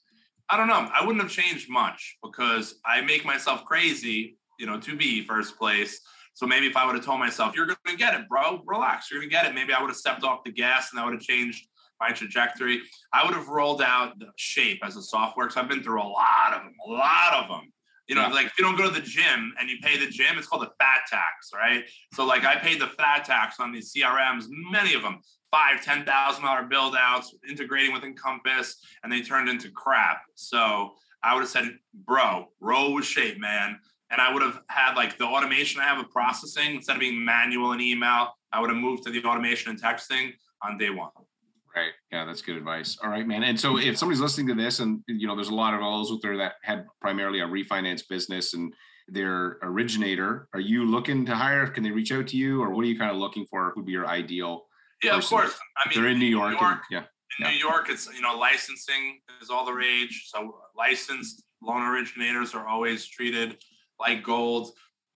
I 0.48 0.56
don't 0.56 0.68
know. 0.68 0.88
I 0.94 1.04
wouldn't 1.04 1.22
have 1.22 1.30
changed 1.30 1.68
much 1.68 2.16
because 2.22 2.76
I 2.86 3.02
make 3.02 3.26
myself 3.26 3.66
crazy, 3.66 4.37
you 4.58 4.66
know, 4.66 4.78
to 4.80 4.96
be 4.96 5.24
first 5.24 5.56
place. 5.58 6.00
So 6.34 6.46
maybe 6.46 6.66
if 6.66 6.76
I 6.76 6.86
would 6.86 6.94
have 6.94 7.04
told 7.04 7.18
myself, 7.18 7.54
you're 7.56 7.66
going 7.66 7.76
to 7.86 7.96
get 7.96 8.14
it, 8.14 8.28
bro, 8.28 8.62
relax, 8.66 9.10
you're 9.10 9.20
going 9.20 9.28
to 9.30 9.34
get 9.34 9.46
it. 9.46 9.54
Maybe 9.54 9.72
I 9.72 9.80
would 9.80 9.88
have 9.90 9.96
stepped 9.96 10.22
off 10.22 10.44
the 10.44 10.52
gas 10.52 10.90
and 10.92 10.98
that 10.98 11.04
would 11.04 11.14
have 11.14 11.22
changed 11.22 11.66
my 12.00 12.10
trajectory. 12.10 12.80
I 13.12 13.24
would 13.24 13.34
have 13.34 13.48
rolled 13.48 13.82
out 13.82 14.18
the 14.20 14.28
shape 14.36 14.80
as 14.84 14.96
a 14.96 15.02
software. 15.02 15.46
because 15.46 15.56
I've 15.56 15.68
been 15.68 15.82
through 15.82 16.00
a 16.00 16.04
lot 16.06 16.52
of 16.54 16.62
them, 16.62 16.74
a 16.86 16.90
lot 16.90 17.34
of 17.42 17.48
them. 17.48 17.72
You 18.06 18.14
know, 18.14 18.22
Yeah. 18.22 18.28
like 18.28 18.46
if 18.46 18.52
you 18.58 18.64
don't 18.64 18.76
go 18.76 18.84
to 18.84 18.94
the 19.00 19.04
gym 19.06 19.52
and 19.58 19.68
you 19.68 19.78
pay 19.82 19.98
the 19.98 20.06
gym, 20.10 20.38
it's 20.38 20.46
called 20.46 20.62
a 20.62 20.70
fat 20.78 21.00
tax, 21.10 21.50
right? 21.52 21.84
So 22.14 22.24
like 22.24 22.44
I 22.44 22.56
paid 22.56 22.80
the 22.80 22.86
fat 22.86 23.24
tax 23.24 23.58
on 23.60 23.72
these 23.72 23.92
CRMs, 23.92 24.44
many 24.48 24.94
of 24.94 25.02
them, 25.02 25.20
five, 25.50 25.84
ten 25.84 26.04
thousand 26.06 26.44
dollar 26.44 26.62
build 26.62 26.94
outs, 26.96 27.34
integrating 27.48 27.92
with 27.92 28.04
Encompass, 28.04 28.80
and 29.02 29.12
they 29.12 29.20
turned 29.22 29.48
into 29.48 29.70
crap. 29.72 30.22
So 30.36 30.94
I 31.22 31.34
would 31.34 31.40
have 31.40 31.50
said, 31.50 31.76
bro, 31.92 32.46
roll 32.60 32.94
with 32.94 33.04
shape, 33.04 33.38
man. 33.40 33.78
And 34.10 34.20
I 34.20 34.32
would 34.32 34.42
have 34.42 34.60
had 34.68 34.94
like 34.94 35.18
the 35.18 35.24
automation 35.24 35.80
I 35.80 35.84
have 35.84 35.98
of 35.98 36.10
processing 36.10 36.76
instead 36.76 36.96
of 36.96 37.00
being 37.00 37.22
manual 37.24 37.72
and 37.72 37.80
email. 37.80 38.32
I 38.52 38.60
would 38.60 38.70
have 38.70 38.78
moved 38.78 39.04
to 39.04 39.10
the 39.10 39.22
automation 39.24 39.70
and 39.70 39.80
texting 39.82 40.32
on 40.62 40.78
day 40.78 40.90
one. 40.90 41.10
Right. 41.76 41.90
Yeah, 42.10 42.24
that's 42.24 42.40
good 42.42 42.56
advice. 42.56 42.96
All 43.04 43.10
right, 43.10 43.26
man. 43.26 43.42
And 43.42 43.60
so 43.60 43.78
if 43.78 43.98
somebody's 43.98 44.20
listening 44.20 44.48
to 44.48 44.54
this 44.54 44.80
and 44.80 45.00
you 45.06 45.26
know, 45.26 45.36
there's 45.36 45.50
a 45.50 45.54
lot 45.54 45.74
of 45.74 45.80
those 45.80 46.10
out 46.10 46.20
there 46.22 46.36
that 46.38 46.54
had 46.62 46.86
primarily 47.00 47.40
a 47.40 47.46
refinance 47.46 48.02
business 48.08 48.54
and 48.54 48.72
their 49.06 49.58
originator, 49.62 50.48
are 50.54 50.60
you 50.60 50.84
looking 50.86 51.26
to 51.26 51.34
hire? 51.34 51.66
Can 51.66 51.82
they 51.84 51.90
reach 51.90 52.10
out 52.10 52.26
to 52.28 52.36
you 52.36 52.62
or 52.62 52.70
what 52.70 52.84
are 52.84 52.88
you 52.88 52.98
kind 52.98 53.10
of 53.10 53.18
looking 53.18 53.46
for? 53.46 53.72
Would 53.76 53.84
be 53.86 53.92
your 53.92 54.06
ideal? 54.06 54.66
Yeah, 55.02 55.16
of 55.18 55.24
course. 55.26 55.56
I 55.76 55.88
mean, 55.88 56.00
They're 56.02 56.10
in 56.10 56.18
New 56.18 56.26
York. 56.26 56.52
and- 56.52 56.60
York, 56.60 56.78
yeah. 56.90 56.98
in 57.38 57.44
Yeah. 57.44 57.50
New 57.50 57.58
York, 57.58 57.88
it's 57.90 58.08
you 58.12 58.22
know 58.22 58.36
licensing 58.36 59.20
is 59.40 59.50
all 59.50 59.64
the 59.64 59.72
rage. 59.72 60.24
So 60.28 60.58
licensed 60.76 61.44
loan 61.62 61.82
originators 61.82 62.54
are 62.54 62.66
always 62.66 63.06
treated 63.06 63.58
like 64.00 64.22
gold. 64.22 64.72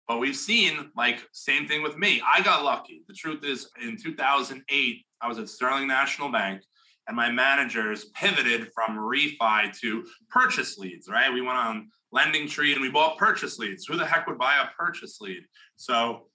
But 0.08 0.18
we've 0.18 0.36
seen 0.36 0.90
like 0.96 1.20
same 1.32 1.66
thing 1.66 1.82
with 1.82 1.96
me. 1.96 2.22
I 2.26 2.42
got 2.42 2.64
lucky. 2.64 3.02
The 3.06 3.14
truth 3.14 3.44
is, 3.44 3.68
in 3.80 3.96
2008, 3.96 5.04
I 5.20 5.28
was 5.28 5.38
at 5.38 5.48
Sterling 5.48 5.86
National 5.86 6.30
Bank, 6.30 6.62
and 7.06 7.16
my 7.16 7.30
managers 7.30 8.06
pivoted 8.14 8.68
from 8.74 8.96
refi 8.96 9.78
to 9.80 10.04
purchase 10.28 10.78
leads. 10.78 11.08
Right? 11.08 11.32
We 11.32 11.40
went 11.40 11.58
on 11.58 11.88
LendingTree 12.14 12.72
and 12.72 12.82
we 12.82 12.90
bought 12.90 13.16
purchase 13.16 13.58
leads. 13.58 13.86
Who 13.86 13.96
the 13.96 14.06
heck 14.06 14.26
would 14.26 14.38
buy 14.38 14.56
a 14.56 14.74
purchase 14.76 15.20
lead? 15.20 15.42
So 15.76 16.26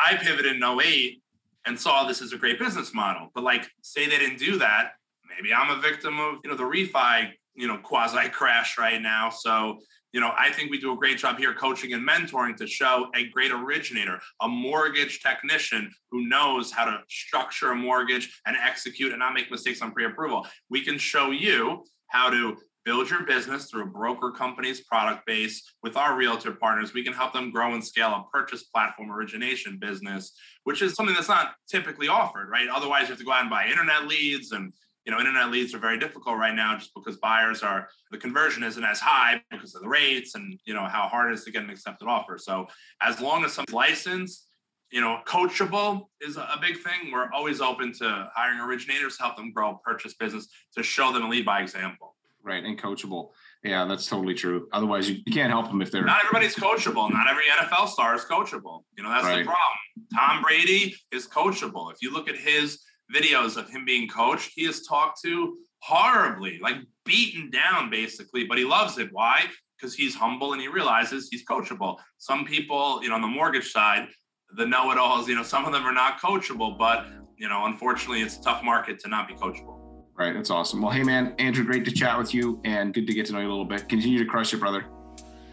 I 0.00 0.16
pivoted 0.16 0.56
in 0.56 0.62
08 0.62 1.22
and 1.66 1.78
saw 1.78 2.04
this 2.04 2.22
as 2.22 2.32
a 2.32 2.38
great 2.38 2.58
business 2.58 2.94
model. 2.94 3.30
But 3.34 3.44
like, 3.44 3.68
say 3.82 4.08
they 4.08 4.18
didn't 4.18 4.38
do 4.38 4.58
that, 4.58 4.92
maybe 5.28 5.52
I'm 5.52 5.76
a 5.76 5.80
victim 5.80 6.18
of 6.18 6.38
you 6.42 6.50
know 6.50 6.56
the 6.56 6.62
refi 6.62 7.30
you 7.54 7.66
know 7.66 7.78
quasi 7.78 8.28
crash 8.28 8.78
right 8.78 9.00
now. 9.00 9.30
So 9.30 9.78
you 10.16 10.22
know, 10.22 10.32
I 10.34 10.50
think 10.50 10.70
we 10.70 10.80
do 10.80 10.94
a 10.94 10.96
great 10.96 11.18
job 11.18 11.36
here 11.36 11.52
coaching 11.52 11.92
and 11.92 12.08
mentoring 12.08 12.56
to 12.56 12.66
show 12.66 13.10
a 13.14 13.28
great 13.28 13.52
originator, 13.52 14.18
a 14.40 14.48
mortgage 14.48 15.20
technician 15.20 15.90
who 16.10 16.26
knows 16.26 16.72
how 16.72 16.86
to 16.86 17.00
structure 17.06 17.72
a 17.72 17.76
mortgage 17.76 18.40
and 18.46 18.56
execute 18.56 19.10
and 19.10 19.18
not 19.18 19.34
make 19.34 19.50
mistakes 19.50 19.82
on 19.82 19.92
pre-approval. 19.92 20.46
We 20.70 20.80
can 20.82 20.96
show 20.96 21.32
you 21.32 21.84
how 22.08 22.30
to 22.30 22.56
build 22.86 23.10
your 23.10 23.24
business 23.24 23.68
through 23.68 23.82
a 23.82 23.86
broker 23.88 24.30
company's 24.30 24.80
product 24.84 25.26
base 25.26 25.62
with 25.82 25.98
our 25.98 26.16
realtor 26.16 26.52
partners 26.52 26.94
we 26.94 27.02
can 27.02 27.12
help 27.12 27.32
them 27.32 27.50
grow 27.50 27.74
and 27.74 27.84
scale 27.84 28.10
a 28.10 28.24
purchase 28.32 28.62
platform 28.62 29.10
origination 29.10 29.76
business 29.80 30.32
which 30.62 30.82
is 30.82 30.94
something 30.94 31.16
that's 31.16 31.26
not 31.26 31.54
typically 31.68 32.06
offered 32.06 32.48
right 32.48 32.68
otherwise 32.72 33.02
you 33.02 33.08
have 33.08 33.18
to 33.18 33.24
go 33.24 33.32
out 33.32 33.40
and 33.40 33.50
buy 33.50 33.66
internet 33.66 34.06
leads 34.06 34.52
and 34.52 34.72
you 35.06 35.12
know 35.12 35.20
internet 35.20 35.50
leads 35.50 35.72
are 35.72 35.78
very 35.78 35.98
difficult 35.98 36.36
right 36.36 36.54
now 36.54 36.76
just 36.76 36.92
because 36.94 37.16
buyers 37.18 37.62
are 37.62 37.88
the 38.10 38.18
conversion 38.18 38.62
isn't 38.64 38.84
as 38.84 38.98
high 38.98 39.40
because 39.50 39.74
of 39.74 39.82
the 39.82 39.88
rates 39.88 40.34
and 40.34 40.58
you 40.64 40.74
know 40.74 40.84
how 40.84 41.06
hard 41.06 41.30
it 41.30 41.34
is 41.34 41.44
to 41.44 41.50
get 41.52 41.62
an 41.62 41.70
accepted 41.70 42.08
offer. 42.08 42.36
So 42.38 42.66
as 43.00 43.20
long 43.20 43.44
as 43.44 43.52
someone's 43.52 43.72
licensed 43.72 44.46
you 44.90 45.00
know 45.00 45.20
coachable 45.26 46.06
is 46.20 46.36
a 46.36 46.58
big 46.60 46.78
thing. 46.78 47.12
We're 47.12 47.30
always 47.32 47.60
open 47.60 47.92
to 47.94 48.30
hiring 48.34 48.60
originators 48.60 49.16
to 49.16 49.24
help 49.24 49.36
them 49.36 49.52
grow 49.52 49.80
purchase 49.84 50.14
business 50.14 50.48
to 50.76 50.82
show 50.82 51.12
them 51.12 51.24
a 51.24 51.28
lead 51.28 51.44
by 51.44 51.60
example. 51.60 52.16
Right 52.42 52.64
and 52.64 52.80
coachable. 52.80 53.30
Yeah 53.62 53.84
that's 53.84 54.06
totally 54.06 54.34
true. 54.34 54.68
Otherwise 54.72 55.08
you, 55.08 55.18
you 55.24 55.32
can't 55.32 55.50
help 55.50 55.68
them 55.68 55.82
if 55.82 55.90
they're 55.90 56.04
not 56.04 56.24
everybody's 56.24 56.54
coachable. 56.54 57.10
Not 57.12 57.28
every 57.28 57.44
nfl 57.60 57.88
star 57.88 58.14
is 58.14 58.24
coachable. 58.24 58.82
You 58.96 59.04
know 59.04 59.10
that's 59.10 59.24
right. 59.24 59.38
the 59.38 59.44
problem. 59.44 60.08
Tom 60.14 60.42
brady 60.42 60.96
is 61.12 61.26
coachable. 61.26 61.92
If 61.92 61.98
you 62.02 62.12
look 62.12 62.28
at 62.28 62.36
his 62.36 62.80
videos 63.14 63.56
of 63.56 63.68
him 63.68 63.84
being 63.84 64.08
coached 64.08 64.52
he 64.54 64.62
is 64.66 64.86
talked 64.86 65.20
to 65.22 65.56
horribly 65.82 66.58
like 66.60 66.76
beaten 67.04 67.50
down 67.50 67.88
basically 67.90 68.44
but 68.44 68.58
he 68.58 68.64
loves 68.64 68.98
it 68.98 69.08
why 69.12 69.44
because 69.78 69.94
he's 69.94 70.14
humble 70.14 70.52
and 70.52 70.60
he 70.60 70.68
realizes 70.68 71.28
he's 71.30 71.44
coachable 71.44 71.96
some 72.18 72.44
people 72.44 73.02
you 73.02 73.08
know 73.08 73.14
on 73.14 73.22
the 73.22 73.28
mortgage 73.28 73.70
side 73.70 74.08
the 74.56 74.66
know-it-alls 74.66 75.28
you 75.28 75.34
know 75.34 75.42
some 75.42 75.64
of 75.64 75.72
them 75.72 75.84
are 75.84 75.94
not 75.94 76.20
coachable 76.20 76.76
but 76.76 77.06
you 77.36 77.48
know 77.48 77.66
unfortunately 77.66 78.22
it's 78.22 78.38
a 78.38 78.42
tough 78.42 78.62
market 78.64 78.98
to 78.98 79.08
not 79.08 79.28
be 79.28 79.34
coachable 79.34 79.76
Right. 80.18 80.32
That's 80.32 80.50
awesome. 80.50 80.80
Well, 80.80 80.92
hey, 80.92 81.02
man, 81.02 81.34
Andrew, 81.38 81.62
great 81.62 81.84
to 81.84 81.90
chat 81.90 82.16
with 82.16 82.32
you 82.32 82.60
and 82.64 82.94
good 82.94 83.06
to 83.06 83.12
get 83.12 83.26
to 83.26 83.32
know 83.34 83.40
you 83.40 83.48
a 83.48 83.50
little 83.50 83.66
bit. 83.66 83.86
Continue 83.88 84.18
to 84.18 84.24
crush 84.24 84.54
it, 84.54 84.58
brother. 84.58 84.86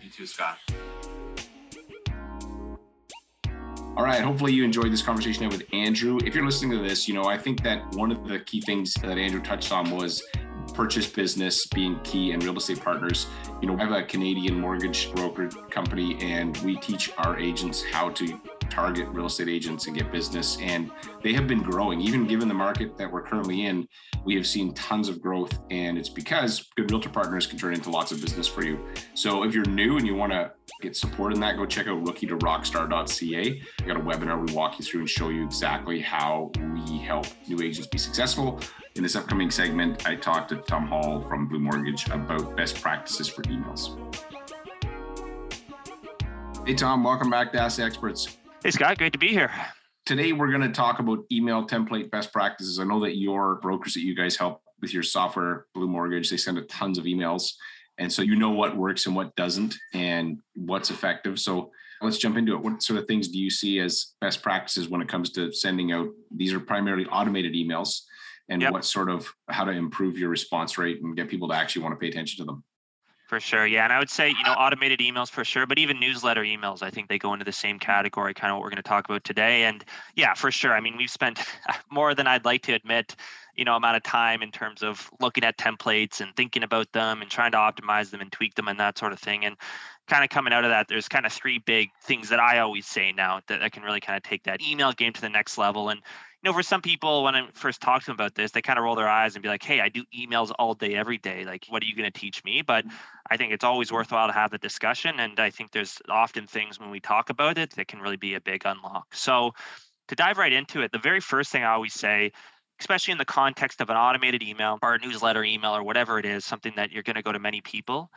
You 0.02 0.10
too, 0.10 0.26
Scott. 0.26 0.58
All 3.95 4.03
right. 4.03 4.21
Hopefully, 4.21 4.53
you 4.53 4.63
enjoyed 4.63 4.91
this 4.91 5.03
conversation 5.03 5.47
with 5.49 5.65
Andrew. 5.71 6.17
If 6.25 6.34
you're 6.34 6.45
listening 6.45 6.71
to 6.71 6.84
this, 6.84 7.08
you 7.08 7.13
know, 7.13 7.25
I 7.25 7.38
think 7.38 7.62
that 7.62 7.93
one 7.93 8.12
of 8.12 8.27
the 8.27 8.39
key 8.39 8.60
things 8.60 8.95
that 8.95 9.19
Andrew 9.19 9.39
touched 9.39 9.71
on 9.71 9.91
was 9.91 10.23
purchase 10.73 11.07
business 11.07 11.65
being 11.67 11.99
key 12.03 12.31
and 12.31 12.43
real 12.43 12.57
estate 12.57 12.81
partners. 12.81 13.27
You 13.62 13.67
know, 13.67 13.77
I 13.77 13.83
have 13.83 13.91
a 13.91 14.03
Canadian 14.03 14.59
mortgage 14.59 15.13
broker 15.13 15.47
company, 15.69 16.17
and 16.21 16.57
we 16.57 16.77
teach 16.77 17.12
our 17.17 17.38
agents 17.39 17.83
how 17.83 18.09
to 18.09 18.39
target 18.69 19.07
real 19.09 19.27
estate 19.27 19.49
agents 19.49 19.88
and 19.88 19.95
get 19.95 20.12
business. 20.12 20.57
And 20.62 20.89
they 21.21 21.33
have 21.33 21.47
been 21.47 21.62
growing, 21.62 22.01
even 22.01 22.25
given 22.25 22.47
the 22.47 22.53
market 22.53 22.97
that 22.97 23.12
we're 23.12 23.21
currently 23.21 23.65
in. 23.65 23.88
We 24.25 24.36
have 24.36 24.47
seen 24.47 24.73
tons 24.73 25.09
of 25.09 25.21
growth, 25.21 25.59
and 25.69 25.97
it's 25.97 26.09
because 26.09 26.69
good 26.75 26.89
realtor 26.89 27.09
partners 27.09 27.45
can 27.45 27.59
turn 27.59 27.73
into 27.73 27.89
lots 27.89 28.12
of 28.12 28.19
business 28.19 28.47
for 28.47 28.63
you. 28.63 28.79
So 29.13 29.43
if 29.43 29.53
you're 29.53 29.65
new 29.65 29.97
and 29.97 30.07
you 30.07 30.15
want 30.15 30.31
to 30.31 30.51
get 30.81 30.95
support 30.95 31.33
in 31.33 31.39
that, 31.41 31.57
go 31.57 31.65
check 31.65 31.88
out 31.88 32.05
rookie 32.05 32.27
to 32.27 32.38
rockstar.ca. 32.38 33.62
I 33.81 33.86
got 33.86 33.97
a 33.97 33.99
webinar 33.99 34.45
we 34.45 34.53
walk 34.53 34.79
you 34.79 34.86
through 34.86 35.01
and 35.01 35.09
show 35.09 35.29
you 35.29 35.43
exactly 35.43 35.99
how 35.99 36.51
we 36.73 36.97
help 36.97 37.27
new 37.47 37.62
agents 37.62 37.88
be 37.88 37.97
successful. 37.97 38.59
In 38.95 39.01
this 39.01 39.15
upcoming 39.15 39.49
segment, 39.49 40.08
I 40.08 40.13
talked 40.13 40.49
to 40.49 40.58
Tom 40.58 40.86
Hall 40.86 41.25
from 41.27 41.47
Blu 41.47 41.58
Mortgage 41.58 42.08
about 42.10 42.56
best 42.56 42.79
practices 42.79 43.27
for 43.27 43.41
emails. 43.43 43.97
Hey, 46.63 46.75
Tom, 46.75 47.03
welcome 47.03 47.32
back 47.32 47.51
to 47.53 47.60
Ask 47.60 47.77
the 47.77 47.84
Experts. 47.84 48.38
Hey, 48.63 48.69
Scott, 48.69 48.99
great 48.99 49.12
to 49.13 49.17
be 49.17 49.29
here. 49.29 49.49
Today, 50.06 50.32
we're 50.32 50.49
going 50.49 50.62
to 50.62 50.69
talk 50.69 50.99
about 50.99 51.25
email 51.32 51.65
template 51.65 52.12
best 52.12 52.32
practices. 52.32 52.79
I 52.79 52.84
know 52.84 52.99
that 52.99 53.17
your 53.17 53.56
brokers 53.56 53.95
that 53.95 54.01
you 54.01 54.15
guys 54.15 54.36
help 54.36 54.62
with 54.79 54.93
your 54.93 55.01
software, 55.01 55.65
Blu 55.73 55.88
Mortgage, 55.88 56.29
they 56.29 56.38
send 56.38 56.60
a 56.60 56.62
tons 56.62 56.99
of 56.99 57.06
emails. 57.06 57.53
And 57.97 58.13
so 58.13 58.21
you 58.21 58.36
know 58.36 58.51
what 58.51 58.77
works 58.77 59.08
and 59.08 59.15
what 59.15 59.36
doesn't 59.36 59.75
and 59.95 60.38
what's 60.53 60.91
effective. 60.91 61.39
So 61.39 61.71
let's 61.99 62.19
jump 62.19 62.38
into 62.38 62.53
it. 62.53 62.62
What 62.62 62.84
sort 62.84 62.99
of 62.99 63.08
things 63.08 63.27
do 63.29 63.39
you 63.39 63.49
see 63.49 63.79
as 63.79 64.13
best 64.21 64.43
practices 64.43 64.88
when 64.88 65.01
it 65.01 65.08
comes 65.08 65.32
to 65.32 65.51
sending 65.51 65.91
out? 65.91 66.10
These 66.29 66.53
are 66.53 66.60
primarily 66.60 67.08
automated 67.08 67.53
emails. 67.53 68.01
And 68.49 68.62
yep. 68.62 68.73
what 68.73 68.86
sort 68.86 69.10
of 69.10 69.34
how 69.49 69.63
to 69.63 69.71
improve 69.71 70.17
your 70.17 70.29
response 70.29 70.77
rate 70.77 71.01
and 71.01 71.15
get 71.15 71.29
people 71.29 71.47
to 71.47 71.53
actually 71.53 71.84
want 71.84 71.93
to 71.93 71.99
pay 71.99 72.10
attention 72.10 72.38
to 72.39 72.45
them? 72.45 72.63
For 73.34 73.39
sure. 73.39 73.65
Yeah. 73.65 73.86
And 73.86 73.93
I 73.93 73.99
would 73.99 74.10
say, 74.10 74.29
you 74.29 74.43
know, 74.43 74.51
automated 74.51 74.99
emails 74.99 75.29
for 75.32 75.43
sure, 75.43 75.65
but 75.65 75.79
even 75.79 75.99
newsletter 75.99 76.43
emails, 76.43 76.84
I 76.84 76.91
think 76.91 77.08
they 77.08 77.17
go 77.17 77.34
into 77.34 77.45
the 77.45 77.53
same 77.53 77.79
category, 77.79 78.34
kind 78.34 78.51
of 78.51 78.58
what 78.58 78.63
we're 78.63 78.69
going 78.69 78.77
to 78.77 78.84
talk 78.84 79.06
about 79.06 79.23
today. 79.23 79.63
And 79.63 79.84
yeah, 80.15 80.34
for 80.34 80.51
sure. 80.51 80.73
I 80.73 80.82
mean, 80.82 80.97
we've 80.97 81.10
spent 81.10 81.39
more 81.91 82.13
than 82.13 82.27
I'd 82.27 82.45
like 82.45 82.62
to 82.63 82.73
admit, 82.73 83.15
you 83.56 83.63
know, 83.63 83.75
amount 83.75 83.95
of 83.95 84.03
time 84.03 84.43
in 84.43 84.51
terms 84.51 84.84
of 84.84 85.10
looking 85.19 85.43
at 85.43 85.58
templates 85.58 86.19
and 86.19 86.36
thinking 86.36 86.63
about 86.63 86.91
them 86.91 87.21
and 87.21 87.32
trying 87.32 87.53
to 87.53 87.58
optimize 87.58 88.12
them 88.12 88.21
and 88.21 88.32
tweak 88.32 88.56
them 88.56 88.67
and 88.67 88.79
that 88.79 88.97
sort 88.97 89.13
of 89.13 89.19
thing. 89.19 89.45
And 89.45 89.56
kind 90.08 90.23
of 90.23 90.29
coming 90.29 90.53
out 90.53 90.65
of 90.65 90.69
that, 90.69 90.88
there's 90.88 91.08
kind 91.08 91.25
of 91.25 91.32
three 91.32 91.60
big 91.60 91.89
things 92.03 92.29
that 92.29 92.39
I 92.39 92.60
always 92.60 92.86
say 92.86 93.13
now 93.13 93.39
that, 93.47 93.62
that 93.62 93.71
can 93.71 93.84
really 93.84 94.01
kind 94.01 94.17
of 94.17 94.23
take 94.23 94.43
that 94.43 94.62
email 94.62 94.91
game 94.91 95.13
to 95.13 95.21
the 95.21 95.29
next 95.29 95.58
level. 95.58 95.89
And 95.89 96.01
you 96.43 96.49
know, 96.49 96.53
for 96.53 96.63
some 96.63 96.82
people, 96.82 97.23
when 97.23 97.36
I 97.36 97.47
first 97.53 97.79
talk 97.79 98.01
to 98.01 98.08
them 98.08 98.15
about 98.15 98.36
this, 98.36 98.51
they 98.51 98.62
kind 98.62 98.77
of 98.77 98.84
roll 98.84 98.95
their 98.95 99.08
eyes 99.08 99.36
and 99.36 99.41
be 99.41 99.47
like, 99.47 99.63
hey, 99.63 99.79
I 99.79 99.88
do 99.88 100.03
emails 100.13 100.51
all 100.60 100.73
day, 100.73 100.93
every 100.93 101.17
day. 101.17 101.45
Like, 101.45 101.65
what 101.69 101.82
are 101.82 101.86
you 101.86 101.95
going 101.95 102.12
to 102.12 102.19
teach 102.19 102.43
me? 102.43 102.62
But 102.62 102.86
mm-hmm. 102.86 102.97
I 103.32 103.38
think 103.38 103.53
it's 103.53 103.63
always 103.63 103.93
worthwhile 103.93 104.27
to 104.27 104.34
have 104.34 104.51
the 104.51 104.58
discussion. 104.58 105.21
And 105.21 105.39
I 105.39 105.49
think 105.51 105.71
there's 105.71 106.01
often 106.10 106.45
things 106.45 106.82
when 106.82 106.89
we 106.89 106.99
talk 106.99 107.29
about 107.29 107.58
it 107.58 107.71
that 107.71 107.88
can 107.88 108.01
really 108.01 108.17
be 108.17 108.34
a 108.36 108.41
big 108.41 108.63
unlock. 108.65 109.15
So, 109.15 109.53
to 110.10 110.15
dive 110.15 110.38
right 110.38 110.51
into 110.51 110.82
it, 110.82 110.91
the 110.91 110.99
very 110.99 111.21
first 111.21 111.49
thing 111.49 111.63
I 111.63 111.71
always 111.71 111.93
say, 111.93 112.34
especially 112.82 113.13
in 113.13 113.17
the 113.17 113.25
context 113.25 113.79
of 113.79 113.89
an 113.89 113.95
automated 113.95 114.43
email 114.43 114.77
or 114.84 114.95
a 114.95 114.99
newsletter 114.99 115.45
email 115.45 115.73
or 115.73 115.82
whatever 115.82 116.19
it 116.19 116.25
is, 116.25 116.43
something 116.43 116.73
that 116.75 116.91
you're 116.91 117.03
going 117.03 117.15
to 117.15 117.21
go 117.21 117.32
to 117.32 117.39
many 117.39 117.62
people, 117.62 118.12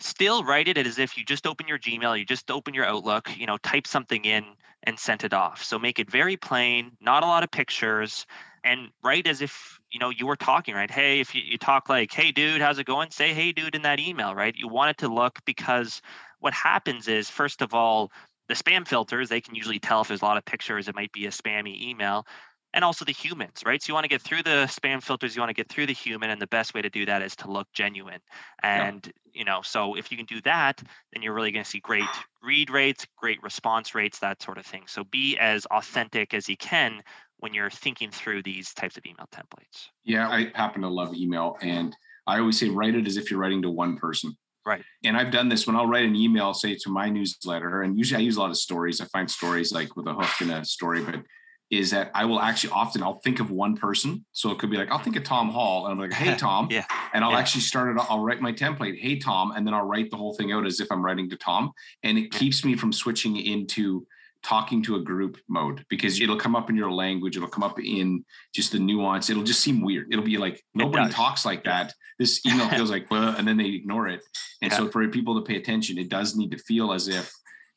still 0.00 0.44
write 0.44 0.68
it 0.68 0.76
as 0.76 0.98
if 0.98 1.16
you 1.16 1.24
just 1.24 1.46
open 1.46 1.68
your 1.68 1.78
Gmail, 1.78 2.18
you 2.18 2.24
just 2.24 2.50
open 2.50 2.74
your 2.74 2.84
Outlook, 2.84 3.30
you 3.36 3.46
know, 3.46 3.56
type 3.58 3.86
something 3.86 4.24
in 4.24 4.44
and 4.82 4.98
sent 4.98 5.24
it 5.24 5.32
off. 5.32 5.64
So 5.64 5.78
make 5.78 5.98
it 5.98 6.10
very 6.10 6.36
plain, 6.36 6.92
not 7.00 7.22
a 7.22 7.26
lot 7.26 7.42
of 7.42 7.50
pictures, 7.50 8.26
and 8.62 8.88
write 9.02 9.26
as 9.26 9.40
if 9.40 9.78
you 9.90 10.00
know 10.00 10.10
you 10.10 10.26
were 10.26 10.36
talking, 10.36 10.74
right? 10.74 10.90
Hey, 10.90 11.20
if 11.20 11.34
you, 11.34 11.42
you 11.44 11.58
talk 11.58 11.88
like, 11.88 12.12
hey 12.12 12.32
dude, 12.32 12.60
how's 12.60 12.78
it 12.78 12.86
going? 12.86 13.10
Say 13.10 13.32
hey 13.32 13.52
dude 13.52 13.74
in 13.74 13.82
that 13.82 14.00
email, 14.00 14.34
right? 14.34 14.54
You 14.56 14.68
want 14.68 14.90
it 14.90 14.98
to 14.98 15.08
look 15.08 15.38
because 15.44 16.02
what 16.40 16.52
happens 16.52 17.08
is, 17.08 17.30
first 17.30 17.62
of 17.62 17.74
all, 17.74 18.10
the 18.48 18.54
spam 18.54 18.86
filters, 18.86 19.28
they 19.28 19.40
can 19.40 19.54
usually 19.54 19.78
tell 19.78 20.02
if 20.02 20.08
there's 20.08 20.22
a 20.22 20.24
lot 20.24 20.36
of 20.36 20.44
pictures, 20.44 20.88
it 20.88 20.94
might 20.94 21.12
be 21.12 21.26
a 21.26 21.30
spammy 21.30 21.80
email 21.80 22.26
and 22.74 22.84
also 22.84 23.04
the 23.04 23.12
humans, 23.12 23.62
right? 23.64 23.82
So 23.82 23.90
you 23.90 23.94
want 23.94 24.04
to 24.04 24.08
get 24.08 24.22
through 24.22 24.42
the 24.42 24.66
spam 24.68 25.02
filters, 25.02 25.34
you 25.34 25.40
want 25.40 25.50
to 25.50 25.54
get 25.54 25.68
through 25.68 25.86
the 25.86 25.92
human, 25.92 26.30
and 26.30 26.40
the 26.40 26.46
best 26.46 26.74
way 26.74 26.82
to 26.82 26.90
do 26.90 27.06
that 27.06 27.22
is 27.22 27.34
to 27.36 27.50
look 27.50 27.66
genuine. 27.72 28.20
And 28.62 29.06
yeah. 29.06 29.40
you 29.40 29.44
know, 29.44 29.60
so 29.62 29.96
if 29.96 30.10
you 30.10 30.16
can 30.16 30.26
do 30.26 30.40
that, 30.42 30.82
then 31.12 31.22
you're 31.22 31.34
really 31.34 31.52
going 31.52 31.64
to 31.64 31.70
see 31.70 31.80
great 31.80 32.04
read 32.42 32.70
rates, 32.70 33.06
great 33.16 33.42
response 33.42 33.94
rates, 33.94 34.18
that 34.18 34.42
sort 34.42 34.58
of 34.58 34.66
thing. 34.66 34.84
So 34.86 35.04
be 35.04 35.38
as 35.38 35.66
authentic 35.66 36.34
as 36.34 36.48
you 36.48 36.56
can 36.56 37.02
when 37.38 37.54
you're 37.54 37.70
thinking 37.70 38.10
through 38.10 38.42
these 38.42 38.72
types 38.74 38.96
of 38.96 39.04
email 39.06 39.28
templates. 39.32 39.88
Yeah, 40.04 40.28
I 40.28 40.52
happen 40.54 40.82
to 40.82 40.88
love 40.88 41.14
email, 41.14 41.56
and 41.60 41.94
I 42.26 42.38
always 42.40 42.58
say 42.58 42.68
write 42.68 42.94
it 42.94 43.06
as 43.06 43.16
if 43.16 43.30
you're 43.30 43.40
writing 43.40 43.62
to 43.62 43.70
one 43.70 43.96
person. 43.96 44.36
Right. 44.64 44.82
And 45.04 45.16
I've 45.16 45.30
done 45.30 45.48
this 45.48 45.66
when 45.66 45.76
I'll 45.76 45.86
write 45.86 46.04
an 46.04 46.16
email, 46.16 46.52
say 46.52 46.74
to 46.74 46.90
my 46.90 47.08
newsletter, 47.08 47.82
and 47.82 47.96
usually 47.96 48.20
I 48.20 48.24
use 48.24 48.36
a 48.36 48.40
lot 48.40 48.50
of 48.50 48.56
stories. 48.56 49.00
I 49.00 49.04
find 49.06 49.30
stories 49.30 49.72
like 49.72 49.96
with 49.96 50.08
a 50.08 50.12
hook 50.12 50.40
in 50.40 50.50
a 50.50 50.64
story, 50.64 51.02
but 51.04 51.22
is 51.70 51.90
that 51.90 52.10
I 52.14 52.24
will 52.24 52.40
actually 52.40 52.70
often 52.70 53.02
I'll 53.02 53.20
think 53.20 53.40
of 53.40 53.50
one 53.50 53.76
person. 53.76 54.24
So 54.32 54.50
it 54.50 54.58
could 54.58 54.70
be 54.70 54.76
like 54.76 54.90
I'll 54.90 54.98
think 54.98 55.16
of 55.16 55.24
Tom 55.24 55.50
Hall 55.50 55.86
and 55.86 55.92
I'm 55.92 55.98
like, 55.98 56.16
hey 56.16 56.34
Tom. 56.38 56.68
yeah. 56.70 56.84
And 57.12 57.24
I'll 57.24 57.32
yeah. 57.32 57.38
actually 57.38 57.62
start 57.62 57.96
it, 57.96 58.02
I'll 58.08 58.24
write 58.24 58.40
my 58.40 58.52
template, 58.52 58.98
hey 59.00 59.18
Tom, 59.18 59.52
and 59.52 59.66
then 59.66 59.74
I'll 59.74 59.86
write 59.86 60.10
the 60.10 60.16
whole 60.16 60.34
thing 60.34 60.52
out 60.52 60.66
as 60.66 60.80
if 60.80 60.88
I'm 60.90 61.04
writing 61.04 61.28
to 61.30 61.36
Tom. 61.36 61.72
And 62.02 62.18
it 62.18 62.30
keeps 62.30 62.64
me 62.64 62.76
from 62.76 62.92
switching 62.92 63.36
into 63.36 64.06
talking 64.46 64.80
to 64.80 64.94
a 64.94 65.00
group 65.00 65.38
mode 65.48 65.84
because 65.88 66.20
it'll 66.20 66.36
come 66.36 66.54
up 66.54 66.70
in 66.70 66.76
your 66.76 66.92
language, 66.92 67.36
it'll 67.36 67.48
come 67.48 67.64
up 67.64 67.80
in 67.80 68.24
just 68.54 68.70
the 68.70 68.78
nuance. 68.78 69.28
It'll 69.28 69.42
just 69.42 69.60
seem 69.60 69.80
weird. 69.80 70.06
It'll 70.12 70.24
be 70.24 70.38
like 70.38 70.62
nobody 70.74 71.10
talks 71.12 71.44
like 71.44 71.64
that. 71.64 71.92
This 72.18 72.44
email 72.46 72.68
feels 72.68 72.90
like, 72.90 73.10
well, 73.10 73.34
and 73.36 73.46
then 73.46 73.56
they 73.56 73.66
ignore 73.66 74.06
it. 74.08 74.22
And 74.62 74.70
yeah. 74.70 74.78
so 74.78 74.88
for 74.88 75.06
people 75.08 75.34
to 75.34 75.42
pay 75.42 75.56
attention, 75.56 75.98
it 75.98 76.08
does 76.08 76.36
need 76.36 76.52
to 76.52 76.58
feel 76.58 76.92
as 76.92 77.08
if 77.08 77.32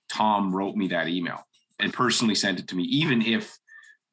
Tom 0.09 0.55
wrote 0.55 0.75
me 0.75 0.87
that 0.89 1.07
email 1.07 1.43
and 1.79 1.91
personally 1.91 2.35
sent 2.35 2.59
it 2.59 2.67
to 2.67 2.75
me, 2.75 2.83
even 2.83 3.21
if 3.21 3.57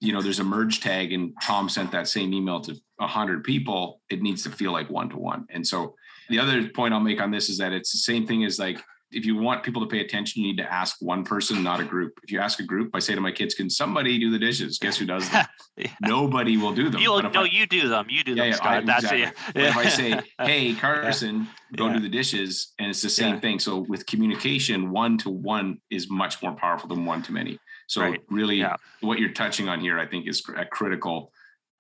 you 0.01 0.13
know 0.13 0.21
there's 0.21 0.41
a 0.41 0.45
merge 0.45 0.81
tag 0.81 1.13
and 1.13 1.33
Tom 1.43 1.69
sent 1.69 1.93
that 1.93 2.09
same 2.09 2.33
email 2.33 2.61
to 2.61 2.77
a 3.01 3.07
hundred 3.07 3.45
people, 3.45 4.01
it 4.11 4.23
needs 4.23 4.43
to 4.45 4.51
feel 4.51 4.73
like 4.73 4.91
one 4.91 5.09
to 5.11 5.17
one. 5.17 5.47
And 5.51 5.67
so 5.67 5.95
the 6.29 6.39
other 6.39 6.69
point 6.69 6.95
I'll 6.95 7.01
make 7.01 7.21
on 7.21 7.31
this 7.31 7.49
is 7.49 7.59
that 7.59 7.73
it's 7.73 7.93
the 7.93 7.99
same 7.99 8.27
thing 8.27 8.45
as 8.45 8.59
like 8.59 8.83
if 9.13 9.25
you 9.25 9.37
want 9.37 9.63
people 9.63 9.81
to 9.83 9.89
pay 9.89 10.01
attention, 10.01 10.43
you 10.43 10.49
need 10.49 10.57
to 10.59 10.73
ask 10.73 10.97
one 11.01 11.25
person, 11.25 11.63
not 11.63 11.81
a 11.81 11.85
group. 11.85 12.19
If 12.23 12.33
you 12.33 12.41
ask 12.41 12.59
a 12.59 12.65
group, 12.65 12.91
I 12.93 12.99
say 12.99 13.15
to 13.15 13.21
my 13.21 13.31
kids, 13.31 13.55
"Can 13.55 13.71
somebody 13.71 14.19
do 14.19 14.31
the 14.31 14.39
dishes?" 14.39 14.79
Guess 14.79 14.99
who 14.99 15.07
does 15.07 15.29
them? 15.31 15.47
yeah. 15.77 15.93
Nobody 16.01 16.57
will 16.57 16.75
do 16.75 16.91
them. 16.91 17.01
You 17.01 17.23
no, 17.23 17.31
I, 17.43 17.45
you 17.45 17.67
do 17.67 17.89
them. 17.89 18.07
You 18.09 18.25
do 18.25 18.33
yeah, 18.33 18.43
them, 18.43 18.51
yeah, 18.51 18.57
Scott. 18.57 18.69
I, 18.69 18.81
That's 18.81 19.05
exactly. 19.05 19.23
it. 19.23 19.63
Yeah. 19.63 19.71
if 19.71 19.77
I 19.77 19.89
say, 19.89 20.21
"Hey, 20.41 20.75
Carson, 20.75 21.49
go 21.77 21.93
do 21.93 22.01
the 22.01 22.09
dishes," 22.09 22.73
and 22.79 22.91
it's 22.91 23.03
the 23.03 23.11
same 23.11 23.41
thing. 23.41 23.59
So 23.59 23.79
with 23.89 24.07
communication, 24.07 24.91
one 24.91 25.19
to 25.19 25.31
one 25.31 25.79
is 25.91 26.11
much 26.11 26.43
more 26.43 26.53
powerful 26.53 26.89
than 26.89 27.05
one 27.05 27.23
to 27.23 27.33
many. 27.33 27.59
So 27.87 28.03
right. 28.03 28.21
really, 28.29 28.65
what 29.01 29.21
you're 29.21 29.33
touching 29.33 29.69
on 29.69 29.81
here, 29.81 29.99
I 29.99 30.07
think, 30.07 30.27
is 30.27 30.43
a 30.57 30.65
critical. 30.65 31.33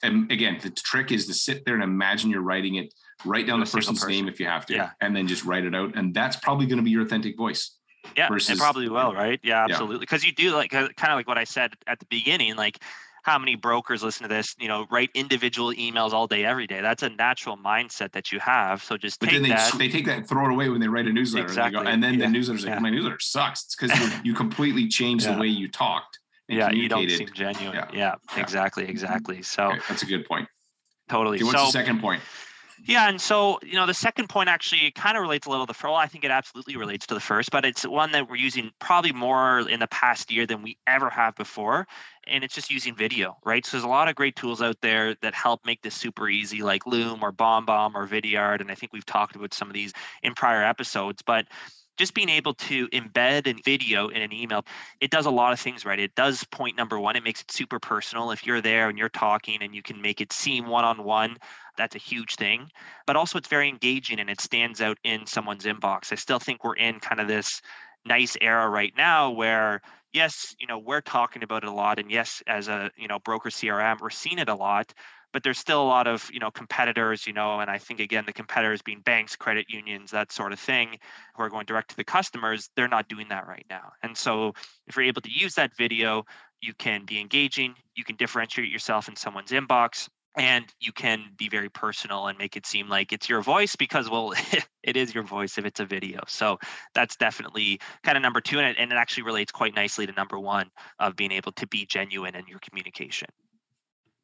And 0.02 0.30
again, 0.30 0.58
the 0.62 0.70
trick 0.70 1.10
is 1.10 1.26
to 1.26 1.34
sit 1.34 1.64
there 1.64 1.74
and 1.74 1.82
imagine 1.82 2.30
you're 2.30 2.42
writing 2.42 2.76
it 2.76 2.92
write 3.24 3.46
down 3.46 3.60
the 3.60 3.66
person's 3.66 4.00
person. 4.00 4.08
name 4.10 4.28
if 4.28 4.38
you 4.40 4.46
have 4.46 4.66
to, 4.66 4.74
yeah. 4.74 4.90
and 5.00 5.14
then 5.14 5.26
just 5.26 5.44
write 5.44 5.64
it 5.64 5.74
out. 5.74 5.96
And 5.96 6.14
that's 6.14 6.36
probably 6.36 6.66
going 6.66 6.78
to 6.78 6.84
be 6.84 6.90
your 6.90 7.02
authentic 7.02 7.36
voice. 7.36 7.76
Yeah, 8.16 8.28
versus, 8.28 8.56
it 8.56 8.60
probably 8.60 8.88
will, 8.88 9.12
right? 9.12 9.40
Yeah, 9.42 9.64
absolutely. 9.64 9.98
Because 9.98 10.22
yeah. 10.22 10.28
you 10.28 10.34
do 10.50 10.54
like 10.54 10.70
kind 10.70 10.88
of 10.88 11.16
like 11.16 11.26
what 11.26 11.38
I 11.38 11.44
said 11.44 11.72
at 11.86 11.98
the 11.98 12.06
beginning, 12.06 12.54
like 12.54 12.78
how 13.26 13.40
many 13.40 13.56
brokers 13.56 14.04
listen 14.04 14.22
to 14.22 14.32
this, 14.32 14.54
you 14.56 14.68
know, 14.68 14.86
write 14.88 15.10
individual 15.14 15.72
emails 15.72 16.12
all 16.12 16.28
day, 16.28 16.44
every 16.44 16.68
day. 16.68 16.80
That's 16.80 17.02
a 17.02 17.08
natural 17.08 17.56
mindset 17.56 18.12
that 18.12 18.30
you 18.30 18.38
have. 18.38 18.84
So 18.84 18.96
just 18.96 19.18
but 19.18 19.30
then 19.30 19.42
they, 19.42 19.48
that. 19.48 19.74
they 19.76 19.88
take 19.88 20.06
that 20.06 20.18
and 20.18 20.28
throw 20.28 20.44
it 20.46 20.52
away 20.52 20.68
when 20.68 20.80
they 20.80 20.86
write 20.86 21.08
a 21.08 21.12
newsletter. 21.12 21.46
Exactly. 21.46 21.78
And, 21.78 21.86
go, 21.86 21.90
and 21.90 22.02
then 22.02 22.14
yeah. 22.14 22.26
the 22.26 22.32
newsletter's 22.32 22.64
like, 22.64 22.74
yeah. 22.74 22.78
my 22.78 22.90
newsletter 22.90 23.18
sucks. 23.18 23.64
It's 23.64 23.74
because 23.74 23.98
you, 23.98 24.20
you 24.30 24.34
completely 24.34 24.86
changed 24.86 25.26
yeah. 25.26 25.34
the 25.34 25.40
way 25.40 25.48
you 25.48 25.68
talked. 25.68 26.20
yeah, 26.48 26.70
you 26.70 26.88
don't 26.88 27.10
seem 27.10 27.28
genuine. 27.34 27.74
Yeah, 27.74 27.88
yeah 27.92 28.40
exactly, 28.40 28.88
exactly. 28.88 29.42
So 29.42 29.70
okay, 29.70 29.80
that's 29.88 30.04
a 30.04 30.06
good 30.06 30.24
point. 30.24 30.48
Totally. 31.08 31.38
Okay, 31.38 31.44
what's 31.44 31.58
so, 31.58 31.66
the 31.66 31.72
second 31.72 32.00
point? 32.00 32.22
Yeah, 32.84 33.08
and 33.08 33.20
so 33.20 33.58
you 33.62 33.74
know 33.74 33.86
the 33.86 33.94
second 33.94 34.28
point 34.28 34.48
actually 34.48 34.90
kind 34.90 35.16
of 35.16 35.22
relates 35.22 35.46
a 35.46 35.50
little 35.50 35.66
to 35.66 35.70
the 35.70 35.74
first. 35.74 35.94
I 35.94 36.06
think 36.06 36.24
it 36.24 36.30
absolutely 36.30 36.76
relates 36.76 37.06
to 37.06 37.14
the 37.14 37.20
first, 37.20 37.50
but 37.50 37.64
it's 37.64 37.86
one 37.86 38.12
that 38.12 38.28
we're 38.28 38.36
using 38.36 38.70
probably 38.80 39.12
more 39.12 39.60
in 39.68 39.80
the 39.80 39.86
past 39.86 40.30
year 40.30 40.46
than 40.46 40.62
we 40.62 40.76
ever 40.86 41.08
have 41.08 41.34
before, 41.36 41.86
and 42.26 42.44
it's 42.44 42.54
just 42.54 42.70
using 42.70 42.94
video, 42.94 43.38
right? 43.44 43.64
So 43.64 43.76
there's 43.76 43.84
a 43.84 43.88
lot 43.88 44.08
of 44.08 44.14
great 44.14 44.36
tools 44.36 44.60
out 44.60 44.76
there 44.82 45.14
that 45.22 45.34
help 45.34 45.64
make 45.64 45.82
this 45.82 45.94
super 45.94 46.28
easy, 46.28 46.62
like 46.62 46.86
Loom 46.86 47.22
or 47.22 47.32
BombBomb 47.32 47.94
or 47.94 48.06
Vidyard, 48.06 48.60
and 48.60 48.70
I 48.70 48.74
think 48.74 48.92
we've 48.92 49.06
talked 49.06 49.36
about 49.36 49.54
some 49.54 49.68
of 49.68 49.74
these 49.74 49.92
in 50.22 50.34
prior 50.34 50.62
episodes, 50.62 51.22
but 51.22 51.46
just 51.97 52.14
being 52.14 52.28
able 52.28 52.55
to 52.55 52.88
embed 52.88 53.47
a 53.47 53.55
video 53.62 54.09
in 54.09 54.22
an 54.22 54.32
email, 54.32 54.64
it 55.01 55.11
does 55.11 55.26
a 55.26 55.30
lot 55.30 55.53
of 55.53 55.61
things 55.61 55.84
right. 55.84 55.99
It 55.99 56.14
does 56.14 56.44
point 56.44 56.76
number 56.76 56.99
one, 56.99 57.16
it 57.16 57.24
makes 57.24 57.40
it 57.40 57.51
super 57.51 57.78
personal. 57.78 58.30
If 58.30 58.47
you're 58.47 58.61
there 58.61 58.88
and 58.88 58.99
you're 58.99 59.09
talking 59.09 59.62
and 59.62 59.74
you 59.74 59.82
can 59.82 60.01
make 60.01 60.20
it 60.20 60.32
seem 60.32 60.66
one 60.66 60.84
on 60.84 61.05
one, 61.05 61.36
that's 61.76 61.94
a 61.94 61.99
huge 61.99 62.36
thing. 62.36 62.70
But 63.07 63.16
also, 63.16 63.38
it's 63.38 63.49
very 63.49 63.68
engaging 63.68 64.20
and 64.20 64.30
it 64.30 64.40
stands 64.40 64.80
out 64.80 64.99
in 65.05 65.26
someone's 65.26 65.64
inbox. 65.64 66.12
I 66.12 66.16
still 66.16 66.38
think 66.38 66.64
we're 66.64 66.76
in 66.76 67.01
kind 67.01 67.20
of 67.20 67.28
this 67.28 67.61
nice 68.05 68.36
era 68.40 68.68
right 68.68 68.92
now 68.97 69.30
where 69.30 69.82
yes 70.16 70.56
you 70.58 70.66
know 70.66 70.78
we're 70.78 71.02
talking 71.02 71.42
about 71.42 71.62
it 71.62 71.68
a 71.68 71.72
lot 71.72 71.98
and 71.98 72.10
yes 72.10 72.42
as 72.46 72.68
a 72.68 72.90
you 72.96 73.06
know 73.06 73.18
broker 73.18 73.50
crm 73.50 74.00
we're 74.00 74.08
seeing 74.08 74.38
it 74.38 74.48
a 74.48 74.54
lot 74.54 74.94
but 75.34 75.42
there's 75.42 75.58
still 75.58 75.82
a 75.82 75.84
lot 75.84 76.06
of 76.06 76.30
you 76.32 76.40
know 76.40 76.50
competitors 76.50 77.26
you 77.26 77.34
know 77.34 77.60
and 77.60 77.70
i 77.70 77.76
think 77.76 78.00
again 78.00 78.24
the 78.26 78.32
competitors 78.32 78.80
being 78.80 79.00
banks 79.00 79.36
credit 79.36 79.66
unions 79.68 80.10
that 80.10 80.32
sort 80.32 80.54
of 80.54 80.58
thing 80.58 80.96
who 81.34 81.42
are 81.42 81.50
going 81.50 81.66
direct 81.66 81.90
to 81.90 81.96
the 81.96 82.04
customers 82.04 82.70
they're 82.76 82.88
not 82.88 83.08
doing 83.08 83.28
that 83.28 83.46
right 83.46 83.66
now. 83.68 83.92
And 84.02 84.16
so 84.16 84.54
if 84.86 84.96
you're 84.96 85.04
able 85.04 85.20
to 85.20 85.30
use 85.30 85.54
that 85.56 85.76
video 85.76 86.24
you 86.62 86.72
can 86.72 87.04
be 87.04 87.20
engaging 87.20 87.74
you 87.94 88.02
can 88.02 88.16
differentiate 88.16 88.70
yourself 88.70 89.08
in 89.08 89.16
someone's 89.16 89.50
inbox 89.50 90.08
and 90.37 90.66
you 90.80 90.93
can 90.93 91.24
be 91.37 91.49
very 91.49 91.68
personal 91.70 92.26
and 92.26 92.39
make 92.39 92.57
it 92.57 92.66
seem 92.66 92.89
like 92.89 93.12
it's 93.12 93.28
your 93.28 93.41
voice 93.41 93.74
because 93.74 94.11
well 94.11 94.34
it 94.82 94.97
is 94.97 95.14
your 95.14 95.24
voice 95.24 95.59
if 95.59 95.64
it's 95.64 95.80
a 95.80 95.87
video 95.87 96.20
so 96.28 96.59
that's 96.95 97.16
definitely 97.16 97.80
kind 98.05 98.16
of 98.16 98.22
number 98.22 98.41
two 98.41 98.59
and 98.59 98.68
it, 98.68 98.76
and 98.78 98.93
it 98.93 98.97
actually 98.97 99.22
relates 99.22 99.51
quite 99.51 99.74
nicely 99.74 100.07
to 100.07 100.12
number 100.12 100.39
one 100.39 100.70
of 100.99 101.16
being 101.16 101.32
able 101.32 101.53
to 101.53 101.66
be 101.66 101.87
genuine 101.87 102.34
in 102.34 102.47
your 102.47 102.59
communication 102.61 103.28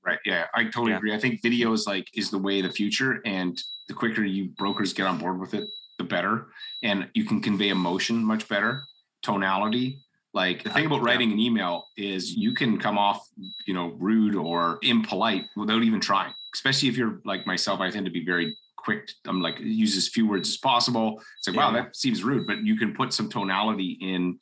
Right. 0.05 0.19
Yeah, 0.25 0.47
I 0.55 0.65
totally 0.65 0.91
yeah. 0.91 0.97
agree. 0.97 1.15
I 1.15 1.19
think 1.19 1.43
video 1.43 1.73
is 1.73 1.87
like 1.87 2.09
is 2.15 2.31
the 2.31 2.39
way 2.39 2.59
of 2.59 2.67
the 2.67 2.73
future, 2.73 3.21
and 3.25 3.61
the 3.89 3.95
quicker 3.95 4.25
you 4.25 4.51
brokers 4.59 4.93
get 4.93 5.07
on 5.07 5.19
board 5.19 5.39
with 5.39 5.55
it, 5.55 5.69
the 5.99 6.05
better. 6.05 6.49
And 6.83 7.09
you 7.15 7.25
can 7.25 7.41
convey 7.41 7.69
emotion 7.69 8.25
much 8.25 8.49
better, 8.49 8.83
tonality. 9.23 10.01
Like 10.35 10.65
the 10.65 10.71
thing 10.71 10.87
about 10.87 11.03
writing 11.03 11.31
an 11.33 11.39
email 11.39 11.87
is 11.97 12.35
you 12.35 12.55
can 12.55 12.79
come 12.79 12.97
off, 12.97 13.29
you 13.67 13.75
know, 13.75 13.95
rude 13.99 14.35
or 14.35 14.79
impolite 14.83 15.45
without 15.57 15.83
even 15.83 16.01
trying. 16.01 16.33
Especially 16.55 16.89
if 16.89 16.97
you're 16.97 17.21
like 17.25 17.47
myself, 17.47 17.81
I 17.81 17.91
tend 17.91 18.07
to 18.07 18.13
be 18.13 18.25
very 18.25 18.57
quick. 18.77 19.11
I'm 19.27 19.41
like 19.41 19.59
use 19.61 19.97
as 19.97 20.09
few 20.09 20.27
words 20.27 20.49
as 20.49 20.57
possible. 20.57 21.21
It's 21.39 21.49
like, 21.49 21.57
yeah. 21.57 21.67
wow, 21.67 21.73
that 21.73 21.97
seems 21.97 22.25
rude, 22.25 22.47
but 22.47 22.65
you 22.65 22.77
can 22.77 22.95
put 22.95 23.13
some 23.13 23.29
tonality 23.29 23.99
in 24.01 24.39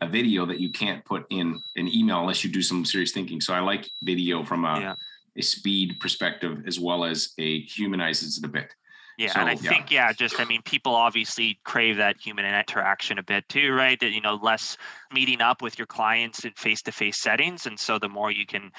a 0.00 0.08
video 0.08 0.44
that 0.46 0.60
you 0.60 0.70
can't 0.70 1.04
put 1.04 1.24
in 1.30 1.60
an 1.76 1.88
email 1.88 2.20
unless 2.20 2.42
you 2.44 2.50
do 2.50 2.62
some 2.62 2.84
serious 2.84 3.12
thinking. 3.12 3.40
So 3.40 3.54
I 3.54 3.60
like 3.60 3.88
video 4.02 4.44
from 4.44 4.64
a, 4.64 4.80
yeah. 4.80 4.94
a 5.36 5.42
speed 5.42 5.98
perspective 6.00 6.64
as 6.66 6.80
well 6.80 7.04
as 7.04 7.32
a 7.38 7.60
humanizes 7.62 8.38
it 8.38 8.44
a 8.44 8.48
bit. 8.48 8.74
Yeah, 9.22 9.34
so, 9.34 9.40
and 9.40 9.48
I 9.48 9.52
yeah. 9.52 9.70
think 9.70 9.90
yeah, 9.90 10.12
just 10.12 10.40
I 10.40 10.44
mean, 10.44 10.62
people 10.62 10.94
obviously 10.94 11.60
crave 11.64 11.96
that 11.98 12.16
human 12.20 12.44
interaction 12.44 13.18
a 13.18 13.22
bit 13.22 13.48
too, 13.48 13.72
right? 13.72 13.98
That 14.00 14.10
you 14.10 14.20
know, 14.20 14.34
less 14.34 14.76
meeting 15.12 15.40
up 15.40 15.62
with 15.62 15.78
your 15.78 15.86
clients 15.86 16.44
in 16.44 16.52
face-to-face 16.56 17.18
settings, 17.18 17.66
and 17.66 17.78
so 17.78 17.98
the 17.98 18.08
more 18.08 18.32
you 18.32 18.46
can 18.46 18.72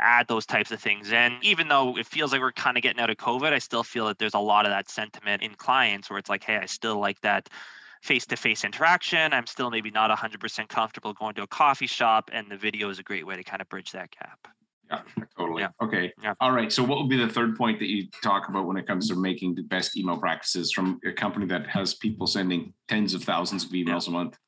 add 0.00 0.26
those 0.26 0.46
types 0.46 0.72
of 0.72 0.80
things 0.80 1.12
in, 1.12 1.38
even 1.42 1.68
though 1.68 1.96
it 1.96 2.06
feels 2.06 2.32
like 2.32 2.40
we're 2.40 2.50
kind 2.50 2.76
of 2.76 2.82
getting 2.82 3.00
out 3.00 3.10
of 3.10 3.16
COVID, 3.16 3.52
I 3.52 3.60
still 3.60 3.84
feel 3.84 4.08
that 4.08 4.18
there's 4.18 4.34
a 4.34 4.40
lot 4.40 4.66
of 4.66 4.72
that 4.72 4.90
sentiment 4.90 5.42
in 5.42 5.54
clients 5.54 6.10
where 6.10 6.18
it's 6.18 6.28
like, 6.28 6.42
hey, 6.42 6.56
I 6.56 6.66
still 6.66 6.98
like 6.98 7.20
that 7.20 7.48
face-to-face 8.02 8.64
interaction. 8.64 9.32
I'm 9.32 9.46
still 9.46 9.70
maybe 9.70 9.92
not 9.92 10.10
100% 10.10 10.68
comfortable 10.68 11.12
going 11.12 11.34
to 11.36 11.42
a 11.44 11.46
coffee 11.46 11.86
shop, 11.86 12.30
and 12.32 12.50
the 12.50 12.56
video 12.56 12.90
is 12.90 12.98
a 12.98 13.04
great 13.04 13.24
way 13.24 13.36
to 13.36 13.44
kind 13.44 13.62
of 13.62 13.68
bridge 13.68 13.92
that 13.92 14.10
gap. 14.10 14.48
Yeah, 14.90 15.00
totally. 15.36 15.62
Yeah. 15.62 15.68
Okay. 15.82 16.12
Yeah. 16.22 16.34
All 16.40 16.52
right. 16.52 16.70
So, 16.70 16.82
what 16.82 16.98
would 16.98 17.08
be 17.08 17.16
the 17.16 17.28
third 17.28 17.56
point 17.56 17.78
that 17.78 17.88
you 17.88 18.06
talk 18.22 18.48
about 18.48 18.66
when 18.66 18.76
it 18.76 18.86
comes 18.86 19.08
to 19.08 19.16
making 19.16 19.54
the 19.54 19.62
best 19.62 19.96
email 19.96 20.16
practices 20.16 20.72
from 20.72 21.00
a 21.06 21.12
company 21.12 21.46
that 21.46 21.66
has 21.66 21.94
people 21.94 22.26
sending 22.26 22.72
tens 22.88 23.14
of 23.14 23.24
thousands 23.24 23.64
of 23.64 23.70
emails 23.70 24.06
yeah. 24.06 24.10
a 24.10 24.10
month? 24.10 24.38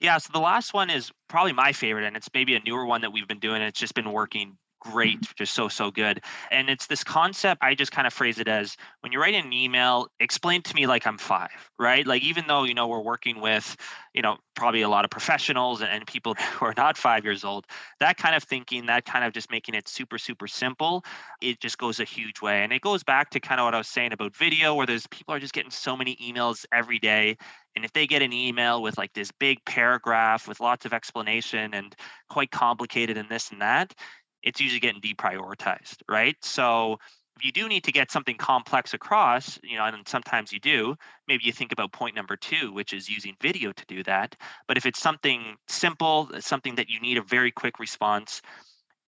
Yeah. 0.00 0.18
So 0.18 0.30
the 0.32 0.40
last 0.40 0.74
one 0.74 0.90
is 0.90 1.10
probably 1.28 1.52
my 1.52 1.72
favorite, 1.72 2.04
and 2.04 2.16
it's 2.16 2.28
maybe 2.34 2.56
a 2.56 2.60
newer 2.60 2.86
one 2.86 3.00
that 3.02 3.12
we've 3.12 3.28
been 3.28 3.38
doing. 3.38 3.62
It's 3.62 3.78
just 3.78 3.94
been 3.94 4.12
working 4.12 4.58
great, 4.82 5.20
mm-hmm. 5.20 5.32
just 5.36 5.54
so, 5.54 5.68
so 5.68 5.90
good. 5.90 6.20
And 6.50 6.68
it's 6.68 6.86
this 6.86 7.04
concept, 7.04 7.62
I 7.62 7.74
just 7.74 7.92
kind 7.92 8.06
of 8.06 8.12
phrase 8.12 8.40
it 8.40 8.48
as 8.48 8.76
when 9.00 9.12
you 9.12 9.20
write 9.20 9.34
an 9.34 9.52
email, 9.52 10.08
explain 10.18 10.60
to 10.62 10.74
me 10.74 10.86
like 10.86 11.06
I'm 11.06 11.18
five, 11.18 11.70
right? 11.78 12.04
Like, 12.04 12.22
even 12.22 12.44
though, 12.48 12.64
you 12.64 12.74
know, 12.74 12.88
we're 12.88 13.00
working 13.00 13.40
with, 13.40 13.76
you 14.12 14.22
know, 14.22 14.38
probably 14.56 14.82
a 14.82 14.88
lot 14.88 15.04
of 15.04 15.10
professionals 15.10 15.80
and, 15.82 15.90
and 15.90 16.06
people 16.06 16.34
who 16.54 16.66
are 16.66 16.74
not 16.76 16.98
five 16.98 17.24
years 17.24 17.44
old, 17.44 17.66
that 18.00 18.16
kind 18.16 18.34
of 18.34 18.42
thinking, 18.42 18.86
that 18.86 19.04
kind 19.04 19.24
of 19.24 19.32
just 19.32 19.50
making 19.50 19.74
it 19.76 19.88
super, 19.88 20.18
super 20.18 20.48
simple, 20.48 21.04
it 21.40 21.60
just 21.60 21.78
goes 21.78 22.00
a 22.00 22.04
huge 22.04 22.42
way. 22.42 22.64
And 22.64 22.72
it 22.72 22.82
goes 22.82 23.04
back 23.04 23.30
to 23.30 23.40
kind 23.40 23.60
of 23.60 23.66
what 23.66 23.74
I 23.74 23.78
was 23.78 23.88
saying 23.88 24.12
about 24.12 24.34
video, 24.34 24.74
where 24.74 24.86
there's 24.86 25.06
people 25.06 25.32
are 25.34 25.40
just 25.40 25.54
getting 25.54 25.70
so 25.70 25.96
many 25.96 26.16
emails 26.16 26.66
every 26.72 26.98
day. 26.98 27.36
And 27.74 27.84
if 27.84 27.92
they 27.92 28.06
get 28.06 28.20
an 28.20 28.32
email 28.32 28.82
with 28.82 28.98
like 28.98 29.14
this 29.14 29.30
big 29.32 29.64
paragraph 29.64 30.46
with 30.46 30.60
lots 30.60 30.84
of 30.84 30.92
explanation 30.92 31.72
and 31.72 31.94
quite 32.28 32.50
complicated 32.50 33.16
and 33.16 33.28
this 33.28 33.50
and 33.50 33.62
that, 33.62 33.94
it's 34.42 34.60
usually 34.60 34.80
getting 34.80 35.00
deprioritized, 35.00 36.02
right? 36.08 36.36
So 36.42 36.98
if 37.36 37.44
you 37.44 37.52
do 37.52 37.68
need 37.68 37.84
to 37.84 37.92
get 37.92 38.10
something 38.10 38.36
complex 38.36 38.94
across, 38.94 39.58
you 39.62 39.76
know, 39.76 39.84
and 39.84 40.06
sometimes 40.06 40.52
you 40.52 40.60
do, 40.60 40.96
maybe 41.26 41.44
you 41.44 41.52
think 41.52 41.72
about 41.72 41.92
point 41.92 42.14
number 42.14 42.36
two, 42.36 42.72
which 42.72 42.92
is 42.92 43.08
using 43.08 43.34
video 43.40 43.72
to 43.72 43.84
do 43.86 44.02
that. 44.04 44.36
But 44.68 44.76
if 44.76 44.86
it's 44.86 45.00
something 45.00 45.56
simple, 45.66 46.30
uh, 46.34 46.40
something 46.40 46.74
that 46.76 46.88
you 46.88 47.00
need 47.00 47.18
a 47.18 47.22
very 47.22 47.50
quick 47.50 47.78
response, 47.78 48.42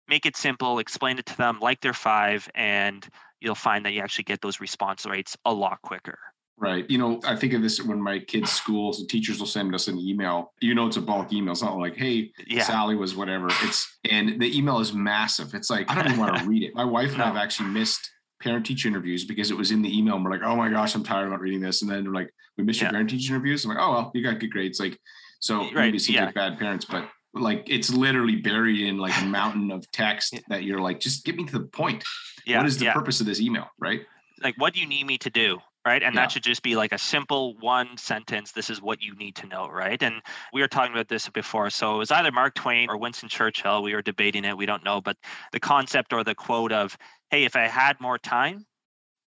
make 0.08 0.26
it 0.26 0.36
simple, 0.36 0.78
explain 0.78 1.18
it 1.18 1.26
to 1.26 1.36
them 1.36 1.58
like 1.60 1.80
they're 1.80 1.92
five, 1.92 2.48
and 2.54 3.06
you'll 3.40 3.54
find 3.54 3.84
that 3.84 3.92
you 3.92 4.00
actually 4.00 4.24
get 4.24 4.40
those 4.40 4.60
response 4.60 5.04
rates 5.06 5.36
a 5.44 5.52
lot 5.52 5.80
quicker. 5.82 6.18
Right. 6.56 6.88
You 6.88 6.98
know, 6.98 7.20
I 7.24 7.34
think 7.34 7.52
of 7.52 7.62
this 7.62 7.82
when 7.82 8.00
my 8.00 8.20
kids' 8.20 8.52
schools, 8.52 9.00
the 9.00 9.06
teachers 9.06 9.40
will 9.40 9.46
send 9.46 9.74
us 9.74 9.88
an 9.88 9.98
email. 9.98 10.52
You 10.60 10.74
know, 10.74 10.86
it's 10.86 10.96
a 10.96 11.00
bulk 11.00 11.32
email. 11.32 11.52
It's 11.52 11.62
not 11.62 11.76
like, 11.78 11.96
hey, 11.96 12.30
yeah. 12.46 12.62
Sally 12.62 12.94
was 12.94 13.16
whatever. 13.16 13.48
It's 13.62 13.98
and 14.08 14.40
the 14.40 14.56
email 14.56 14.78
is 14.78 14.92
massive. 14.92 15.52
It's 15.54 15.68
like 15.68 15.90
I 15.90 15.96
don't 15.96 16.06
even 16.06 16.20
want 16.20 16.36
to 16.36 16.44
read 16.48 16.62
it. 16.62 16.74
My 16.74 16.84
wife 16.84 17.10
and 17.10 17.18
no. 17.18 17.24
I 17.24 17.26
have 17.26 17.36
actually 17.36 17.70
missed 17.70 18.08
parent 18.40 18.64
teacher 18.66 18.86
interviews 18.86 19.24
because 19.24 19.50
it 19.50 19.56
was 19.56 19.72
in 19.72 19.82
the 19.82 19.98
email. 19.98 20.14
And 20.14 20.24
we're 20.24 20.30
like, 20.30 20.42
oh 20.44 20.54
my 20.54 20.68
gosh, 20.68 20.94
I'm 20.94 21.02
tired 21.02 21.32
of 21.32 21.40
reading 21.40 21.60
this. 21.60 21.82
And 21.82 21.90
then 21.90 22.04
they're 22.04 22.12
like, 22.12 22.30
we 22.56 22.62
missed 22.62 22.80
yeah. 22.80 22.86
your 22.86 22.92
parent 22.92 23.10
teacher 23.10 23.34
interviews. 23.34 23.64
I'm 23.64 23.70
like, 23.70 23.78
oh 23.80 23.90
well, 23.90 24.10
you 24.14 24.22
got 24.22 24.38
good 24.38 24.52
grades. 24.52 24.78
Like, 24.78 24.98
so 25.40 25.58
right. 25.58 25.74
maybe 25.74 25.96
it 25.96 26.08
yeah. 26.08 26.30
bad 26.30 26.58
parents, 26.58 26.84
but 26.84 27.08
like 27.34 27.64
it's 27.66 27.90
literally 27.90 28.36
buried 28.36 28.80
in 28.80 28.98
like 28.98 29.20
a 29.20 29.24
mountain 29.26 29.72
of 29.72 29.90
text 29.90 30.38
that 30.48 30.62
you're 30.62 30.80
like, 30.80 31.00
just 31.00 31.24
get 31.24 31.36
me 31.36 31.44
to 31.46 31.58
the 31.58 31.66
point. 31.66 32.04
Yeah. 32.46 32.58
What 32.58 32.66
is 32.66 32.78
the 32.78 32.90
purpose 32.90 33.20
of 33.20 33.26
this 33.26 33.40
email? 33.40 33.66
Right. 33.78 34.02
Like, 34.42 34.54
what 34.58 34.74
do 34.74 34.80
you 34.80 34.86
need 34.86 35.06
me 35.06 35.18
to 35.18 35.30
do? 35.30 35.58
Right? 35.86 36.02
And 36.02 36.16
Yeah. 36.16 36.18
that 36.18 36.30
should 36.32 36.42
just 36.42 36.62
be 36.62 36.76
like 36.76 36.92
a 36.92 36.98
simple 36.98 37.56
one 37.58 37.96
sentence. 37.96 38.52
This 38.52 38.70
is 38.70 38.80
what 38.80 39.02
you 39.02 39.14
need 39.16 39.36
to 39.36 39.46
know, 39.46 39.68
right? 39.68 40.02
And 40.02 40.22
we 40.52 40.60
were 40.60 40.68
talking 40.68 40.92
about 40.92 41.08
this 41.08 41.28
before. 41.28 41.70
So 41.70 41.94
it 41.96 41.98
was 41.98 42.10
either 42.10 42.32
Mark 42.32 42.54
Twain 42.54 42.88
or 42.88 42.96
Winston 42.98 43.28
Churchill. 43.28 43.82
We 43.82 43.94
were 43.94 44.02
debating 44.02 44.44
it. 44.44 44.56
We 44.56 44.66
don't 44.66 44.84
know. 44.84 45.00
But 45.00 45.16
the 45.52 45.60
concept 45.60 46.12
or 46.12 46.24
the 46.24 46.34
quote 46.34 46.72
of, 46.72 46.96
hey, 47.30 47.44
if 47.44 47.56
I 47.56 47.66
had 47.68 48.00
more 48.00 48.18
time, 48.18 48.66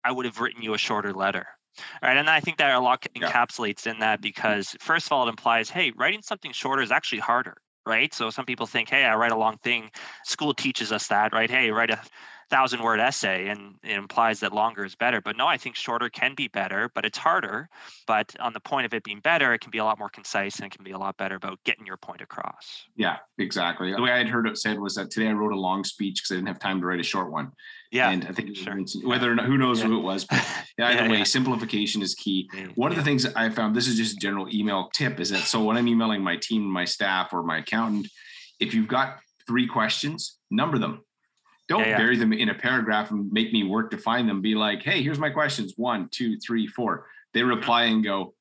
I 0.05 0.13
would 0.13 0.27
have 0.27 0.41
written 0.41 0.63
you 0.63 0.75
a 0.75 0.79
shorter 0.79 1.13
letter. 1.13 1.47
All 2.03 2.09
right. 2.09 2.17
And 2.17 2.29
I 2.31 2.41
think 2.41 2.59
that 2.59 2.75
a 2.75 2.81
lot 2.81 3.07
Yeah. 3.21 3.33
encapsulates 3.33 3.87
in 3.87 3.99
that 4.01 4.21
because, 4.21 4.77
first 4.81 5.07
of 5.07 5.13
all, 5.13 5.27
it 5.27 5.31
implies, 5.31 5.71
hey, 5.71 5.93
writing 5.97 6.23
something 6.23 6.53
shorter 6.53 6.83
is 6.83 6.91
actually 6.91 7.21
harder, 7.21 7.57
right? 7.87 8.13
So 8.15 8.31
some 8.31 8.47
people 8.47 8.67
think, 8.67 8.89
hey, 8.89 9.05
I 9.05 9.15
write 9.17 9.33
a 9.33 9.37
long 9.37 9.59
thing. 9.59 9.91
School 10.25 10.55
teaches 10.55 10.93
us 10.93 11.09
that, 11.09 11.33
right? 11.33 11.51
Hey, 11.51 11.71
write 11.71 11.91
a 11.91 12.01
thousand 12.51 12.83
word 12.83 13.01
essay 13.01 13.49
and 13.49 13.75
it 13.83 13.97
implies 13.97 14.41
that 14.41 14.53
longer 14.53 14.85
is 14.85 14.95
better. 14.95 15.21
But 15.21 15.37
no, 15.37 15.47
I 15.47 15.57
think 15.57 15.77
shorter 15.77 16.09
can 16.09 16.35
be 16.35 16.49
better, 16.49 16.91
but 16.95 17.05
it's 17.05 17.19
harder. 17.19 17.69
But 18.07 18.35
on 18.41 18.53
the 18.53 18.61
point 18.61 18.87
of 18.87 18.95
it 18.95 19.05
being 19.05 19.21
better, 19.21 19.53
it 19.55 19.61
can 19.61 19.71
be 19.71 19.79
a 19.79 19.85
lot 19.85 19.99
more 19.99 20.09
concise 20.09 20.57
and 20.57 20.67
it 20.67 20.75
can 20.75 20.85
be 20.85 20.93
a 20.93 20.99
lot 20.99 21.17
better 21.17 21.35
about 21.37 21.59
getting 21.65 21.87
your 21.87 21.97
point 21.97 22.21
across. 22.21 22.85
Yeah, 22.97 23.17
exactly. 23.39 23.93
The 23.93 24.01
way 24.03 24.13
I 24.13 24.19
had 24.19 24.29
heard 24.29 24.47
it 24.49 24.59
said 24.59 24.79
was 24.79 24.95
that 24.95 25.11
today 25.11 25.29
I 25.29 25.33
wrote 25.33 25.53
a 25.53 25.61
long 25.61 25.85
speech 25.85 26.21
because 26.23 26.33
I 26.33 26.35
didn't 26.37 26.49
have 26.49 26.59
time 26.59 26.81
to 26.81 26.87
write 26.87 27.01
a 27.01 27.05
short 27.05 27.31
one. 27.31 27.53
Yeah. 27.91 28.11
And 28.11 28.27
I 28.27 28.33
think 28.33 28.55
sure. 28.57 28.79
Whether 29.05 29.31
or 29.31 29.35
not, 29.35 29.47
who 29.47 29.57
knows 29.59 29.81
Yeah. 29.81 29.87
who 29.87 29.99
it 29.99 30.03
was, 30.03 30.25
but 30.25 30.39
either 30.79 31.05
Yeah, 31.05 31.11
way, 31.11 31.19
yeah. 31.19 31.25
simplification 31.25 32.03
is 32.03 32.15
key. 32.15 32.51
One 32.75 32.91
of 32.91 32.97
the 32.97 33.05
things 33.05 33.27
I 33.27 33.49
found, 33.51 33.75
this 33.75 33.87
is 33.89 33.97
just 33.97 34.17
a 34.17 34.19
general 34.21 34.49
email 34.55 34.91
tip, 34.95 35.21
is 35.21 35.31
that 35.31 35.43
so 35.45 35.63
when 35.63 35.77
I'm 35.77 35.89
emailing 35.89 36.23
my 36.23 36.37
team, 36.37 36.63
my 36.65 36.85
staff, 36.85 37.33
or 37.33 37.43
my 37.43 37.59
accountant, 37.59 38.09
if 38.61 38.75
you've 38.75 38.89
got 38.89 39.19
three 39.47 39.67
questions, 39.67 40.39
number 40.51 40.79
them. 40.79 41.03
Don't 41.69 41.81
Yeah, 41.81 41.89
yeah. 41.91 41.99
bury 41.99 42.17
them 42.17 42.33
in 42.33 42.49
a 42.49 42.55
paragraph 42.55 43.11
and 43.11 43.31
make 43.31 43.53
me 43.53 43.63
work 43.65 43.91
to 43.91 43.99
find 43.99 44.29
them. 44.29 44.41
Be 44.41 44.55
like, 44.55 44.83
hey, 44.83 45.03
here's 45.03 45.19
my 45.19 45.31
questions 45.31 45.75
one, 45.77 46.09
two, 46.11 46.39
three, 46.39 46.67
four. 46.67 47.07
They 47.35 47.41
Mm-hmm. 47.41 47.49
reply 47.51 47.85
and 47.85 48.03
go 48.03 48.35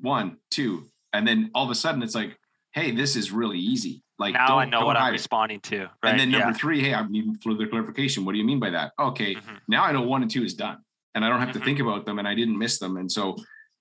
one, 0.00 0.36
two. 0.50 0.84
And 1.12 1.26
then 1.26 1.50
all 1.54 1.64
of 1.64 1.70
a 1.70 1.74
sudden 1.74 2.02
it's 2.02 2.14
like, 2.14 2.38
hey, 2.72 2.90
this 2.90 3.16
is 3.16 3.30
really 3.32 3.58
easy. 3.58 4.02
Like, 4.18 4.34
now 4.34 4.58
I 4.58 4.64
don't- 4.64 4.70
know 4.70 4.84
what 4.86 4.96
I'm 4.96 5.08
it. 5.08 5.12
responding 5.12 5.60
to. 5.60 5.88
Right. 6.02 6.10
And 6.10 6.20
then 6.20 6.30
number 6.30 6.48
yeah. 6.48 6.52
three, 6.52 6.80
hey, 6.80 6.94
I 6.94 7.06
need 7.08 7.24
further 7.42 7.66
clarification. 7.66 8.24
What 8.24 8.32
do 8.32 8.38
you 8.38 8.44
mean 8.44 8.60
by 8.60 8.70
that? 8.70 8.92
Okay, 8.98 9.34
Mhm. 9.34 9.60
now 9.68 9.84
I 9.84 9.92
know 9.92 10.02
one 10.02 10.22
and 10.22 10.30
two 10.30 10.44
is 10.44 10.54
done, 10.54 10.78
and 11.14 11.24
I 11.24 11.28
don't 11.28 11.40
have 11.40 11.52
to 11.52 11.60
Mhm. 11.60 11.64
think 11.64 11.80
about 11.80 12.04
them, 12.04 12.18
and 12.18 12.28
I 12.28 12.34
didn't 12.34 12.58
miss 12.58 12.78
them. 12.78 12.96
And 12.96 13.10
so, 13.10 13.36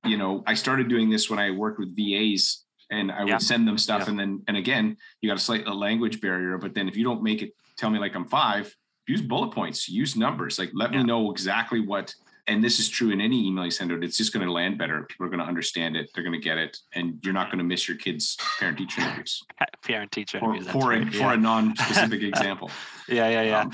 you 0.06 0.18
know, 0.18 0.44
I 0.48 0.54
started 0.54 0.88
doing 0.88 1.10
this 1.10 1.30
when 1.30 1.40
I 1.40 1.52
worked 1.52 1.78
with 1.80 1.96
VAs, 1.96 2.66
and 2.90 3.12
I 3.12 3.22
would 3.22 3.30
Yeah. 3.30 3.38
send 3.40 3.68
them 3.68 3.78
stuff, 3.78 4.04
Yeah. 4.04 4.10
and 4.10 4.20
then 4.20 4.44
and 4.48 4.56
again, 4.58 4.98
you 5.22 5.30
got 5.30 5.38
a 5.38 5.42
slight 5.42 5.68
a 5.68 5.74
language 5.74 6.22
barrier. 6.22 6.58
But 6.58 6.74
then 6.74 6.88
if 6.88 6.96
you 6.96 7.04
don't 7.04 7.22
make 7.24 7.42
it, 7.42 7.54
tell 7.78 7.90
me 7.90 8.00
like 8.00 8.16
I'm 8.16 8.26
five. 8.26 8.74
Use 9.08 9.22
bullet 9.22 9.54
points. 9.54 9.90
Use 9.90 10.16
numbers. 10.16 10.58
Like 10.60 10.72
let 10.74 10.92
Yeah. 10.92 11.00
me 11.00 11.04
know 11.06 11.32
exactly 11.32 11.80
what. 11.80 12.14
And 12.48 12.62
this 12.62 12.78
is 12.78 12.90
true 12.90 13.12
in 13.12 13.22
any 13.22 13.48
email 13.48 13.64
you 13.64 13.72
send 13.72 13.90
out. 13.94 14.04
It's 14.04 14.18
just 14.18 14.34
going 14.34 14.46
to 14.46 14.52
land 14.52 14.78
better. 14.78 15.04
People 15.04 15.26
are 15.26 15.30
going 15.30 15.40
to 15.40 15.46
understand 15.46 15.96
it. 15.96 16.10
They're 16.14 16.26
going 16.26 16.38
to 16.38 16.44
get 16.44 16.58
it, 16.58 16.76
and 16.94 17.18
you're 17.24 17.34
not 17.34 17.48
going 17.48 17.60
to 17.60 17.64
miss 17.64 17.88
your 17.88 17.96
kids' 17.96 18.38
parent 18.60 18.78
teacher 18.78 19.00
interviews. 19.02 19.42
Parent 19.84 20.12
teacher 20.12 20.40
For, 20.40 20.46
interviews. 20.56 20.66
that's 20.66 20.78
for, 20.78 20.92
a, 20.94 21.00
right, 21.00 21.14
for 21.16 21.34
a 21.34 21.38
non-specific 21.38 22.22
example. 22.32 22.70
yeah, 23.08 23.30
yeah, 23.30 23.42
yeah. 23.44 23.60
Um, 23.62 23.72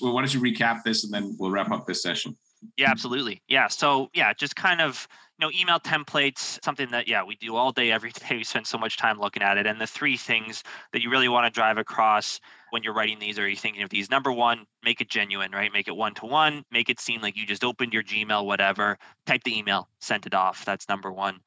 well, 0.00 0.14
why 0.14 0.22
don't 0.22 0.32
you 0.32 0.40
recap 0.40 0.82
this 0.82 1.04
and 1.04 1.12
then 1.12 1.34
we'll 1.38 1.50
wrap 1.50 1.70
up 1.70 1.86
this 1.86 2.02
session. 2.02 2.34
Yeah, 2.76 2.90
absolutely. 2.90 3.42
Yeah. 3.48 3.68
So 3.68 4.10
yeah, 4.14 4.32
just 4.32 4.56
kind 4.56 4.80
of 4.80 5.08
you 5.38 5.46
know 5.46 5.52
email 5.58 5.78
templates, 5.78 6.62
something 6.64 6.90
that 6.90 7.08
yeah 7.08 7.24
we 7.24 7.36
do 7.36 7.56
all 7.56 7.72
day, 7.72 7.90
every 7.90 8.10
day. 8.28 8.36
We 8.36 8.44
spend 8.44 8.66
so 8.66 8.78
much 8.78 8.96
time 8.96 9.18
looking 9.18 9.42
at 9.42 9.58
it. 9.58 9.66
And 9.66 9.80
the 9.80 9.86
three 9.86 10.16
things 10.16 10.62
that 10.92 11.02
you 11.02 11.10
really 11.10 11.28
want 11.28 11.46
to 11.46 11.56
drive 11.56 11.78
across 11.78 12.40
when 12.70 12.82
you're 12.82 12.94
writing 12.94 13.18
these, 13.18 13.38
or 13.38 13.48
you're 13.48 13.56
thinking 13.56 13.82
of 13.82 13.90
these. 13.90 14.10
Number 14.10 14.32
one, 14.32 14.66
make 14.82 15.00
it 15.00 15.08
genuine, 15.08 15.52
right? 15.52 15.72
Make 15.72 15.88
it 15.88 15.96
one 15.96 16.14
to 16.14 16.26
one. 16.26 16.64
Make 16.70 16.88
it 16.88 17.00
seem 17.00 17.20
like 17.20 17.36
you 17.36 17.46
just 17.46 17.64
opened 17.64 17.92
your 17.92 18.02
Gmail, 18.02 18.44
whatever. 18.44 18.98
Type 19.26 19.44
the 19.44 19.56
email, 19.56 19.88
sent 20.00 20.26
it 20.26 20.34
off. 20.34 20.64
That's 20.64 20.88
number 20.88 21.12
one. 21.12 21.40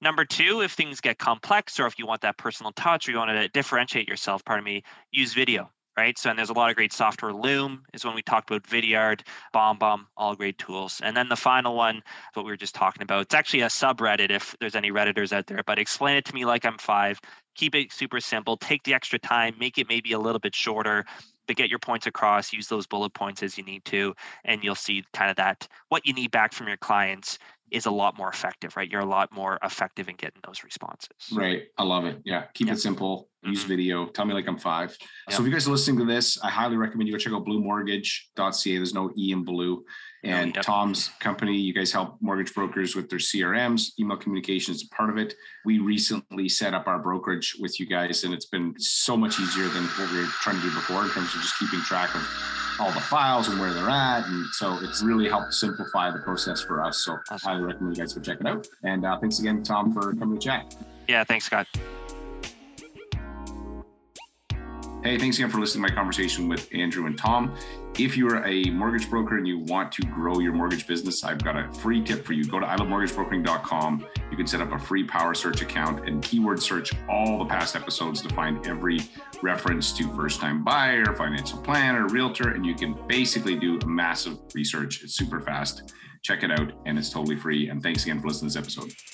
Number 0.00 0.24
two, 0.24 0.60
if 0.60 0.72
things 0.72 1.00
get 1.00 1.18
complex 1.18 1.80
or 1.80 1.86
if 1.86 1.98
you 1.98 2.06
want 2.06 2.22
that 2.22 2.36
personal 2.36 2.72
touch 2.72 3.08
or 3.08 3.12
you 3.12 3.18
want 3.18 3.30
to 3.30 3.48
differentiate 3.48 4.08
yourself, 4.08 4.44
pardon 4.44 4.64
me, 4.64 4.82
use 5.10 5.32
video, 5.32 5.70
right? 5.96 6.18
So, 6.18 6.30
and 6.30 6.38
there's 6.38 6.50
a 6.50 6.54
lot 6.54 6.70
of 6.70 6.76
great 6.76 6.92
software. 6.92 7.32
Loom 7.32 7.84
is 7.92 8.04
when 8.04 8.14
we 8.14 8.22
talked 8.22 8.50
about 8.50 8.64
Vidyard, 8.64 9.22
BombBomb, 9.54 10.06
all 10.16 10.34
great 10.34 10.58
tools. 10.58 11.00
And 11.02 11.16
then 11.16 11.28
the 11.28 11.36
final 11.36 11.76
one, 11.76 12.02
what 12.34 12.44
we 12.44 12.52
were 12.52 12.56
just 12.56 12.74
talking 12.74 13.02
about, 13.02 13.22
it's 13.22 13.34
actually 13.34 13.62
a 13.62 13.66
subreddit 13.66 14.30
if 14.30 14.56
there's 14.60 14.74
any 14.74 14.90
Redditors 14.90 15.32
out 15.32 15.46
there, 15.46 15.62
but 15.66 15.78
explain 15.78 16.16
it 16.16 16.24
to 16.26 16.34
me 16.34 16.44
like 16.44 16.64
I'm 16.64 16.78
five. 16.78 17.20
Keep 17.54 17.74
it 17.76 17.92
super 17.92 18.20
simple. 18.20 18.56
Take 18.56 18.82
the 18.82 18.94
extra 18.94 19.18
time, 19.18 19.54
make 19.58 19.78
it 19.78 19.88
maybe 19.88 20.12
a 20.12 20.18
little 20.18 20.40
bit 20.40 20.54
shorter, 20.54 21.04
but 21.46 21.56
get 21.56 21.70
your 21.70 21.78
points 21.78 22.06
across. 22.06 22.52
Use 22.52 22.68
those 22.68 22.86
bullet 22.86 23.14
points 23.14 23.42
as 23.42 23.56
you 23.56 23.64
need 23.64 23.84
to, 23.86 24.14
and 24.44 24.64
you'll 24.64 24.74
see 24.74 25.04
kind 25.12 25.30
of 25.30 25.36
that 25.36 25.68
what 25.88 26.06
you 26.06 26.12
need 26.12 26.30
back 26.30 26.52
from 26.52 26.66
your 26.66 26.76
clients 26.76 27.38
is 27.70 27.86
a 27.86 27.90
lot 27.90 28.16
more 28.16 28.28
effective, 28.28 28.76
right? 28.76 28.88
You're 28.90 29.00
a 29.00 29.06
lot 29.06 29.32
more 29.32 29.58
effective 29.62 30.08
in 30.08 30.16
getting 30.16 30.40
those 30.46 30.62
responses. 30.62 31.10
Right. 31.32 31.62
I 31.78 31.82
love 31.82 32.04
it. 32.04 32.20
Yeah. 32.24 32.44
Keep 32.54 32.68
Yeah. 32.68 32.74
it 32.74 32.78
simple. 32.80 33.28
Use 33.42 33.64
Mhm. 33.64 33.68
video. 33.68 34.06
Tell 34.06 34.24
me 34.24 34.32
like 34.34 34.46
I'm 34.46 34.58
five. 34.58 34.96
Yeah. 35.28 35.34
So 35.36 35.42
if 35.42 35.46
you 35.46 35.52
guys 35.52 35.66
are 35.66 35.70
listening 35.72 35.98
to 35.98 36.04
this, 36.12 36.42
I 36.42 36.50
highly 36.50 36.76
recommend 36.76 37.08
you 37.08 37.14
go 37.14 37.18
check 37.18 37.32
out 37.32 37.44
blumortgage.ca. 37.44 38.76
There's 38.76 38.94
no 38.94 39.10
E 39.16 39.32
in 39.32 39.44
blue. 39.44 39.84
And 40.22 40.54
yep. 40.54 40.64
Tom's 40.64 41.08
company, 41.20 41.58
you 41.58 41.74
guys 41.74 41.92
help 41.92 42.16
mortgage 42.22 42.54
brokers 42.54 42.96
with 42.96 43.10
their 43.10 43.18
CRMs. 43.18 43.92
Email 44.00 44.16
communication 44.16 44.74
is 44.74 44.82
a 44.90 44.94
part 44.94 45.10
of 45.10 45.18
it. 45.18 45.34
We 45.66 45.78
recently 45.80 46.48
set 46.48 46.72
up 46.72 46.86
our 46.86 46.98
brokerage 46.98 47.56
with 47.60 47.78
you 47.78 47.84
guys, 47.86 48.24
and 48.24 48.32
it's 48.32 48.46
been 48.46 48.74
so 48.78 49.16
much 49.18 49.38
easier 49.38 49.68
than 49.68 49.84
what 49.84 50.10
we 50.12 50.20
were 50.20 50.26
trying 50.40 50.56
to 50.56 50.62
do 50.62 50.70
before 50.74 51.02
in 51.04 51.10
terms 51.10 51.34
of 51.34 51.42
just 51.42 51.58
keeping 51.58 51.80
track 51.82 52.14
of 52.14 52.22
all 52.78 52.90
the 52.92 53.00
files 53.00 53.48
and 53.48 53.58
where 53.58 53.72
they're 53.72 53.90
at. 53.90 54.26
And 54.26 54.46
so 54.52 54.78
it's 54.82 55.02
really 55.02 55.28
helped 55.28 55.54
simplify 55.54 56.10
the 56.10 56.18
process 56.20 56.62
for 56.62 56.82
us. 56.82 56.98
So 56.98 57.18
I 57.30 57.36
highly 57.36 57.62
recommend 57.62 57.96
you 57.96 58.02
guys 58.02 58.12
go 58.12 58.20
check 58.20 58.40
it 58.40 58.46
out. 58.46 58.66
And 58.82 59.04
uh, 59.04 59.18
thanks 59.18 59.38
again, 59.38 59.62
Tom, 59.62 59.92
for 59.92 60.14
coming 60.14 60.38
to 60.38 60.44
chat. 60.44 60.76
Yeah, 61.08 61.24
thanks, 61.24 61.46
Scott. 61.46 61.66
Hey, 65.04 65.18
thanks 65.18 65.36
again 65.36 65.50
for 65.50 65.58
listening 65.58 65.84
to 65.84 65.90
my 65.90 65.94
conversation 65.94 66.48
with 66.48 66.66
Andrew 66.72 67.04
and 67.04 67.18
Tom. 67.18 67.54
If 67.98 68.16
you're 68.16 68.42
a 68.42 68.70
mortgage 68.70 69.10
broker 69.10 69.36
and 69.36 69.46
you 69.46 69.58
want 69.58 69.92
to 69.92 70.02
grow 70.06 70.38
your 70.38 70.54
mortgage 70.54 70.86
business, 70.86 71.22
I've 71.22 71.44
got 71.44 71.58
a 71.58 71.70
free 71.74 72.02
tip 72.02 72.24
for 72.24 72.32
you. 72.32 72.46
Go 72.46 72.58
to 72.58 72.64
ilovemortgagebrokering.com. 72.64 74.06
You 74.30 74.36
can 74.38 74.46
set 74.46 74.62
up 74.62 74.72
a 74.72 74.78
free 74.78 75.04
power 75.04 75.34
search 75.34 75.60
account 75.60 76.08
and 76.08 76.22
keyword 76.22 76.62
search 76.62 76.90
all 77.06 77.38
the 77.38 77.44
past 77.44 77.76
episodes 77.76 78.22
to 78.22 78.30
find 78.30 78.66
every 78.66 78.98
reference 79.42 79.92
to 79.92 80.10
first 80.14 80.40
time 80.40 80.64
buyer, 80.64 81.14
financial 81.14 81.58
planner, 81.58 82.06
realtor, 82.06 82.52
and 82.52 82.64
you 82.64 82.74
can 82.74 82.96
basically 83.06 83.56
do 83.56 83.78
a 83.80 83.86
massive 83.86 84.38
research. 84.54 85.04
It's 85.04 85.16
super 85.16 85.38
fast. 85.38 85.92
Check 86.22 86.44
it 86.44 86.50
out, 86.50 86.72
and 86.86 86.98
it's 86.98 87.10
totally 87.10 87.36
free. 87.36 87.68
And 87.68 87.82
thanks 87.82 88.04
again 88.04 88.22
for 88.22 88.28
listening 88.28 88.50
to 88.52 88.58
this 88.58 88.78
episode. 88.78 89.13